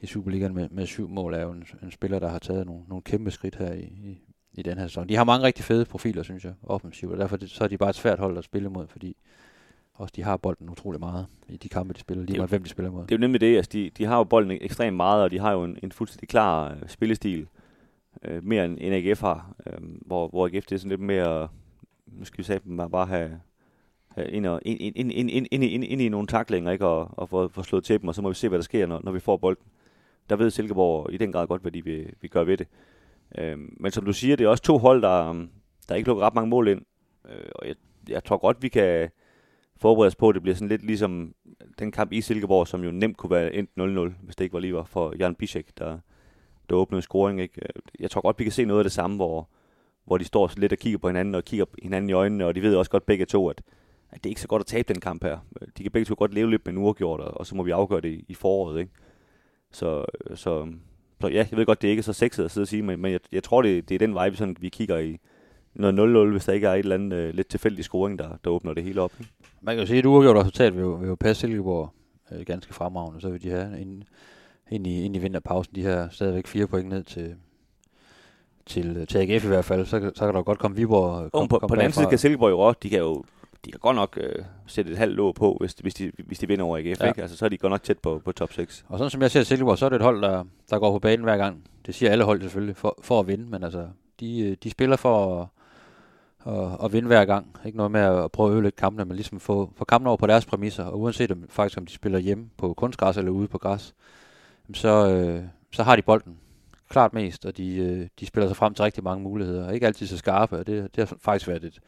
i 0.00 0.06
Superligaen 0.06 0.54
med, 0.54 0.68
med 0.70 0.86
syv 0.86 1.08
mål, 1.08 1.34
er 1.34 1.42
jo 1.42 1.50
en, 1.50 1.64
en 1.82 1.90
spiller, 1.90 2.18
der 2.18 2.28
har 2.28 2.38
taget 2.38 2.66
nogle, 2.66 2.82
nogle 2.88 3.02
kæmpe 3.02 3.30
skridt 3.30 3.56
her 3.56 3.72
i, 3.72 3.82
i, 3.82 4.18
i 4.52 4.62
den 4.62 4.78
her 4.78 4.86
sæson. 4.86 5.08
De 5.08 5.16
har 5.16 5.24
mange 5.24 5.46
rigtig 5.46 5.64
fede 5.64 5.84
profiler, 5.84 6.22
synes 6.22 6.44
jeg, 6.44 6.54
offensivt, 6.62 7.12
og 7.12 7.18
derfor 7.18 7.38
så 7.46 7.64
er 7.64 7.68
de 7.68 7.78
bare 7.78 7.90
et 7.90 7.96
svært 7.96 8.18
hold 8.18 8.38
at 8.38 8.44
spille 8.44 8.68
mod, 8.68 8.86
fordi 8.86 9.16
også 9.94 10.12
de 10.16 10.22
har 10.22 10.36
bolden 10.36 10.70
utrolig 10.70 11.00
meget 11.00 11.26
i 11.48 11.56
de 11.56 11.68
kampe, 11.68 11.94
de 11.94 12.00
spiller, 12.00 12.24
lige 12.24 12.36
meget 12.36 12.50
hvem 12.50 12.62
de 12.62 12.68
spiller 12.68 12.90
mod. 12.90 13.02
Det 13.02 13.12
er 13.12 13.16
jo 13.16 13.20
nemlig 13.20 13.40
det, 13.40 13.56
altså 13.56 13.70
de, 13.72 13.90
de 13.98 14.04
har 14.04 14.16
jo 14.16 14.24
bolden 14.24 14.58
ekstremt 14.60 14.96
meget, 14.96 15.22
og 15.22 15.30
de 15.30 15.38
har 15.38 15.52
jo 15.52 15.64
en, 15.64 15.78
en 15.82 15.92
fuldstændig 15.92 16.28
klar 16.28 16.70
øh, 16.70 16.88
spillestil, 16.88 17.46
øh, 18.24 18.44
mere 18.44 18.64
end, 18.64 18.78
end 18.80 18.94
AGF 18.94 19.20
har, 19.20 19.54
øh, 19.66 19.78
hvor, 20.06 20.28
hvor 20.28 20.46
AGF 20.46 20.66
det 20.66 20.72
er 20.72 20.78
sådan 20.78 20.90
lidt 20.90 21.00
mere, 21.00 21.48
nu 22.06 22.24
skal 22.24 22.38
vi 22.38 22.42
sige, 22.42 22.60
man 22.64 22.90
bare 22.90 23.06
have, 23.06 23.40
have 24.08 24.30
ind, 24.30 24.46
og, 24.46 24.60
ind, 24.64 24.80
ind, 24.80 24.96
ind, 24.96 25.30
ind, 25.30 25.46
ind, 25.50 25.64
ind, 25.64 25.84
ind 25.84 26.00
i 26.00 26.08
nogle 26.08 26.26
taklinger, 26.26 26.72
ikke? 26.72 26.86
Og, 26.86 27.18
og 27.18 27.28
få, 27.28 27.48
få 27.48 27.62
slået 27.62 27.84
til 27.84 28.00
dem, 28.00 28.08
og 28.08 28.14
så 28.14 28.22
må 28.22 28.28
vi 28.28 28.34
se, 28.34 28.48
hvad 28.48 28.58
der 28.58 28.62
sker, 28.62 28.86
når, 28.86 29.00
når 29.04 29.12
vi 29.12 29.20
får 29.20 29.36
bolden. 29.36 29.66
Der 30.30 30.36
ved 30.36 30.50
Silkeborg 30.50 31.12
i 31.12 31.16
den 31.16 31.32
grad 31.32 31.46
godt, 31.46 31.62
hvad 31.62 31.72
de 31.72 31.84
vil, 31.84 32.12
vi 32.20 32.28
gør 32.28 32.44
ved 32.44 32.56
det. 32.56 32.68
Øh, 33.38 33.58
men 33.58 33.92
som 33.92 34.04
du 34.04 34.12
siger, 34.12 34.36
det 34.36 34.44
er 34.44 34.48
også 34.48 34.62
to 34.62 34.78
hold, 34.78 35.02
der, 35.02 35.46
der 35.88 35.94
ikke 35.94 36.08
lukker 36.08 36.26
ret 36.26 36.34
mange 36.34 36.50
mål 36.50 36.68
ind, 36.68 36.82
øh, 37.28 37.50
og 37.54 37.68
jeg, 37.68 37.74
jeg 38.08 38.24
tror 38.24 38.36
godt, 38.36 38.62
vi 38.62 38.68
kan 38.68 39.10
forberede 39.76 40.06
os 40.06 40.16
på, 40.16 40.28
at 40.28 40.34
det 40.34 40.42
bliver 40.42 40.54
sådan 40.54 40.68
lidt 40.68 40.86
ligesom 40.86 41.34
den 41.78 41.92
kamp 41.92 42.12
i 42.12 42.20
Silkeborg, 42.20 42.68
som 42.68 42.84
jo 42.84 42.90
nemt 42.90 43.16
kunne 43.16 43.30
være 43.30 43.54
endt 43.54 43.70
0-0, 43.80 44.24
hvis 44.24 44.36
det 44.36 44.44
ikke 44.44 44.52
var 44.52 44.60
lige 44.60 44.74
var 44.74 44.84
for 44.84 45.14
Jan 45.18 45.34
Bischek, 45.34 45.78
der, 45.78 45.98
der 46.70 46.76
åbnede 46.76 47.02
scoring. 47.02 47.40
Ikke? 47.40 47.60
Øh, 47.62 47.82
jeg 48.00 48.10
tror 48.10 48.20
godt, 48.20 48.38
vi 48.38 48.44
kan 48.44 48.52
se 48.52 48.64
noget 48.64 48.80
af 48.80 48.84
det 48.84 48.92
samme, 48.92 49.16
hvor, 49.16 49.48
hvor 50.04 50.18
de 50.18 50.24
står 50.24 50.50
lidt 50.56 50.72
og 50.72 50.78
kigger 50.78 50.98
på 50.98 51.08
hinanden, 51.08 51.34
og 51.34 51.44
kigger 51.44 51.66
hinanden 51.82 52.10
i 52.10 52.12
øjnene, 52.12 52.46
og 52.46 52.54
de 52.54 52.62
ved 52.62 52.76
også 52.76 52.90
godt 52.90 53.06
begge 53.06 53.24
to, 53.24 53.48
at, 53.48 53.62
at 54.10 54.24
det 54.24 54.26
er 54.26 54.30
ikke 54.30 54.40
så 54.40 54.48
godt 54.48 54.60
at 54.60 54.66
tabe 54.66 54.92
den 54.92 55.00
kamp 55.00 55.24
her. 55.24 55.38
Øh, 55.60 55.68
de 55.78 55.82
kan 55.82 55.92
begge 55.92 56.06
to 56.06 56.14
godt 56.18 56.34
leve 56.34 56.50
lidt 56.50 56.66
med 56.66 56.72
en 56.74 56.78
uafgjort, 56.78 57.20
og, 57.20 57.36
og 57.36 57.46
så 57.46 57.54
må 57.54 57.62
vi 57.62 57.70
afgøre 57.70 58.00
det 58.00 58.08
i, 58.08 58.24
i 58.28 58.34
foråret. 58.34 58.80
Ikke? 58.80 58.92
Så, 59.72 60.04
øh, 60.30 60.36
så, 60.36 60.66
så 61.20 61.28
ja, 61.28 61.46
jeg 61.50 61.58
ved 61.58 61.66
godt, 61.66 61.82
det 61.82 61.88
er 61.88 61.90
ikke 61.90 62.02
så 62.02 62.12
sexet 62.12 62.44
at 62.44 62.50
sidde 62.50 62.64
og 62.64 62.68
sige, 62.68 62.82
men, 62.82 63.00
men 63.00 63.12
jeg, 63.12 63.20
jeg 63.32 63.42
tror, 63.42 63.62
det, 63.62 63.88
det 63.88 63.94
er 63.94 63.98
den 63.98 64.14
vej, 64.14 64.28
vi, 64.28 64.36
sådan, 64.36 64.56
vi 64.60 64.68
kigger 64.68 64.98
i 64.98 65.18
noget 65.74 66.28
0-0, 66.28 66.30
hvis 66.30 66.44
der 66.44 66.52
ikke 66.52 66.66
er 66.66 66.74
et 66.74 66.78
eller 66.78 66.94
andet 66.94 67.28
uh, 67.28 67.34
lidt 67.34 67.48
tilfældig 67.48 67.84
scoring, 67.84 68.18
der, 68.18 68.36
der 68.44 68.50
åbner 68.50 68.74
det 68.74 68.84
hele 68.84 69.00
op. 69.00 69.12
Ikke? 69.20 69.32
Man 69.60 69.74
kan 69.74 69.80
jo 69.80 69.86
sige, 69.86 69.98
at 69.98 70.04
et 70.04 70.08
uafgjort 70.08 70.36
resultat 70.36 70.74
vil 70.74 70.80
jo, 70.80 70.90
vil 70.90 71.08
jo 71.08 71.14
passe 71.14 71.40
Silkeborg 71.40 71.92
øh, 72.32 72.46
ganske 72.46 72.74
fremragende. 72.74 73.20
Så 73.20 73.30
vil 73.30 73.42
de 73.42 73.50
have 73.50 73.80
en, 73.80 74.04
ind, 74.70 74.86
i, 74.86 75.04
ind 75.04 75.16
i 75.16 75.18
vinterpausen, 75.18 75.74
de 75.74 75.82
her 75.82 76.08
stadigvæk 76.10 76.46
fire 76.46 76.66
point 76.66 76.88
ned 76.88 77.02
til, 77.02 77.34
til, 78.66 79.06
til 79.06 79.18
AGF 79.18 79.44
i 79.44 79.48
hvert 79.48 79.64
fald, 79.64 79.86
så, 79.86 80.10
så 80.14 80.24
kan 80.24 80.34
der 80.34 80.42
godt 80.42 80.58
komme 80.58 80.76
Viborg. 80.76 81.32
Kom, 81.32 81.48
på, 81.48 81.58
kom 81.58 81.68
på 81.68 81.74
den 81.74 81.82
anden 81.82 81.92
side 81.92 82.06
kan 82.06 82.18
Silkeborg 82.18 82.50
jo 82.50 82.58
også, 82.58 82.78
de 82.82 82.90
kan 82.90 82.98
jo 82.98 83.24
de 83.64 83.70
kan 83.70 83.80
godt 83.80 83.96
nok 83.96 84.18
øh, 84.20 84.44
sætte 84.66 84.90
et 84.90 84.98
halvt 84.98 85.16
låg 85.16 85.34
på, 85.34 85.56
hvis, 85.60 85.72
hvis, 85.72 85.94
de, 85.94 86.12
hvis 86.26 86.38
de 86.38 86.48
vinder 86.48 86.64
over 86.64 86.78
AGF. 86.78 87.00
Ja. 87.00 87.08
Ikke? 87.08 87.22
Altså, 87.22 87.36
så 87.36 87.44
er 87.44 87.48
de 87.48 87.58
godt 87.58 87.70
nok 87.70 87.82
tæt 87.82 87.98
på, 87.98 88.22
på 88.24 88.32
top 88.32 88.52
6. 88.52 88.84
Og 88.88 88.98
sådan 88.98 89.10
som 89.10 89.22
jeg 89.22 89.30
ser 89.30 89.42
Silkeborg, 89.42 89.78
så 89.78 89.84
er 89.84 89.88
det 89.88 89.96
et 89.96 90.02
hold, 90.02 90.22
der, 90.22 90.44
der 90.70 90.78
går 90.78 90.92
på 90.92 90.98
banen 90.98 91.24
hver 91.24 91.36
gang. 91.36 91.64
Det 91.86 91.94
siger 91.94 92.12
alle 92.12 92.24
hold 92.24 92.40
selvfølgelig, 92.40 92.76
for, 92.76 92.98
for 93.02 93.20
at 93.20 93.26
vinde, 93.26 93.44
men 93.50 93.62
altså, 93.62 93.88
de, 94.20 94.40
øh, 94.40 94.56
de 94.62 94.70
spiller 94.70 94.96
for 94.96 95.40
at 95.40 95.46
og, 96.44 96.80
og 96.80 96.92
vinde 96.92 97.06
hver 97.06 97.24
gang. 97.24 97.56
Ikke 97.64 97.76
noget 97.76 97.92
med 97.92 98.00
at 98.00 98.32
prøve 98.32 98.48
at 98.48 98.52
ødelægge 98.52 98.76
kampene, 98.76 99.04
men 99.04 99.16
ligesom 99.16 99.40
få, 99.40 99.72
få 99.76 99.84
kampene 99.84 100.10
over 100.10 100.16
på 100.16 100.26
deres 100.26 100.46
præmisser. 100.46 100.84
Og 100.84 101.00
uanset 101.00 101.32
om, 101.32 101.44
faktisk 101.48 101.78
om 101.78 101.86
de 101.86 101.92
spiller 101.92 102.18
hjemme 102.18 102.50
på 102.56 102.74
kunstgræs 102.74 103.16
eller 103.16 103.30
ude 103.30 103.48
på 103.48 103.58
græs, 103.58 103.94
så, 104.74 105.10
øh, 105.10 105.44
så 105.72 105.82
har 105.82 105.96
de 105.96 106.02
bolden 106.02 106.38
klart 106.88 107.14
mest, 107.14 107.46
og 107.46 107.56
de, 107.56 107.76
øh, 107.76 108.08
de 108.20 108.26
spiller 108.26 108.48
sig 108.48 108.56
frem 108.56 108.74
til 108.74 108.82
rigtig 108.82 109.04
mange 109.04 109.22
muligheder. 109.22 109.70
Ikke 109.70 109.86
altid 109.86 110.06
så 110.06 110.18
skarpe, 110.18 110.58
og 110.58 110.66
det, 110.66 110.96
det 110.96 111.08
har 111.08 111.16
faktisk 111.20 111.48
været 111.48 111.64
et, 111.64 111.80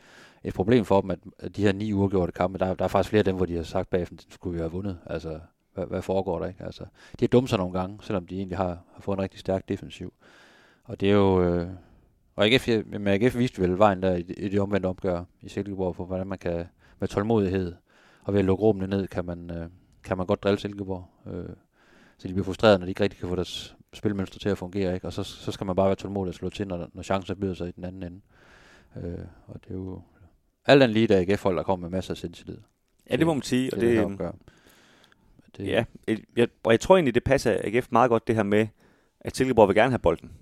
et 0.44 0.54
problem 0.54 0.84
for 0.84 1.00
dem, 1.00 1.10
at, 1.10 1.56
de 1.56 1.62
her 1.62 1.72
ni 1.72 1.92
uafgjorte 1.92 2.32
kampe, 2.32 2.58
der, 2.58 2.74
der 2.74 2.84
er 2.84 2.88
faktisk 2.88 3.10
flere 3.10 3.20
af 3.20 3.24
dem, 3.24 3.36
hvor 3.36 3.46
de 3.46 3.56
har 3.56 3.62
sagt 3.62 3.90
bagefter, 3.90 4.16
at 4.16 4.34
skulle 4.34 4.54
vi 4.54 4.60
have 4.60 4.72
vundet. 4.72 4.98
Altså, 5.06 5.40
hvad, 5.74 5.86
hvad 5.86 6.02
foregår 6.02 6.38
der 6.38 6.46
ikke? 6.46 6.64
Altså, 6.64 6.84
de 7.20 7.24
har 7.24 7.28
dumt 7.28 7.50
sig 7.50 7.58
nogle 7.58 7.78
gange, 7.80 7.98
selvom 8.02 8.26
de 8.26 8.36
egentlig 8.36 8.58
har, 8.58 8.78
har 8.94 9.00
fået 9.00 9.16
en 9.16 9.22
rigtig 9.22 9.40
stærk 9.40 9.68
defensiv. 9.68 10.12
Og 10.84 11.00
det 11.00 11.10
er 11.10 11.14
jo, 11.14 11.42
øh, 11.42 11.68
og 12.36 12.46
AGF, 12.46 12.68
men 12.86 13.06
AGF 13.06 13.36
viste 13.36 13.62
vel 13.62 13.78
vejen 13.78 14.02
der 14.02 14.16
i, 14.16 14.20
i 14.20 14.48
det 14.48 14.60
omvendte 14.60 14.86
opgør 14.86 15.24
i 15.42 15.48
Silkeborg, 15.48 15.96
for 15.96 16.04
hvordan 16.04 16.26
man 16.26 16.38
kan 16.38 16.66
med 17.00 17.08
tålmodighed 17.08 17.74
og 18.24 18.32
ved 18.32 18.40
at 18.40 18.46
lukke 18.46 18.64
rummene 18.64 18.86
ned, 18.86 19.08
kan 19.08 19.24
man, 19.24 19.50
øh, 19.50 19.68
kan 20.04 20.16
man 20.16 20.26
godt 20.26 20.42
drille 20.42 20.58
Silkeborg. 20.58 21.08
Øh, 21.26 21.48
så 22.22 22.28
de 22.28 22.32
bliver 22.32 22.44
frustreret, 22.44 22.80
når 22.80 22.86
de 22.86 22.90
ikke 22.90 23.02
rigtig 23.02 23.20
kan 23.20 23.28
få 23.28 23.36
deres 23.36 23.76
spilmønster 23.92 24.38
til 24.38 24.48
at 24.48 24.58
fungere. 24.58 24.94
Ikke? 24.94 25.06
Og 25.06 25.12
så, 25.12 25.22
så 25.22 25.52
skal 25.52 25.66
man 25.66 25.76
bare 25.76 25.86
være 25.86 25.96
tålmodig 25.96 26.28
og 26.28 26.34
slå 26.34 26.50
til, 26.50 26.68
når, 26.68 26.88
når 26.92 27.02
chancen 27.02 27.40
byder 27.40 27.54
sig 27.54 27.68
i 27.68 27.72
den 27.72 27.84
anden 27.84 28.02
ende. 28.02 28.20
Øh, 28.96 29.24
og 29.46 29.60
det 29.64 29.70
er 29.70 29.74
jo 29.74 30.02
alt 30.66 30.82
andet 30.82 30.94
lige, 30.94 31.06
der 31.06 31.20
AGF-hold, 31.20 31.56
der 31.56 31.62
kommer 31.62 31.88
med 31.88 31.96
masser 31.96 32.14
af 32.14 32.16
sindtillid. 32.16 32.58
Ja, 33.10 33.16
det 33.16 33.26
må 33.26 33.34
man 33.34 33.42
sige. 33.42 33.74
Og 33.74 33.80
det, 33.80 34.08
det, 34.08 34.32
det, 35.56 35.66
ja, 35.66 35.84
jeg, 36.36 36.48
og 36.64 36.72
jeg 36.72 36.80
tror 36.80 36.96
egentlig, 36.96 37.14
det 37.14 37.24
passer 37.24 37.60
AGF 37.64 37.88
meget 37.90 38.08
godt, 38.08 38.26
det 38.26 38.34
her 38.34 38.42
med, 38.42 38.66
at 39.20 39.36
Silkeborg 39.36 39.68
vil 39.68 39.76
gerne 39.76 39.90
have 39.90 39.98
bolden 39.98 40.32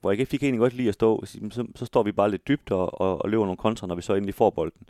hvor 0.00 0.12
jeg 0.12 0.28
fik 0.28 0.42
egentlig 0.42 0.60
godt 0.60 0.74
lide 0.74 0.88
at 0.88 0.94
stå, 0.94 1.24
så, 1.24 1.66
så 1.74 1.86
står 1.86 2.02
vi 2.02 2.12
bare 2.12 2.30
lidt 2.30 2.48
dybt 2.48 2.70
og, 2.70 3.00
og, 3.00 3.22
og 3.22 3.30
løber 3.30 3.44
nogle 3.44 3.56
kontra, 3.56 3.86
når 3.86 3.94
vi 3.94 4.02
så 4.02 4.14
endelig 4.14 4.34
får 4.34 4.50
bolden. 4.50 4.88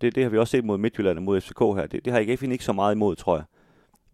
Det, 0.00 0.14
det 0.14 0.22
har 0.22 0.30
vi 0.30 0.38
også 0.38 0.50
set 0.50 0.64
mod 0.64 0.78
Midtjylland 0.78 1.18
og 1.18 1.22
mod 1.24 1.40
FCK 1.40 1.58
her. 1.58 1.86
Det, 1.86 2.04
det 2.04 2.12
har 2.12 2.20
AGF 2.20 2.42
ikke 2.42 2.64
så 2.64 2.72
meget 2.72 2.94
imod, 2.94 3.16
tror 3.16 3.36
jeg. 3.36 3.44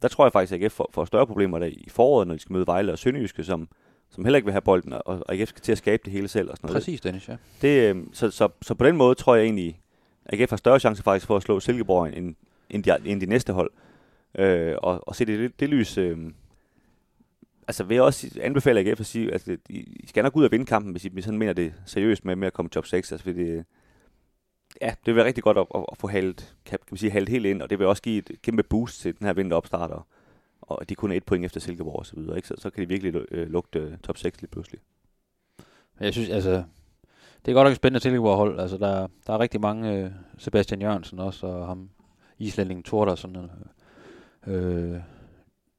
Der 0.02 0.08
tror 0.08 0.24
jeg 0.24 0.32
faktisk, 0.32 0.52
at 0.52 0.62
AGF 0.62 0.72
får, 0.72 0.90
får 0.92 1.04
større 1.04 1.26
problemer 1.26 1.58
der 1.58 1.66
i 1.66 1.88
foråret, 1.88 2.28
når 2.28 2.34
de 2.34 2.40
skal 2.40 2.52
møde 2.52 2.66
Vejle 2.66 2.92
og 2.92 2.98
Sønderjyske, 2.98 3.44
som, 3.44 3.68
som 4.10 4.24
heller 4.24 4.36
ikke 4.36 4.46
vil 4.46 4.52
have 4.52 4.60
bolden, 4.60 4.92
og, 4.92 5.02
og 5.06 5.24
AGF 5.28 5.48
skal 5.48 5.62
til 5.62 5.72
at 5.72 5.78
skabe 5.78 6.02
det 6.04 6.12
hele 6.12 6.28
selv. 6.28 6.50
Og 6.50 6.56
sådan 6.56 6.68
noget. 6.68 6.74
Præcis, 6.74 7.00
Dennis, 7.00 7.28
ja. 7.28 7.36
Det, 7.62 7.96
øh, 7.96 8.04
så, 8.12 8.30
så, 8.30 8.48
så, 8.62 8.74
på 8.74 8.84
den 8.84 8.96
måde 8.96 9.14
tror 9.14 9.34
jeg 9.34 9.44
egentlig, 9.44 9.80
at 10.24 10.40
AGF 10.40 10.50
har 10.50 10.56
større 10.56 10.80
chance 10.80 11.02
faktisk 11.02 11.26
for 11.26 11.36
at 11.36 11.42
slå 11.42 11.60
Silkeborg 11.60 12.16
end, 12.16 12.34
end, 12.70 12.84
de, 12.84 12.96
end 13.04 13.20
de 13.20 13.26
næste 13.26 13.52
hold. 13.52 13.70
Øh, 14.38 14.74
og, 14.82 15.08
og 15.08 15.16
se 15.16 15.24
det, 15.24 15.38
det, 15.38 15.60
det 15.60 15.68
lys... 15.68 15.98
Øh, 15.98 16.18
altså 17.68 17.84
vil 17.84 17.94
jeg 17.94 18.02
også 18.04 18.38
anbefale 18.40 18.80
AGF 18.80 19.00
at 19.00 19.06
sige, 19.06 19.34
at 19.34 19.48
I 19.68 20.06
skal 20.08 20.22
nok 20.22 20.36
ud 20.36 20.44
og 20.44 20.50
vinde 20.50 20.66
kampen, 20.66 20.92
hvis 20.92 21.04
I 21.04 21.20
sådan 21.20 21.38
mener 21.38 21.52
det 21.52 21.72
seriøst 21.86 22.24
med, 22.24 22.36
med 22.36 22.46
at 22.46 22.52
komme 22.52 22.68
top 22.68 22.86
6. 22.86 23.12
Altså, 23.12 23.24
fordi 23.24 23.44
det, 23.44 23.64
ja, 24.80 24.88
det 24.88 25.06
vil 25.06 25.16
være 25.16 25.24
rigtig 25.24 25.44
godt 25.44 25.58
at, 25.58 25.66
at, 25.74 25.84
at 25.92 25.98
få 25.98 26.08
haltet, 26.08 26.56
kan, 26.64 26.78
kan 26.78 26.86
man 26.90 26.98
sige, 26.98 27.10
haltet 27.10 27.28
helt 27.28 27.46
ind, 27.46 27.62
og 27.62 27.70
det 27.70 27.78
vil 27.78 27.86
også 27.86 28.02
give 28.02 28.18
et 28.18 28.42
kæmpe 28.42 28.62
boost 28.62 29.00
til 29.00 29.18
den 29.18 29.26
her 29.26 29.34
vinteropstarter. 29.34 30.06
og, 30.60 30.88
de 30.88 30.94
kun 30.94 31.12
er 31.12 31.16
et 31.16 31.24
point 31.24 31.44
efter 31.44 31.60
Silkeborg 31.60 31.98
og 31.98 32.06
så 32.06 32.16
videre, 32.16 32.36
ikke? 32.36 32.48
Så, 32.48 32.54
så 32.58 32.70
kan 32.70 32.82
de 32.82 32.88
virkelig 32.88 33.24
øh, 33.30 33.48
lugte 33.48 33.78
øh, 33.78 33.98
top 33.98 34.16
6 34.16 34.40
lige 34.40 34.50
pludselig. 34.50 34.80
Jeg 36.00 36.12
synes, 36.12 36.30
altså, 36.30 36.64
det 37.46 37.50
er 37.50 37.54
godt 37.54 37.66
nok 37.66 37.70
et 37.70 37.76
spændende 37.76 38.00
Silkeborg-hold. 38.00 38.60
Altså, 38.60 38.78
der, 38.78 39.08
der 39.26 39.32
er 39.32 39.40
rigtig 39.40 39.60
mange, 39.60 39.92
øh, 39.92 40.10
Sebastian 40.38 40.82
Jørgensen 40.82 41.18
også, 41.18 41.46
og 41.46 41.66
ham, 41.66 41.90
islændingen 42.38 42.82
Torter, 42.82 43.14
sådan 43.14 43.50
øh, 44.46 45.00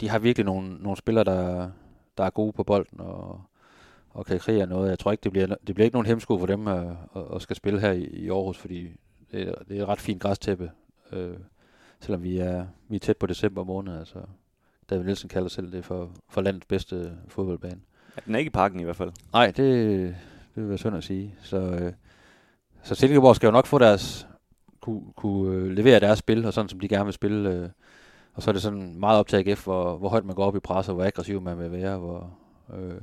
de 0.01 0.09
har 0.09 0.19
virkelig 0.19 0.45
nogle, 0.45 0.75
nogle 0.75 0.97
spillere, 0.97 1.23
der, 1.23 1.69
der 2.17 2.23
er 2.23 2.29
gode 2.29 2.53
på 2.53 2.63
bolden, 2.63 2.99
og, 2.99 3.41
og 4.13 4.25
kan 4.25 4.39
kreere 4.39 4.67
noget. 4.67 4.89
Jeg 4.89 4.99
tror 4.99 5.11
ikke, 5.11 5.23
det 5.23 5.31
bliver, 5.31 5.55
det 5.67 5.75
bliver 5.75 5.85
ikke 5.85 5.95
nogen 5.95 6.05
hemsko 6.05 6.39
for 6.39 6.45
dem 6.45 6.67
at, 6.67 6.87
at, 7.15 7.23
at 7.35 7.41
skal 7.41 7.55
spille 7.55 7.79
her 7.79 7.91
i, 7.91 8.03
i 8.03 8.29
Aarhus, 8.29 8.57
fordi 8.57 8.87
det 9.31 9.47
er, 9.47 9.53
det 9.67 9.77
er 9.77 9.81
et 9.81 9.87
ret 9.87 9.99
fint 9.99 10.21
græstæppe, 10.21 10.71
øh, 11.11 11.37
selvom 11.99 12.23
vi 12.23 12.37
er, 12.37 12.65
vi 12.89 12.95
er 12.95 12.99
tæt 12.99 13.17
på 13.17 13.27
december 13.27 13.63
måned. 13.63 13.99
Altså, 13.99 14.19
David 14.89 15.03
Nielsen 15.03 15.29
kalder 15.29 15.49
selv 15.49 15.71
det 15.71 15.85
for, 15.85 16.11
for 16.29 16.41
landets 16.41 16.65
bedste 16.65 17.17
fodboldbane. 17.27 17.81
Ja, 18.15 18.21
den 18.25 18.35
er 18.35 18.39
ikke 18.39 18.49
i 18.49 18.51
parken 18.51 18.79
i 18.79 18.83
hvert 18.83 18.95
fald. 18.95 19.11
Nej, 19.33 19.47
det, 19.47 19.55
det 20.55 20.63
vil 20.63 20.69
være 20.69 20.77
synd 20.77 20.95
at 20.95 21.03
sige. 21.03 21.35
Så, 21.41 21.57
øh, 21.57 21.93
så 22.83 22.95
Silkeborg 22.95 23.35
skal 23.35 23.47
jo 23.47 23.51
nok 23.51 23.65
få 23.65 23.77
deres, 23.77 24.27
kunne, 24.81 25.01
kunne 25.15 25.55
øh, 25.55 25.71
levere 25.71 25.99
deres 25.99 26.19
spil, 26.19 26.45
og 26.45 26.53
sådan 26.53 26.69
som 26.69 26.79
de 26.79 26.87
gerne 26.87 27.05
vil 27.05 27.13
spille. 27.13 27.49
Øh, 27.49 27.69
og 28.33 28.43
så 28.43 28.51
er 28.51 28.53
det 28.53 28.61
sådan 28.61 28.99
meget 28.99 29.19
op 29.19 29.27
til 29.27 29.37
AGF, 29.37 29.63
hvor, 29.63 29.97
hvor 29.97 30.09
højt 30.09 30.25
man 30.25 30.35
går 30.35 30.45
op 30.45 30.55
i 30.55 30.59
pres, 30.59 30.89
og 30.89 30.95
hvor 30.95 31.03
aggressiv 31.03 31.41
man 31.41 31.59
vil 31.59 31.71
være, 31.71 31.97
hvor, 31.97 32.37
øh, 32.73 33.01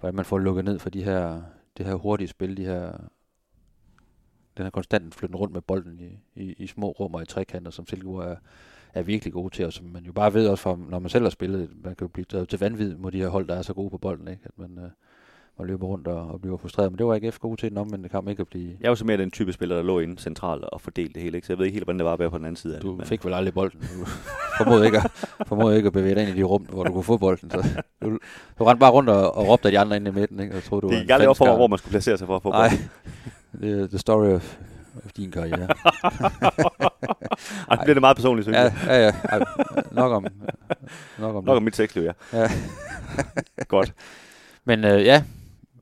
hvordan 0.00 0.14
man 0.14 0.24
får 0.24 0.38
lukket 0.38 0.64
ned 0.64 0.78
for 0.78 0.90
de 0.90 1.04
her, 1.04 1.42
det 1.76 1.86
her 1.86 1.94
hurtige 1.94 2.28
spil, 2.28 2.56
de 2.56 2.64
her, 2.64 2.92
den 4.56 4.62
her 4.62 4.70
konstant 4.70 5.14
flytten 5.14 5.36
rundt 5.36 5.54
med 5.54 5.60
bolden 5.60 6.00
i, 6.00 6.40
i, 6.42 6.52
i 6.52 6.66
små 6.66 6.90
rum 6.90 7.14
og 7.14 7.22
i 7.22 7.26
trekanter, 7.26 7.70
som 7.70 7.86
Silkeborg 7.86 8.30
er, 8.30 8.36
er 8.94 9.02
virkelig 9.02 9.32
gode 9.32 9.54
til, 9.54 9.66
og 9.66 9.72
som 9.72 9.86
man 9.86 10.04
jo 10.04 10.12
bare 10.12 10.34
ved 10.34 10.48
også, 10.48 10.62
fra, 10.62 10.76
når 10.88 10.98
man 10.98 11.08
selv 11.08 11.24
har 11.24 11.30
spillet, 11.30 11.70
man 11.84 11.96
kan 11.96 12.04
jo 12.04 12.08
blive 12.08 12.24
drevet 12.24 12.48
til 12.48 12.58
vanvid 12.58 12.96
mod 12.96 13.12
de 13.12 13.18
her 13.18 13.28
hold, 13.28 13.48
der 13.48 13.54
er 13.54 13.62
så 13.62 13.74
gode 13.74 13.90
på 13.90 13.98
bolden, 13.98 14.28
ikke? 14.28 14.42
at 14.44 14.58
man, 14.58 14.78
øh, 14.84 14.90
man 15.58 15.66
løber 15.68 15.86
rundt 15.86 16.08
og, 16.08 16.30
og 16.32 16.40
bliver 16.40 16.56
frustreret. 16.56 16.92
Men 16.92 16.98
det 16.98 17.06
var 17.06 17.14
AGF 17.14 17.38
gode 17.38 17.60
til 17.60 17.70
den 17.70 17.78
omvendte 17.78 18.08
kamp 18.08 18.28
ikke 18.28 18.40
at 18.40 18.48
blive... 18.48 18.70
Jeg 18.80 18.88
var 18.88 18.94
så 18.94 19.04
mere 19.04 19.16
den 19.16 19.30
type 19.30 19.52
spiller, 19.52 19.76
der 19.76 19.82
lå 19.82 19.98
inde 20.00 20.18
centralt 20.22 20.64
og 20.64 20.80
fordelte 20.80 21.14
det 21.14 21.22
hele, 21.22 21.36
ikke? 21.38 21.46
så 21.46 21.52
jeg 21.52 21.58
ved 21.58 21.66
ikke 21.66 21.74
helt, 21.76 21.84
hvordan 21.84 21.98
det 21.98 22.04
var 22.06 22.12
at 22.12 22.18
være 22.18 22.30
på 22.30 22.38
den 22.38 22.44
anden 22.44 22.56
side 22.56 22.74
af 22.74 22.80
Du 22.80 22.88
det. 22.90 22.96
men- 22.98 23.06
fik 23.06 23.24
vel 23.24 23.34
aldrig 23.34 23.54
bolden. 23.54 23.80
Du 23.80 24.04
formåede 24.64 24.86
ikke, 24.86 24.98
at, 24.98 25.10
formåede 25.46 25.76
ikke 25.76 25.86
at 25.86 25.92
bevæge 25.92 26.14
dig 26.14 26.22
ind 26.28 26.30
i 26.36 26.38
de 26.38 26.42
rum, 26.42 26.62
hvor 26.62 26.84
du 26.84 26.92
kunne 26.92 27.04
få 27.04 27.16
bolden. 27.16 27.50
Så 27.50 27.82
du, 28.02 28.18
du 28.58 28.64
rendte 28.64 28.80
bare 28.80 28.90
rundt 28.90 29.10
og, 29.10 29.36
og 29.36 29.48
råbte 29.48 29.68
af 29.68 29.72
de 29.72 29.78
andre 29.78 29.96
inde 29.96 30.10
i 30.10 30.14
midten, 30.14 30.40
ikke? 30.40 30.56
Og 30.56 30.62
troede, 30.62 30.82
du 30.82 30.88
Det 30.92 31.00
gik 31.00 31.10
aldrig 31.10 31.28
op 31.28 31.36
for 31.36 31.56
hvor 31.56 31.66
man 31.66 31.78
skulle 31.78 31.90
placere 31.92 32.18
sig 32.18 32.26
for 32.26 32.36
at 32.36 32.42
få 32.42 32.50
Nej, 32.50 32.68
bolden. 32.68 32.90
det 33.60 33.82
er 33.82 33.86
the 33.86 33.98
story 33.98 34.26
of, 34.28 34.56
of 35.04 35.12
din 35.16 35.30
karriere. 35.30 35.68
Ej, 37.70 37.76
det 37.76 37.80
bliver 37.84 37.94
det 37.94 38.00
meget 38.00 38.16
personligt, 38.16 38.44
synes 38.44 38.56
ja, 38.56 38.62
jeg. 38.62 38.72
ja, 38.86 39.04
ja. 39.04 39.12
Ej, 39.38 39.38
nok 39.92 40.12
om, 40.12 40.26
nok 41.18 41.36
om 41.36 41.44
Nok 41.44 41.46
det. 41.46 41.56
om 41.56 41.62
mit 41.62 41.76
sexliv, 41.76 42.02
ja. 42.02 42.12
Ja. 42.32 42.50
Godt. 43.68 43.94
Men 44.64 44.84
øh, 44.84 45.04
ja, 45.04 45.22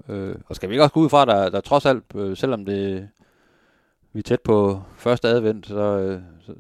øh, 0.09 0.35
og 0.49 0.57
skal 0.57 0.69
vi 0.69 0.75
ikke 0.75 0.83
også 0.83 0.95
gå 0.95 1.01
ud 1.01 1.09
fra, 1.09 1.23
at 1.23 1.29
der, 1.29 1.49
der 1.51 1.61
trods 1.61 1.87
alt, 1.87 2.05
øh, 2.15 2.37
selvom 2.37 2.65
det, 2.65 3.09
vi 4.13 4.19
er 4.19 4.23
tæt 4.23 4.41
på 4.41 4.83
første 4.97 5.29
advent, 5.29 5.67
så, 5.67 5.81
øh, 5.81 6.21
så, 6.47 6.53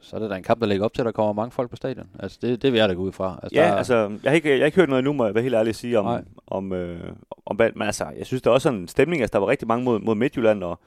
så 0.00 0.16
er 0.16 0.20
det 0.20 0.30
da 0.30 0.36
en 0.36 0.42
kamp, 0.42 0.60
der 0.60 0.66
ligger 0.66 0.84
op 0.84 0.94
til, 0.94 1.02
at 1.02 1.06
der 1.06 1.12
kommer 1.12 1.32
mange 1.32 1.50
folk 1.50 1.70
på 1.70 1.76
stadion. 1.76 2.06
Altså 2.18 2.38
det, 2.42 2.62
det 2.62 2.72
vil 2.72 2.78
jeg 2.78 2.88
da 2.88 2.94
gå 2.94 3.02
ud 3.02 3.12
fra. 3.12 3.40
Altså, 3.42 3.60
Ja, 3.60 3.66
der, 3.66 3.74
altså, 3.74 3.94
jeg 4.22 4.30
har, 4.30 4.34
ikke, 4.36 4.50
jeg 4.50 4.58
har 4.58 4.66
ikke 4.66 4.76
hørt 4.76 4.88
noget 4.88 4.98
endnu, 4.98 5.12
må 5.12 5.24
jeg 5.24 5.34
være 5.34 5.42
helt 5.42 5.54
ærlig 5.54 5.70
at 5.70 5.76
sige, 5.76 6.02
Nej. 6.02 6.16
om, 6.16 6.24
om, 6.46 6.72
øh, 6.72 7.00
om 7.46 7.56
men 7.58 7.82
altså, 7.82 8.06
jeg 8.18 8.26
synes, 8.26 8.42
der 8.42 8.50
er 8.50 8.54
også 8.54 8.62
sådan 8.62 8.78
en 8.78 8.88
stemning, 8.88 9.22
altså, 9.22 9.32
der 9.32 9.38
var 9.38 9.48
rigtig 9.48 9.68
mange 9.68 9.84
mod, 9.84 10.00
mod 10.00 10.14
Midtjylland, 10.14 10.64
og, 10.64 10.80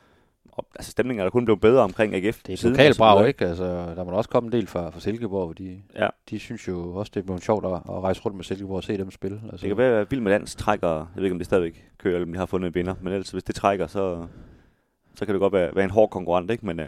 og 0.61 0.67
altså, 0.75 0.91
stemningen 0.91 1.19
er 1.19 1.23
der 1.25 1.29
kun 1.29 1.45
blevet 1.45 1.61
bedre 1.61 1.83
omkring 1.83 2.15
AGF. 2.15 2.41
det 2.47 2.63
er 2.63 2.69
lokalt 2.69 2.89
og 2.89 2.95
så 2.95 2.99
brag, 2.99 3.15
videre, 3.17 3.27
ikke? 3.27 3.45
Altså, 3.45 3.63
der 3.95 4.03
må 4.03 4.11
også 4.11 4.29
komme 4.29 4.47
en 4.47 4.51
del 4.53 4.67
fra, 4.67 4.89
fra 4.89 4.99
Silkeborg, 4.99 5.49
fordi 5.49 5.83
Ja. 5.95 6.07
de 6.29 6.39
synes 6.39 6.67
jo 6.67 6.95
også, 6.95 7.11
det 7.15 7.19
er 7.19 7.23
blevet 7.25 7.43
sjovt 7.43 7.65
at, 7.65 7.71
at 7.71 8.01
rejse 8.03 8.21
rundt 8.21 8.35
med 8.37 8.43
Silkeborg 8.43 8.75
og 8.77 8.83
se 8.83 8.97
dem 8.97 9.11
spille. 9.11 9.41
Altså, 9.51 9.63
Det 9.63 9.67
kan 9.69 9.77
være, 9.77 9.99
at 10.01 10.11
Vild 10.11 10.21
med 10.21 10.31
Dans 10.31 10.55
trækker, 10.55 10.89
jeg 10.89 11.05
ved 11.15 11.23
ikke, 11.23 11.33
om 11.33 11.39
det 11.39 11.45
stadigvæk 11.45 11.85
kører, 11.97 12.15
eller 12.15 12.27
om 12.27 12.33
de 12.33 12.39
har 12.39 12.45
fundet 12.45 12.67
en 12.67 12.75
vinder, 12.75 12.95
men 13.01 13.13
ellers, 13.13 13.31
hvis 13.31 13.43
det 13.43 13.55
trækker, 13.55 13.87
så, 13.87 14.25
så 15.15 15.25
kan 15.25 15.35
det 15.35 15.39
godt 15.39 15.53
være, 15.53 15.75
være 15.75 15.85
en 15.85 15.91
hård 15.91 16.09
konkurrent, 16.09 16.51
ikke? 16.51 16.65
Men 16.65 16.79
øh, 16.79 16.87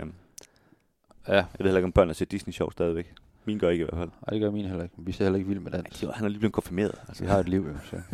Ja, 1.28 1.34
jeg 1.34 1.46
ved 1.60 1.66
heller 1.66 1.78
ikke, 1.78 1.86
om 1.86 1.92
børn 1.92 2.14
ser 2.14 2.26
Disney-show 2.26 2.70
stadigvæk. 2.70 3.14
Min 3.46 3.60
gør 3.60 3.70
ikke 3.70 3.82
i 3.82 3.86
hvert 3.90 4.00
fald. 4.00 4.10
Ej, 4.28 4.32
det 4.34 4.42
gør 4.42 4.52
min 4.52 4.66
heller 4.66 4.84
ikke. 4.84 4.96
Vi 4.98 5.12
ser 5.12 5.24
heller 5.24 5.38
ikke 5.38 5.50
vild 5.50 5.60
med 5.60 5.72
dans. 5.72 6.04
Ja, 6.04 6.12
han 6.12 6.26
er 6.26 6.30
lige 6.30 6.40
blevet 6.40 6.54
konfirmeret. 6.54 6.96
Altså. 7.08 7.24
Vi 7.24 7.30
har 7.30 7.40
et 7.40 7.50
liv, 7.50 7.68
jo. 7.68 7.74
Så. 7.90 7.96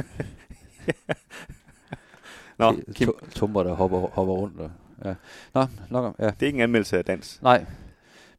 Nå, 2.60 2.74
Kim, 2.96 3.10
Tumper, 3.36 3.64
der 3.64 3.74
hopper, 3.74 4.00
hopper 4.00 4.34
rundt. 4.34 4.60
Og, 4.60 4.72
ja. 5.06 5.14
Nå, 5.54 5.66
nok 5.90 6.06
om, 6.06 6.16
ja. 6.20 6.26
det 6.26 6.42
er 6.42 6.46
ikke 6.48 6.58
en 6.58 6.64
anmeldelse 6.64 6.98
af 6.98 7.06
dans. 7.06 7.40
Nej. 7.42 7.66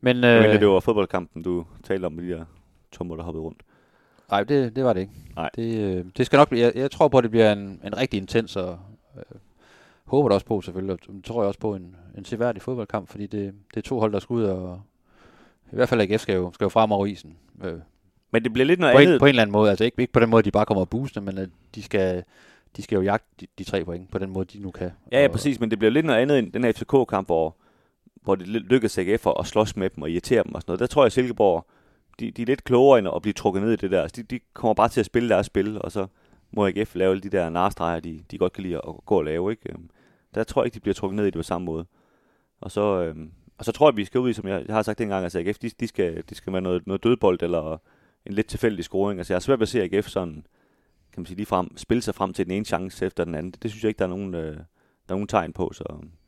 Men, 0.00 0.24
Øh, 0.24 0.44
øh, 0.44 0.60
det 0.60 0.68
var 0.68 0.80
fodboldkampen, 0.80 1.42
du 1.42 1.64
talte 1.84 2.04
om 2.06 2.12
med 2.12 2.24
de 2.24 2.28
der 2.30 2.44
tummer, 2.92 3.16
der 3.16 3.22
hoppede 3.22 3.42
rundt. 3.44 3.62
nej, 4.30 4.44
det, 4.44 4.76
det 4.76 4.84
var 4.84 4.92
det 4.92 5.00
ikke. 5.00 5.12
Nej. 5.36 5.50
Det, 5.56 5.78
øh, 5.80 6.04
det 6.16 6.26
skal 6.26 6.36
nok 6.36 6.48
blive, 6.48 6.62
jeg, 6.64 6.72
jeg 6.76 6.90
tror 6.90 7.08
på, 7.08 7.18
at 7.18 7.24
det 7.24 7.30
bliver 7.30 7.52
en, 7.52 7.80
en 7.84 7.96
rigtig 7.96 8.18
intens 8.18 8.56
og 8.56 8.78
øh, 9.16 9.22
håber 10.04 10.28
det 10.28 10.34
også 10.34 10.46
på 10.46 10.60
selvfølgelig, 10.60 10.92
og 11.08 11.24
tror 11.24 11.42
jeg 11.42 11.48
også 11.48 11.60
på 11.60 11.74
en, 11.74 11.96
en 12.18 12.24
seværdig 12.24 12.62
fodboldkamp, 12.62 13.08
fordi 13.08 13.26
det, 13.26 13.54
det 13.74 13.76
er 13.76 13.88
to 13.88 13.98
hold, 14.00 14.12
der 14.12 14.18
skal 14.18 14.34
ud 14.34 14.42
og 14.44 14.80
i 15.72 15.76
hvert 15.76 15.88
fald 15.88 16.00
AGF 16.00 16.20
skal 16.20 16.34
jo, 16.34 16.50
skal 16.54 16.64
jo 16.64 16.68
frem 16.68 16.92
over 16.92 17.06
isen. 17.06 17.36
Øh, 17.64 17.78
Men 18.30 18.44
det 18.44 18.52
bliver 18.52 18.66
lidt 18.66 18.80
noget 18.80 18.94
på, 18.94 18.98
andet. 18.98 19.12
en, 19.14 19.18
på 19.18 19.24
en 19.24 19.28
eller 19.28 19.42
anden 19.42 19.52
måde. 19.52 19.70
Altså 19.70 19.84
ikke, 19.84 20.00
ikke 20.00 20.12
på 20.12 20.20
den 20.20 20.30
måde, 20.30 20.42
de 20.42 20.50
bare 20.50 20.66
kommer 20.66 20.80
og 20.80 20.88
booster, 20.88 21.20
men 21.20 21.38
at 21.38 21.48
de 21.74 21.82
skal, 21.82 22.24
de 22.76 22.82
skal 22.82 22.96
jo 22.96 23.02
jagte 23.02 23.26
de, 23.40 23.46
de 23.58 23.64
tre 23.64 23.84
point 23.84 24.10
på 24.10 24.18
den 24.18 24.30
måde, 24.30 24.44
de 24.58 24.62
nu 24.62 24.70
kan. 24.70 24.90
Ja, 25.12 25.22
ja, 25.22 25.28
præcis, 25.28 25.60
men 25.60 25.70
det 25.70 25.78
bliver 25.78 25.90
lidt 25.92 26.06
noget 26.06 26.18
andet 26.18 26.38
end 26.38 26.52
den 26.52 26.64
her 26.64 26.72
FCK-kamp, 26.72 27.28
hvor, 27.28 27.56
hvor 28.22 28.34
det 28.34 28.48
ly- 28.48 28.68
lykkedes 28.68 28.98
AGF 28.98 29.26
at 29.26 29.34
at 29.38 29.46
slås 29.46 29.76
med 29.76 29.90
dem 29.90 30.02
og 30.02 30.10
irritere 30.10 30.42
dem 30.44 30.54
og 30.54 30.60
sådan 30.62 30.70
noget. 30.70 30.80
Der 30.80 30.86
tror 30.86 31.02
jeg, 31.02 31.06
at 31.06 31.12
Silkeborg, 31.12 31.66
de, 32.20 32.30
de 32.30 32.42
er 32.42 32.46
lidt 32.46 32.64
klogere 32.64 32.98
end 32.98 33.08
at 33.16 33.22
blive 33.22 33.32
trukket 33.32 33.62
ned 33.62 33.72
i 33.72 33.76
det 33.76 33.90
der. 33.90 34.02
Altså, 34.02 34.22
de, 34.22 34.36
de 34.36 34.40
kommer 34.52 34.74
bare 34.74 34.88
til 34.88 35.00
at 35.00 35.06
spille 35.06 35.28
deres 35.28 35.46
spil, 35.46 35.82
og 35.82 35.92
så 35.92 36.06
må 36.52 36.66
AGF 36.66 36.94
lave 36.94 37.10
alle 37.10 37.22
de 37.22 37.28
der 37.30 37.48
narstreger, 37.48 38.00
de, 38.00 38.20
de 38.30 38.38
godt 38.38 38.52
kan 38.52 38.62
lide 38.62 38.76
at 38.76 38.82
gå 39.06 39.18
og 39.18 39.24
lave. 39.24 39.50
Ikke? 39.50 39.62
Øhm, 39.72 39.90
Der 40.34 40.44
tror 40.44 40.62
jeg 40.62 40.66
ikke, 40.66 40.74
de 40.74 40.80
bliver 40.80 40.94
trukket 40.94 41.16
ned 41.16 41.24
i 41.24 41.30
det 41.30 41.34
på 41.34 41.42
samme 41.42 41.64
måde. 41.64 41.86
Og 42.60 42.70
så, 42.70 43.02
øhm, 43.02 43.30
og 43.58 43.64
så 43.64 43.72
tror 43.72 43.90
jeg, 43.90 43.96
vi 43.96 44.04
skal 44.04 44.20
ud 44.20 44.30
i, 44.30 44.32
som 44.32 44.48
jeg, 44.48 44.64
jeg 44.66 44.74
har 44.74 44.82
sagt 44.82 44.98
dengang, 44.98 45.24
altså 45.24 45.38
AGF, 45.38 45.58
de, 45.58 45.70
de, 45.80 45.86
skal, 45.86 46.22
de 46.30 46.34
skal 46.34 46.52
være 46.52 46.62
noget, 46.62 46.86
noget 46.86 47.04
dødbold 47.04 47.42
eller 47.42 47.78
en 48.26 48.32
lidt 48.32 48.46
tilfældig 48.46 48.84
scoring. 48.84 49.20
Altså 49.20 49.32
jeg 49.32 49.36
har 49.36 49.40
svært 49.40 49.58
ved 49.58 49.64
at 49.64 49.68
se 49.68 49.82
AGF 49.82 50.08
sådan, 50.08 50.46
kan 51.20 51.22
man 51.22 51.26
sige, 51.26 51.36
ligefrem 51.36 51.76
spille 51.76 52.02
sig 52.02 52.14
frem 52.14 52.32
til 52.32 52.44
den 52.46 52.52
ene 52.52 52.64
chance 52.64 53.06
efter 53.06 53.24
den 53.24 53.34
anden. 53.34 53.52
Det, 53.52 53.62
det 53.62 53.70
synes 53.70 53.84
jeg 53.84 53.88
ikke, 53.88 53.98
der 53.98 54.04
er 54.04 54.08
nogen, 54.08 54.34
øh, 54.34 54.56
der 54.56 54.62
er 55.08 55.14
nogen 55.14 55.28
tegn 55.28 55.52
på. 55.52 55.70
Så 55.72 55.84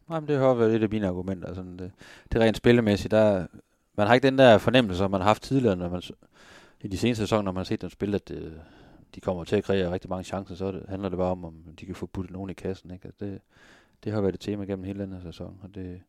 Nej, 0.08 0.20
men 0.20 0.28
det 0.28 0.38
har 0.38 0.54
været 0.54 0.70
lidt 0.70 0.82
af 0.82 0.88
mine 0.90 1.06
argumenter. 1.06 1.48
Altså, 1.48 1.62
det, 1.62 1.92
det 2.32 2.42
er 2.42 2.44
rent 2.44 2.56
spillemæssigt. 2.56 3.10
Der, 3.10 3.46
man 3.96 4.06
har 4.06 4.14
ikke 4.14 4.26
den 4.26 4.38
der 4.38 4.58
fornemmelse, 4.58 4.98
som 4.98 5.10
man 5.10 5.20
har 5.20 5.28
haft 5.28 5.42
tidligere, 5.42 5.76
når 5.76 5.88
man, 5.88 6.02
i 6.80 6.88
de 6.88 6.98
seneste 6.98 7.22
sæsoner, 7.22 7.42
når 7.42 7.52
man 7.52 7.60
har 7.60 7.64
set 7.64 7.82
dem 7.82 7.90
spille, 7.90 8.14
at 8.14 8.28
det, 8.28 8.60
de 9.14 9.20
kommer 9.20 9.44
til 9.44 9.56
at 9.56 9.64
kreere 9.64 9.92
rigtig 9.92 10.10
mange 10.10 10.24
chancer, 10.24 10.54
så 10.54 10.72
det, 10.72 10.84
handler 10.88 11.08
det 11.08 11.18
bare 11.18 11.30
om, 11.30 11.44
om 11.44 11.54
de 11.80 11.86
kan 11.86 11.94
få 11.94 12.06
puttet 12.06 12.32
nogen 12.32 12.50
i 12.50 12.52
kassen. 12.52 12.90
Ikke? 12.90 13.08
At 13.08 13.20
det, 13.20 13.40
det 14.04 14.12
har 14.12 14.20
været 14.20 14.34
et 14.34 14.40
tema 14.40 14.64
gennem 14.64 14.84
hele 14.84 15.02
den 15.02 15.12
her 15.12 15.20
sæson, 15.20 15.60
og 15.62 15.74
det, 15.74 16.00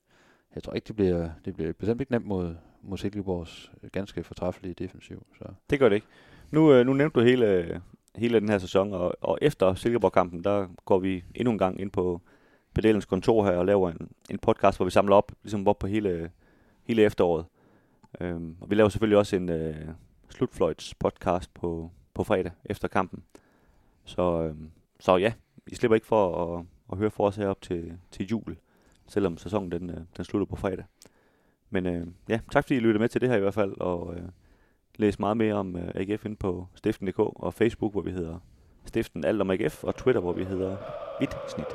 jeg 0.55 0.63
tror 0.63 0.73
ikke, 0.73 0.87
det 0.87 0.95
bliver, 0.95 1.29
det 1.45 1.55
bliver 1.55 1.73
bestemt 1.73 2.01
ikke 2.01 2.11
nemt 2.11 2.25
mod, 2.25 2.55
mod 2.81 2.97
Silkeborgs 2.97 3.71
ganske 3.91 4.23
fortræffelige 4.23 4.73
defensiv. 4.73 5.25
Så. 5.37 5.45
det 5.69 5.79
gør 5.79 5.89
det 5.89 5.95
ikke. 5.95 6.07
Nu, 6.51 6.73
øh, 6.73 6.85
nu 6.85 6.93
nævnte 6.93 7.19
du 7.19 7.25
hele, 7.25 7.81
hele 8.15 8.39
den 8.39 8.49
her 8.49 8.57
sæson, 8.57 8.93
og, 8.93 9.15
og 9.21 9.37
efter 9.41 9.73
Silkeborg-kampen, 9.73 10.43
der 10.43 10.67
går 10.85 10.99
vi 10.99 11.23
endnu 11.35 11.51
en 11.51 11.57
gang 11.57 11.81
ind 11.81 11.91
på 11.91 12.21
Pedelens 12.73 13.05
kontor 13.05 13.45
her 13.45 13.51
og 13.51 13.65
laver 13.65 13.91
en, 13.91 14.09
en 14.29 14.39
podcast, 14.39 14.77
hvor 14.77 14.85
vi 14.85 14.91
samler 14.91 15.15
op, 15.15 15.31
ligesom 15.43 15.67
op 15.67 15.79
på 15.79 15.87
hele, 15.87 16.31
hele 16.83 17.01
efteråret. 17.01 17.45
Øhm, 18.21 18.55
og 18.61 18.69
vi 18.69 18.75
laver 18.75 18.89
selvfølgelig 18.89 19.17
også 19.17 19.35
en 19.35 19.49
øh, 19.49 19.75
slutfløjts 20.29 20.95
podcast 20.95 21.53
på, 21.53 21.91
på 22.13 22.23
fredag 22.23 22.51
efter 22.65 22.87
kampen. 22.87 23.23
Så, 24.05 24.41
øhm, 24.41 24.71
så 24.99 25.17
ja, 25.17 25.33
I 25.67 25.75
slipper 25.75 25.95
ikke 25.95 26.07
for 26.07 26.55
at, 26.57 26.65
at 26.91 26.97
høre 26.97 27.11
for 27.11 27.27
os 27.27 27.35
herop 27.35 27.61
til, 27.61 27.97
til 28.11 28.27
jul, 28.27 28.57
selvom 29.07 29.37
sæsonen 29.37 29.71
den, 29.71 29.89
øh, 29.89 29.97
den 30.17 30.25
slutter 30.25 30.45
på 30.45 30.55
fredag. 30.55 30.85
Men 31.69 31.85
øh, 31.85 32.07
ja, 32.29 32.39
tak 32.51 32.63
fordi 32.63 32.75
I 32.75 32.79
lyttede 32.79 32.99
med 32.99 33.09
til 33.09 33.21
det 33.21 33.29
her 33.29 33.37
i 33.37 33.39
hvert 33.39 33.53
fald, 33.53 33.73
og 33.79 34.15
øh, 34.15 34.29
læs 34.95 35.19
meget 35.19 35.37
mere 35.37 35.53
om 35.53 35.75
øh, 35.75 35.91
AGF 35.95 36.25
ind 36.25 36.37
på 36.37 36.67
stiften.dk 36.75 37.19
og 37.19 37.53
Facebook, 37.53 37.91
hvor 37.91 38.01
vi 38.01 38.11
hedder 38.11 38.39
Stiften 38.85 39.25
Alt 39.25 39.41
om 39.41 39.49
AGF, 39.49 39.83
og 39.83 39.95
Twitter, 39.95 40.21
hvor 40.21 40.33
vi 40.33 40.43
hedder 40.43 40.77
Vidt 41.19 41.37
Snit. 41.51 41.67